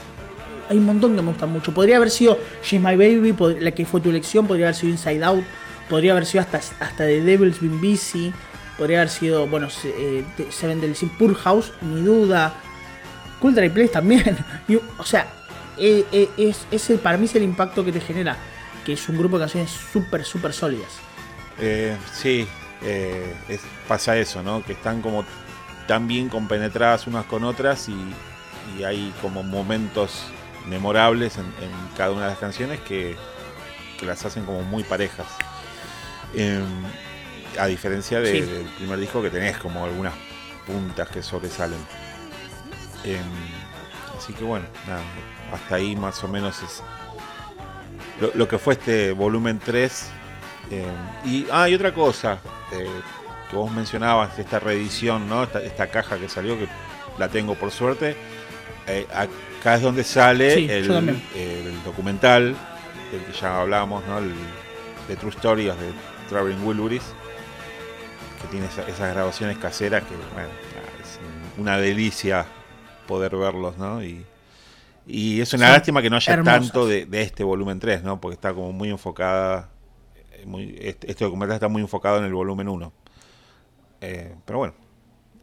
[0.71, 1.73] Hay un montón que me gustan mucho.
[1.73, 5.21] Podría haber sido She's My Baby, la que fue tu elección, podría haber sido Inside
[5.21, 5.43] Out,
[5.89, 8.31] podría haber sido hasta, hasta The Devil's Been Busy,
[8.77, 12.53] podría haber sido, bueno, eh, Seven del Sin Pure House, ni duda.
[13.41, 14.37] Dry Place también.
[14.97, 15.27] o sea,
[15.77, 18.37] eh, eh, es, es para mí es el impacto que te genera,
[18.85, 20.93] que es un grupo de canciones súper, súper sólidas.
[22.13, 22.47] sí,
[23.89, 24.63] pasa eso, ¿no?
[24.63, 25.25] Que están como
[25.85, 30.31] tan bien compenetradas unas con otras y, hay como momentos
[30.67, 31.45] memorables en,
[31.97, 33.15] cada una de las canciones que,
[33.99, 35.27] que las hacen como muy parejas.
[36.33, 36.63] Em,
[37.59, 40.13] a diferencia del primer disco que tenés como algunas
[40.65, 41.79] puntas que sobresalen.
[43.03, 43.19] Em,
[44.17, 44.65] así que bueno,
[45.51, 46.81] hasta ahí más o menos es
[48.35, 50.09] lo, que fue este volumen 3.
[50.69, 50.85] Em,
[51.25, 52.39] y, ah, y otra cosa
[52.71, 52.87] eh,
[53.49, 55.43] que vos mencionabas, esta reedición, ¿no?
[55.43, 56.67] Esta, caja que salió, que
[57.17, 58.15] la tengo por suerte.
[58.87, 60.87] Eh, acá es donde sale el,
[61.85, 62.55] documental
[63.11, 64.17] del que ya hablábamos, ¿no?
[64.17, 64.33] El,
[65.07, 65.91] de True Stories de
[66.29, 67.03] Traveling Wilburys,
[68.41, 70.49] que tiene esas grabaciones caseras que, bueno,
[71.01, 71.19] es
[71.57, 72.45] una delicia
[73.07, 74.03] poder verlos, ¿no?
[74.03, 74.25] Y,
[75.07, 78.21] es una lástima que no haya tanto de, este volumen 3, ¿no?
[78.21, 79.69] Porque está como muy enfocada,
[80.31, 82.93] eh, muy, este, este, documental está muy enfocado en el volumen 1.
[84.01, 84.73] Eh, pero bueno,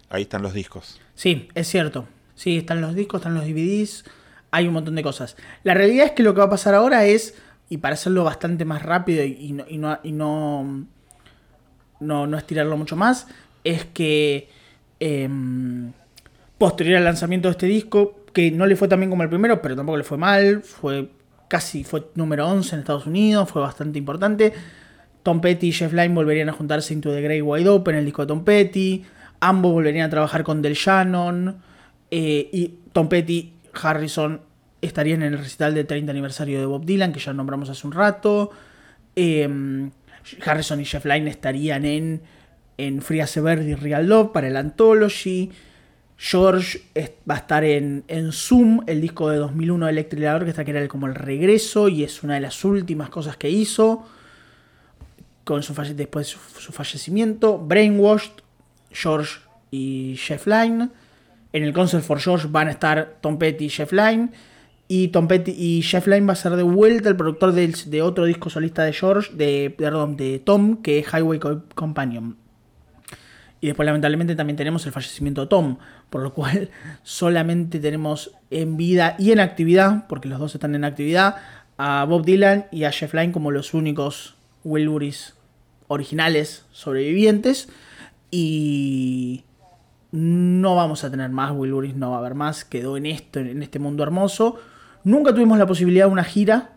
[0.09, 1.01] ahí están los discos.
[1.15, 2.07] Sí, es cierto.
[2.39, 4.05] Sí, están los discos, están los DVDs,
[4.53, 5.37] hay un montón de cosas.
[5.65, 7.35] La realidad es que lo que va a pasar ahora es
[7.69, 10.87] y para hacerlo bastante más rápido y, no, y, no, y no,
[11.99, 13.27] no, estirarlo mucho más,
[13.65, 14.49] es que
[15.01, 15.93] em,
[16.59, 19.61] posterior al lanzamiento de este disco, que no le fue tan bien como el primero,
[19.61, 21.11] pero tampoco le fue mal, fue
[21.49, 24.53] casi fue número 11 en Estados Unidos, fue bastante importante.
[25.25, 28.23] Tom Petty y Jeff Lynne volverían a juntarse Into the Grey Wide Open, el disco
[28.23, 29.05] de Tom Petty.
[29.41, 31.67] Ambos volverían a trabajar con Del Shannon.
[32.11, 34.41] Eh, y Tom Petty, Harrison
[34.81, 37.93] estarían en el recital del 30 aniversario de Bob Dylan, que ya nombramos hace un
[37.93, 38.51] rato.
[39.17, 39.91] Em,
[40.45, 42.23] Harrison y Jeff Lynne estarían en,
[42.77, 43.41] en Free As y
[43.75, 45.51] Real Love para el Anthology.
[46.17, 46.83] George
[47.29, 50.73] va a estar en, en Zoom, el disco de 2001 de Electric que está que
[50.73, 54.05] era como el regreso y es una de las últimas cosas que hizo
[55.45, 57.57] con su después de su, fallecimiento.
[57.57, 58.33] Brainwashed,
[58.91, 59.39] George
[59.71, 60.91] y Jeff Lynne.
[61.53, 64.31] En el Concert for George van a estar Tom Petty y Jeff Lynne.
[64.87, 68.25] Y Tom Petty y Jeff Lynne va a ser de vuelta el productor de, otro
[68.25, 71.39] disco solista de George, de, perdón, de Tom, que es Highway
[71.75, 72.37] Companion.
[73.61, 76.71] Y después lamentablemente también tenemos el fallecimiento de Tom, por lo cual
[77.03, 81.37] solamente tenemos en vida y en actividad, porque los dos están en actividad,
[81.77, 85.35] a Bob Dylan y a Jeff Lynne como los únicos Wilburys
[85.89, 87.69] originales sobrevivientes.
[88.31, 89.45] Y
[90.11, 93.63] no vamos a tener más Wilburys, no va a haber más, quedó en esto, en
[93.63, 94.57] este mundo hermoso.
[95.05, 96.73] Nunca tuvimos la posibilidad de una gira.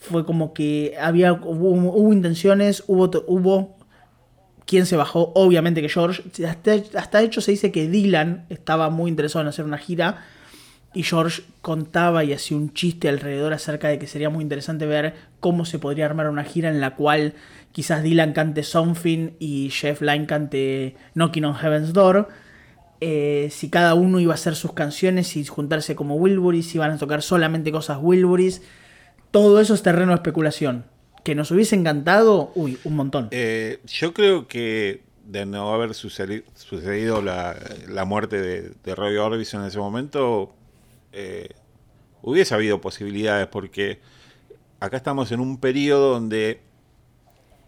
[0.00, 3.76] Fue como que había hubo, intenciones, hubo, hubo
[4.64, 5.32] ¿Quién se bajó?
[5.34, 6.22] Obviamente que George.
[6.46, 10.24] Hasta, hasta hecho se dice que Dylan estaba muy interesado en hacer una gira.
[10.94, 15.14] Y George contaba y hacía un chiste alrededor acerca de que sería muy interesante ver
[15.40, 17.34] cómo se podría armar una gira en la cual
[17.72, 22.28] quizás Dylan cante Something y Jeff Lynne cante Knocking on Heaven's Door.
[23.00, 26.92] Eh, si cada uno iba a hacer sus canciones y juntarse como Wilburys, si iban
[26.92, 28.62] a tocar solamente cosas Wilburys.
[29.32, 30.84] Todo eso es terreno de especulación.
[31.24, 33.28] Que nos hubiese encantado, uy, un montón.
[33.30, 39.68] Eh, yo creo que de no haber sucedido, la, muerte de, de Roy Orbison en
[39.68, 40.52] ese momento,
[41.12, 41.50] eh,
[42.22, 44.00] hubiese habido posibilidades, porque
[44.80, 46.60] acá estamos en un periodo donde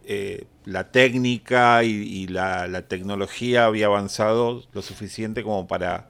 [0.06, 6.08] eh, la técnica y, la, tecnología había avanzado lo suficiente como para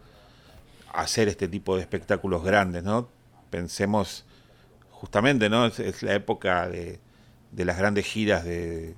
[0.93, 3.09] hacer este tipo de espectáculos grandes, ¿no?
[3.51, 4.25] Pensemos
[4.91, 5.66] justamente, ¿no?
[5.66, 7.01] Es, la época de,
[7.57, 8.95] las grandes giras de,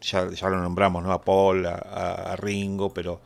[0.00, 1.12] ya, lo nombramos, ¿no?
[1.12, 3.20] A Paul, a, Ringo, pero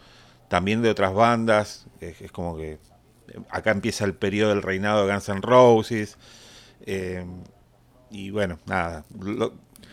[0.48, 2.78] también de otras bandas, es como que
[3.50, 6.18] acá empieza el periodo del reinado de Guns N' Roses.
[6.86, 7.24] Eh,
[8.10, 9.04] y bueno, nada.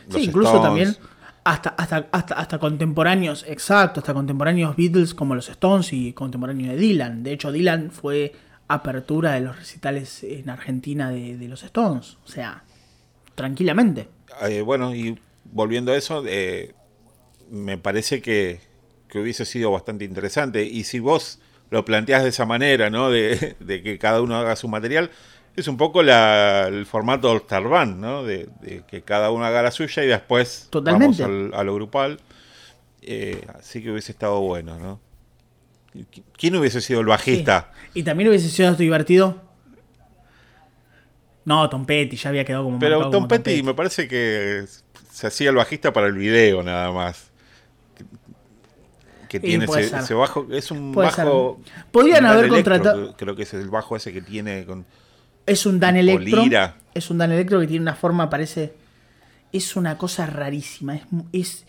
[0.09, 0.95] Sí, incluso también
[1.43, 7.23] hasta, hasta, hasta, contemporáneos, exacto, hasta contemporáneos Beatles como los Stones y contemporáneos de Dylan.
[7.23, 8.33] De hecho, Dylan fue
[8.67, 12.17] apertura de los recitales en Argentina de, los Stones.
[12.25, 12.65] O sea,
[13.35, 14.09] tranquilamente.
[14.41, 16.73] Eh, bueno, y volviendo a eso, eh,
[17.49, 18.59] me parece que,
[19.07, 20.65] que hubiese sido bastante interesante.
[20.65, 21.39] Y si vos
[21.69, 23.09] lo planteas de esa manera, ¿no?
[23.09, 25.11] De, que cada uno haga su material.
[25.57, 28.23] Es un poco el formato All Star Band, ¿no?
[28.23, 28.47] De,
[28.87, 31.27] que cada uno haga la suya y después vamos a
[31.63, 32.19] lo grupal.
[33.01, 34.99] Eh, así que hubiese estado bueno, ¿no?
[36.37, 37.71] ¿Quién hubiese sido el bajista?
[37.93, 39.41] Y también hubiese sido divertido.
[41.43, 42.77] No, Tom Petty ya había quedado como.
[42.79, 44.65] Pero Tom, Petty me parece que
[45.11, 47.31] se hacía el bajista para el video nada más
[49.27, 50.47] que tiene ese, bajo.
[50.51, 51.59] Es un bajo.
[51.91, 53.15] Podrían haber contratado.
[53.15, 54.85] Creo que es el bajo ese que tiene con.
[55.47, 56.43] Es un Dan Electro.
[56.93, 58.73] Es un Dan Electro que tiene una forma, parece.
[59.51, 60.99] Es una cosa rarísima.
[61.31, 61.65] Es,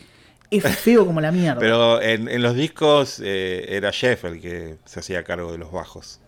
[0.50, 1.60] es, feo como la mierda.
[1.60, 6.20] Pero en, los discos eh, era Jeff el que se hacía cargo de los bajos.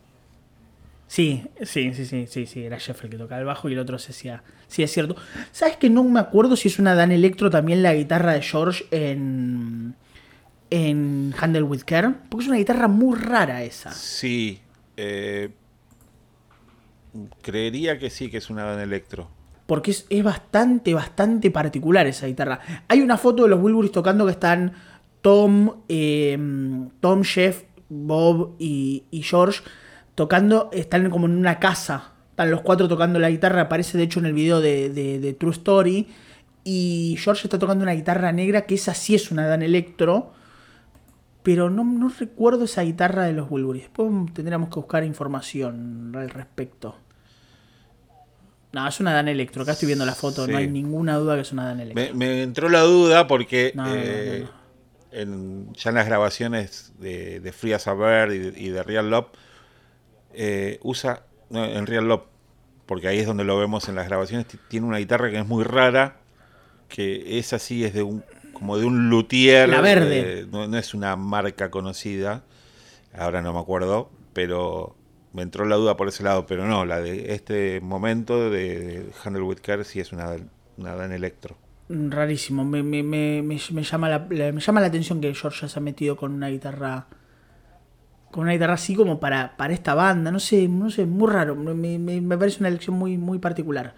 [1.08, 3.80] Sí, sí, sí, sí, sí, sí, era Jeff el que tocaba el bajo y el
[3.80, 4.44] otro se hacía.
[4.68, 5.16] Sí, es cierto.
[5.50, 8.84] ¿Sabes que no me acuerdo si es una Dan Electro también la guitarra de George
[8.92, 9.96] en
[10.70, 12.14] en Handle with Care?
[12.28, 13.92] Porque es una guitarra muy rara esa.
[13.92, 14.60] Sí.
[14.96, 15.50] Eh,
[17.42, 19.28] creería que sí, que es una Dan Electro.
[19.66, 22.60] Porque es, bastante, bastante particular esa guitarra.
[22.88, 24.72] Hay una foto de los Wilburys tocando que están
[25.22, 29.60] Tom, em, Tom, Jeff, Bob y, George
[30.14, 30.70] tocando.
[30.72, 32.12] Están como en una casa.
[32.30, 33.62] Están los cuatro tocando la guitarra.
[33.62, 36.08] Aparece de hecho en el video de, de True Story.
[36.64, 40.32] Y George está tocando una guitarra negra que esa sí es una Dan Electro
[41.42, 43.84] pero no, recuerdo esa guitarra de los Wilburys.
[43.84, 46.96] Después tendríamos que buscar información al respecto.
[48.72, 49.62] No, es una Dan Electro.
[49.62, 52.14] Acá estoy viendo la foto, no hay ninguna duda que es una Dan Electro.
[52.14, 54.46] Me, entró la duda porque eh,
[55.10, 59.28] ya en las grabaciones de, Free as a Bird y de, Real Love
[60.34, 62.22] eh, usa, en Real Love,
[62.86, 65.64] porque ahí es donde lo vemos en las grabaciones, tiene una guitarra que es muy
[65.64, 66.18] rara,
[66.88, 69.68] que esa sí es de un como de un luthier.
[69.68, 70.40] La verde.
[70.40, 72.44] Eh, no, es una marca conocida,
[73.16, 74.96] ahora no me acuerdo, pero
[75.32, 79.42] me entró la duda por ese lado, pero no, la de este momento de, Handle
[79.42, 80.36] with Care sí es una,
[80.76, 81.56] una Dan Electro.
[81.88, 85.78] Mm, rarísimo, me, me, me, me, llama la, me llama la atención que George se
[85.78, 87.06] ha metido con una guitarra
[88.30, 91.56] con una guitarra así como para, para esta banda, no sé, no sé, muy raro,
[91.56, 93.94] me, me, parece una elección muy, muy particular.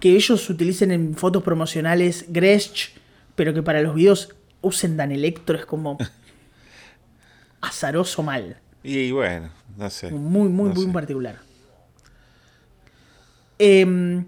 [0.00, 2.90] Que ellos utilicen en fotos promocionales Gretsch
[3.36, 5.98] pero que para los videos usen Dan Electro es como
[7.60, 8.56] azaroso mal.
[8.82, 10.10] Y bueno, no sé.
[10.10, 11.36] Muy, muy, muy particular.
[13.58, 14.24] Em,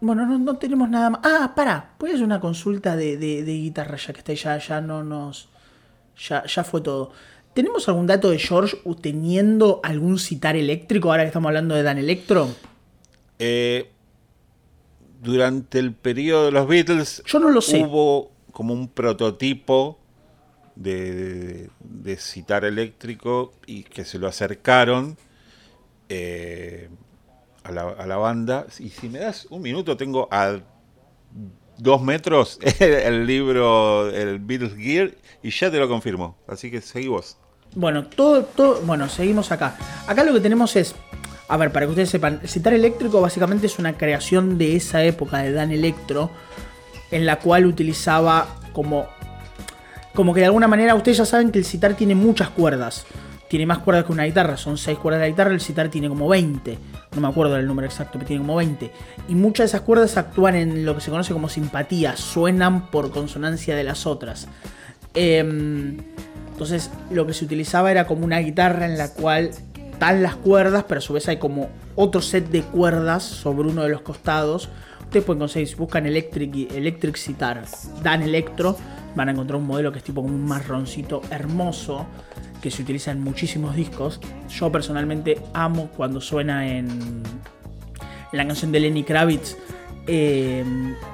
[0.00, 1.20] bueno, no, tenemos nada más.
[1.24, 5.48] Ah, para, puedes hacer una consulta de, guitarra ya que está ya, ya no nos.
[6.28, 7.12] Ya, ya fue todo.
[7.54, 11.98] ¿Tenemos algún dato de George teniendo algún citar eléctrico ahora que estamos hablando de Dan
[11.98, 12.48] Electro?
[13.38, 13.90] Eh,
[15.22, 17.82] durante el periodo de los Beatles Yo no lo sé.
[17.82, 19.98] hubo como un prototipo
[20.74, 25.16] de, de, citar eléctrico y que se lo acercaron
[26.08, 26.88] eh,
[27.62, 28.66] a, la, a, la, banda.
[28.78, 30.58] Y si me das un minuto, tengo a
[31.78, 35.12] dos metros el libro, el Beatles Gear,
[35.42, 36.36] y ya te lo confirmo.
[36.48, 37.36] Así que seguimos.
[37.74, 39.76] Bueno, todo, todo, bueno, seguimos acá.
[40.06, 40.94] Acá lo que tenemos es
[41.48, 45.38] a ver, para que ustedes sepan, citar eléctrico básicamente es una creación de esa época
[45.38, 46.30] de Dan Electro,
[47.10, 49.06] en la cual utilizaba como
[50.14, 53.06] como que de alguna manera ustedes ya saben que el sitar tiene muchas cuerdas.
[53.48, 56.08] Tiene más cuerdas que una guitarra, son 6 cuerdas de la guitarra, el sitar tiene
[56.08, 56.78] como 20.
[57.14, 58.90] No me acuerdo del número exacto, pero tiene como 20.
[59.28, 63.10] Y muchas de esas cuerdas actúan en lo que se conoce como simpatía, suenan por
[63.10, 64.48] consonancia de las otras.
[65.14, 65.98] Em,
[66.50, 69.50] entonces lo que se utilizaba era como una guitarra en la cual
[70.02, 73.84] están las cuerdas, pero a su vez hay como otro set de cuerdas sobre uno
[73.84, 74.68] de los costados.
[75.00, 77.62] Ustedes pueden conseguir, si buscan Electric, Electric Sitar,
[78.02, 78.76] Dan Electro,
[79.14, 82.06] van a encontrar un modelo que es tipo un marroncito hermoso
[82.60, 84.18] que se utiliza en muchísimos discos.
[84.48, 87.22] Yo personalmente amo cuando suena en,
[88.32, 89.56] la canción de Lenny Kravitz.
[90.08, 90.64] Eh,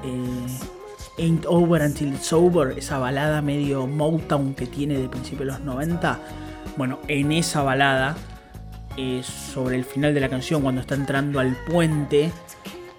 [0.02, 5.44] eh, Ain't Over Until It's Over, esa balada medio Motown que tiene de principios de
[5.44, 6.18] los 90.
[6.78, 8.16] Bueno, en esa balada,
[8.98, 12.32] eh, sobre el final de la canción, cuando está entrando al puente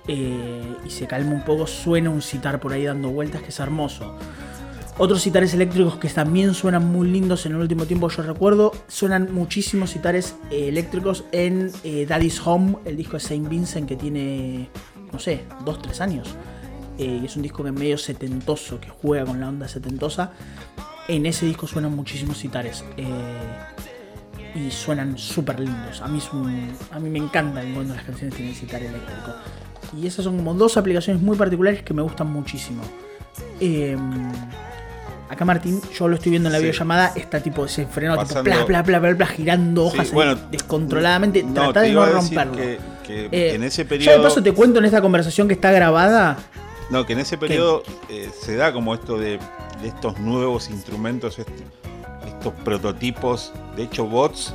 [0.07, 4.17] y se calma un poco, suena un citar por ahí dando vueltas que es hermoso.
[5.01, 9.33] Otros citares eléctricos que también suenan muy lindos en el último tiempo, yo recuerdo, suenan
[9.33, 14.67] muchísimos citares eh, eléctricos en eh, Daddy's Home, el disco de Saint Vincent que tiene,
[15.13, 16.35] no sé, 2-3 años.
[16.97, 20.33] Eh, es un disco que es medio setentoso, que juega con la onda setentosa.
[21.07, 22.83] En ese disco suenan muchísimos citares.
[24.55, 26.01] Y suenan súper lindos.
[26.01, 26.19] A mí,
[26.91, 29.33] a mí me encantan cuando las canciones tienen citar eléctrico.
[29.97, 32.83] Y esas son como dos aplicaciones muy particulares que me gustan muchísimo.
[35.29, 38.81] Acá Martín, yo lo estoy viendo en la videollamada, está tipo desenfrenado, tipo bla, bla,
[38.81, 40.11] bla, bla, bla, girando hojas
[40.49, 41.45] descontroladamente.
[41.53, 42.55] Trata de no romperlo.
[42.55, 42.79] Que,
[43.31, 44.11] eh, en ese periodo.
[44.11, 46.37] Yo de paso te cuento en esta conversación que está grabada.
[46.89, 49.39] No, que en ese periodo eh, se da como esto de,
[49.83, 51.37] estos nuevos instrumentos,
[52.29, 53.53] estos prototipos.
[53.75, 54.53] De hecho, Bots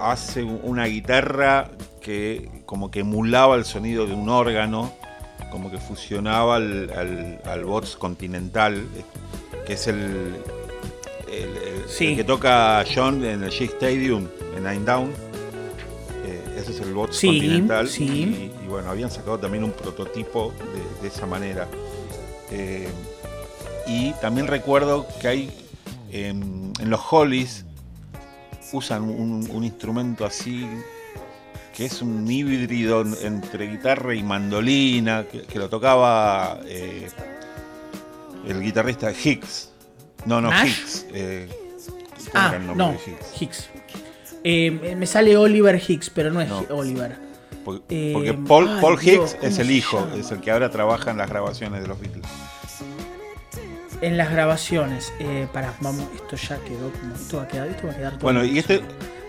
[0.00, 1.70] hace una guitarra
[2.00, 4.92] que como que emulaba el sonido de un órgano,
[5.50, 8.86] como que fusionaba al, al Bots continental
[9.66, 10.36] que es el,
[11.28, 15.10] el, que toca John en el Shea Stadium, en Nine Down.
[16.24, 17.88] Eh, ese es el bot continental.
[17.98, 20.54] Y, bueno, habían sacado también un prototipo
[21.02, 21.66] de, esa manera.
[22.50, 22.88] Eh,
[23.88, 25.50] y también recuerdo que hay
[26.10, 27.64] en, los Hollies
[28.72, 30.66] usan un, instrumento así
[31.74, 37.08] que es un híbrido entre guitarra y mandolina, que, lo tocaba eh,
[38.46, 39.70] el guitarrista Hicks.
[40.24, 41.06] No, no, Hicks.
[41.12, 41.48] Eh,
[42.32, 42.96] ah, no,
[43.38, 43.68] Hicks.
[44.42, 47.18] Eh, me sale Oliver Hicks, pero no es Oliver.
[47.62, 51.82] Porque, Paul, Paul Hicks es el hijo, es el que ahora trabaja en las grabaciones
[51.82, 52.24] de los Beatles.
[54.06, 57.12] En las grabaciones, eh, para, vamos, esto ya quedó como.
[57.16, 58.80] Esto va a quedar, esto va a quedar todo Bueno, y este,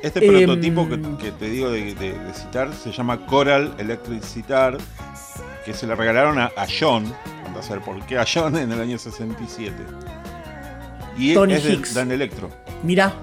[0.03, 4.77] este prototipo que, que, te digo de, de, citar se llama Coral Electric Citar,
[5.65, 7.11] que se le regalaron a, a John,
[7.57, 9.73] a saber por qué a John en el año 67.
[11.17, 11.95] Y Tony es Hicks.
[11.95, 12.51] Dan Electro.
[12.83, 13.13] Mira.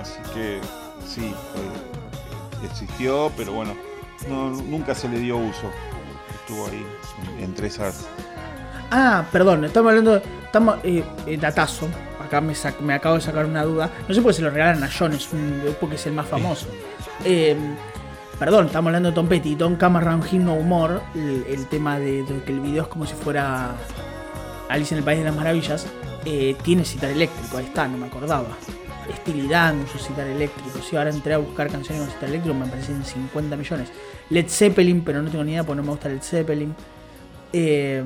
[0.00, 0.60] Así que
[1.04, 3.74] sí, eh, existió, pero bueno,
[4.28, 5.72] nunca se le dio uso.
[6.36, 6.86] Estuvo ahí
[7.40, 8.06] entre esas.
[8.92, 10.22] Ah, perdón, estamos hablando.
[10.52, 10.80] Estamos.
[10.84, 11.88] Eh, eh, datazo.
[12.22, 12.52] Acá me,
[12.82, 13.90] me, acabo de sacar una duda.
[14.06, 16.26] No sé por qué se lo regalan a John, es un, porque es el más
[16.26, 16.66] famoso.
[17.24, 17.56] Eh,
[18.38, 22.22] perdón, estamos hablando de Tom Petty, Don't Come Around Him No More, el, tema de,
[22.44, 23.70] que el video es como si fuera
[24.68, 25.86] Alice en el País de las Maravillas,
[26.26, 28.48] eh, tiene citar eléctrico, ahí está, no me acordaba.
[29.48, 33.02] Dan su citar eléctrico, si ahora entré a buscar canciones con citar eléctrico, me aparecen
[33.02, 33.88] 50 millones.
[34.28, 36.74] Led Zeppelin, pero no tengo ni idea porque no me gusta Led Zeppelin.
[37.54, 38.04] Eh,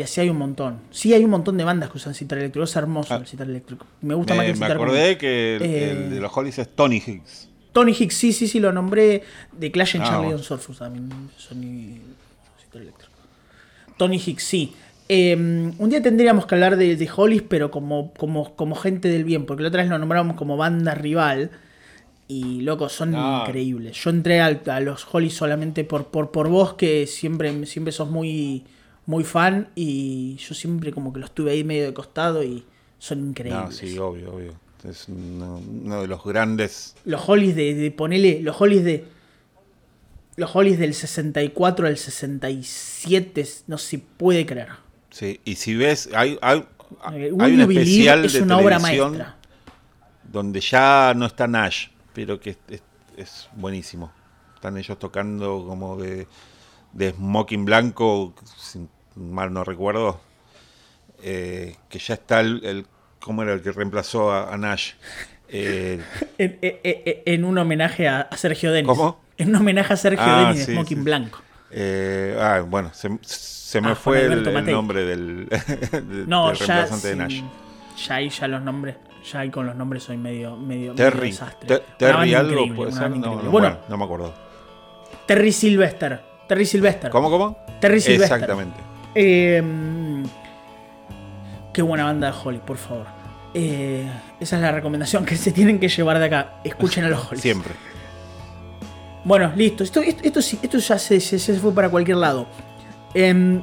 [0.00, 0.78] y así hay un montón.
[0.90, 2.64] Sí, hay un montón de bandas que usan citar eléctrico.
[2.64, 3.18] Es hermoso ah.
[3.18, 3.84] el citar eléctrico.
[4.00, 6.74] Me gusta más que el citar Me acordé que el, eh, de los Hollies es
[6.74, 7.50] Tony Hicks.
[7.74, 9.22] Tony Hicks, sí, sí, sí, lo nombré.
[9.52, 11.10] de Clash en ah, Charlie on Surfers también.
[11.36, 12.00] Sony.
[13.98, 14.72] Tony Hicks, sí.
[15.06, 19.24] Em, un día tendríamos que hablar de, de Hollies, pero como, como, como gente del
[19.24, 21.50] bien, porque la otra vez lo nombramos como banda rival.
[22.26, 23.44] Y loco, son ah.
[23.46, 24.02] increíbles.
[24.02, 28.64] Yo entré a, los Hollies solamente por, por, por vos, que siempre, siempre sos muy,
[29.10, 29.68] muy fan.
[29.74, 32.64] Y yo siempre como que los tuve ahí medio de costado y
[32.98, 33.64] son increíbles.
[33.64, 34.54] No, sí, obvio, obvio.
[34.88, 36.94] Es uno, de los grandes.
[37.04, 39.04] Los Hollies de, de ponele, los Hollies de.
[40.36, 44.68] Los Hollies del 64 al 67, no se puede creer.
[45.10, 46.60] Sí, y si ves, hay, hay,
[47.12, 49.36] eh, hay un especial es una obra maestra.
[50.24, 52.56] donde ya no está Nash, pero que
[53.16, 54.12] es, buenísimo.
[54.54, 56.26] Están ellos tocando como de,
[56.94, 58.34] de smoking blanco,
[59.20, 60.20] mal no recuerdo,
[61.22, 62.86] eh, que ya está el
[63.20, 64.92] ¿Cómo era el que reemplazó a, Nash?
[65.48, 66.00] Eh,
[66.38, 68.88] en, un homenaje a, Sergio Denis.
[68.88, 69.20] ¿Cómo?
[69.36, 71.40] En un homenaje a Sergio ah, Denis de Smoking Blanco.
[71.70, 74.42] Eh, ah, bueno, se, me ah, fue el,
[74.72, 75.48] nombre del,
[76.26, 77.42] no, reemplazante de Nash.
[78.06, 78.96] Ya ahí ya los nombres,
[79.30, 81.30] ya ahí con los nombres soy medio, medio, medio Terry.
[81.30, 81.68] desastre.
[81.68, 83.10] Te- Una Terry algo puede ser.
[83.10, 84.34] No, no, bueno, bueno, no me acuerdo.
[85.26, 86.22] Terry Sylvester.
[86.48, 87.10] Terry Sylvester.
[87.10, 87.58] ¿Cómo, cómo?
[87.80, 88.38] Terry Sylvester.
[88.38, 88.89] Exactamente.
[89.14, 89.62] Eh,
[91.72, 93.06] qué buena banda de Holly, por favor.
[93.54, 94.08] Eh,
[94.38, 96.54] esa es la recomendación que se tienen que llevar de acá.
[96.64, 97.42] Escuchen a los Hollies.
[97.42, 97.74] Siempre.
[99.24, 99.84] Bueno, listo.
[99.84, 102.46] Esto, esto, esto, sí- esto ya se, se- se fue para cualquier lado.
[103.14, 103.62] Em,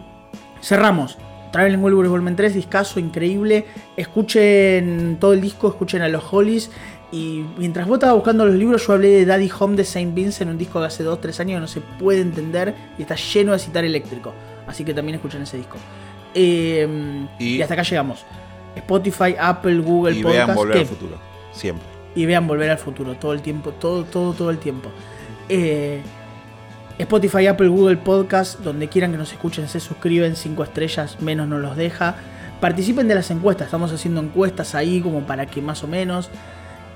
[0.61, 1.18] cerramos.
[1.52, 3.65] Traveling Wilburys Volumen 3, discazo increíble.
[3.95, 6.69] Escuchen todo el disco, escuchen a los Hollies.
[7.11, 10.52] Y mientras vos estabas buscando los libros, yo hablé de Daddy Home de Saint Vincent,
[10.52, 13.60] un disco de hace 2-3 años que no se puede entender y está lleno de
[13.60, 14.34] citar eléctrico.
[14.68, 15.77] Así que también escuchen ese disco.
[16.34, 18.26] Em, y, Y- hasta acá llegamos.
[18.76, 20.45] Spotify, Apple, Google y Podcast.
[20.48, 21.18] vean volver al futuro.
[21.52, 21.85] Siempre.
[22.15, 24.89] y vean Volver al Futuro todo el tiempo, todo, todo, todo el tiempo.
[25.49, 26.02] Eh,
[26.98, 31.61] Spotify, Apple, Google Podcast, donde quieran que nos escuchen, se suscriben, 5 estrellas, menos nos
[31.61, 32.15] los deja.
[32.60, 36.31] Participen de las encuestas, estamos haciendo encuestas ahí como para que más o menos,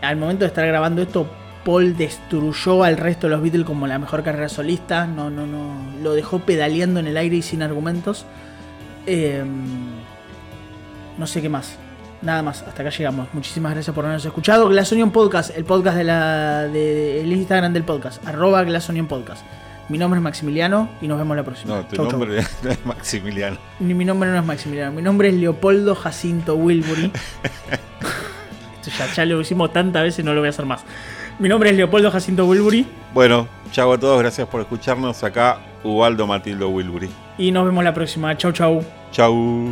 [0.01, 1.27] al momento de estar grabando esto,
[1.63, 5.75] Paul destruyó al resto de los Beatles como la mejor carrera solista, no, no, no,
[6.01, 8.25] lo dejó pedaleando en el aire y sin argumentos.
[9.05, 9.43] Eh,
[11.17, 11.77] no sé qué más.
[12.21, 13.27] Nada más, hasta acá llegamos.
[13.33, 14.69] Muchísimas gracias por habernos escuchado.
[14.69, 19.07] Glass Onion Podcast, el podcast de la de, el Instagram del podcast, arroba Glass Onion
[19.07, 19.43] Podcast.
[19.89, 21.75] Mi nombre es Maximiliano y nos vemos la próxima.
[21.75, 22.19] No, tu Chau, chau.
[22.19, 23.57] nombre no es Maximiliano.
[23.79, 27.11] Ni mi nombre no es Maximiliano, mi nombre es Leopoldo Jacinto Wilbury.
[28.81, 30.83] Esto ya, ya lo hicimos tantas veces, no lo voy a hacer más.
[31.41, 32.85] Mi nombre es Leopoldo Jacinto Wilbury
[33.15, 34.19] Bueno, chao a todos.
[34.19, 35.23] Gracias por escucharnos.
[35.23, 37.09] Acá, Ubaldo Matildo Wilbury.
[37.39, 38.37] y nos vemos la próxima.
[38.37, 38.83] Chau, chau.
[39.11, 39.71] Chau.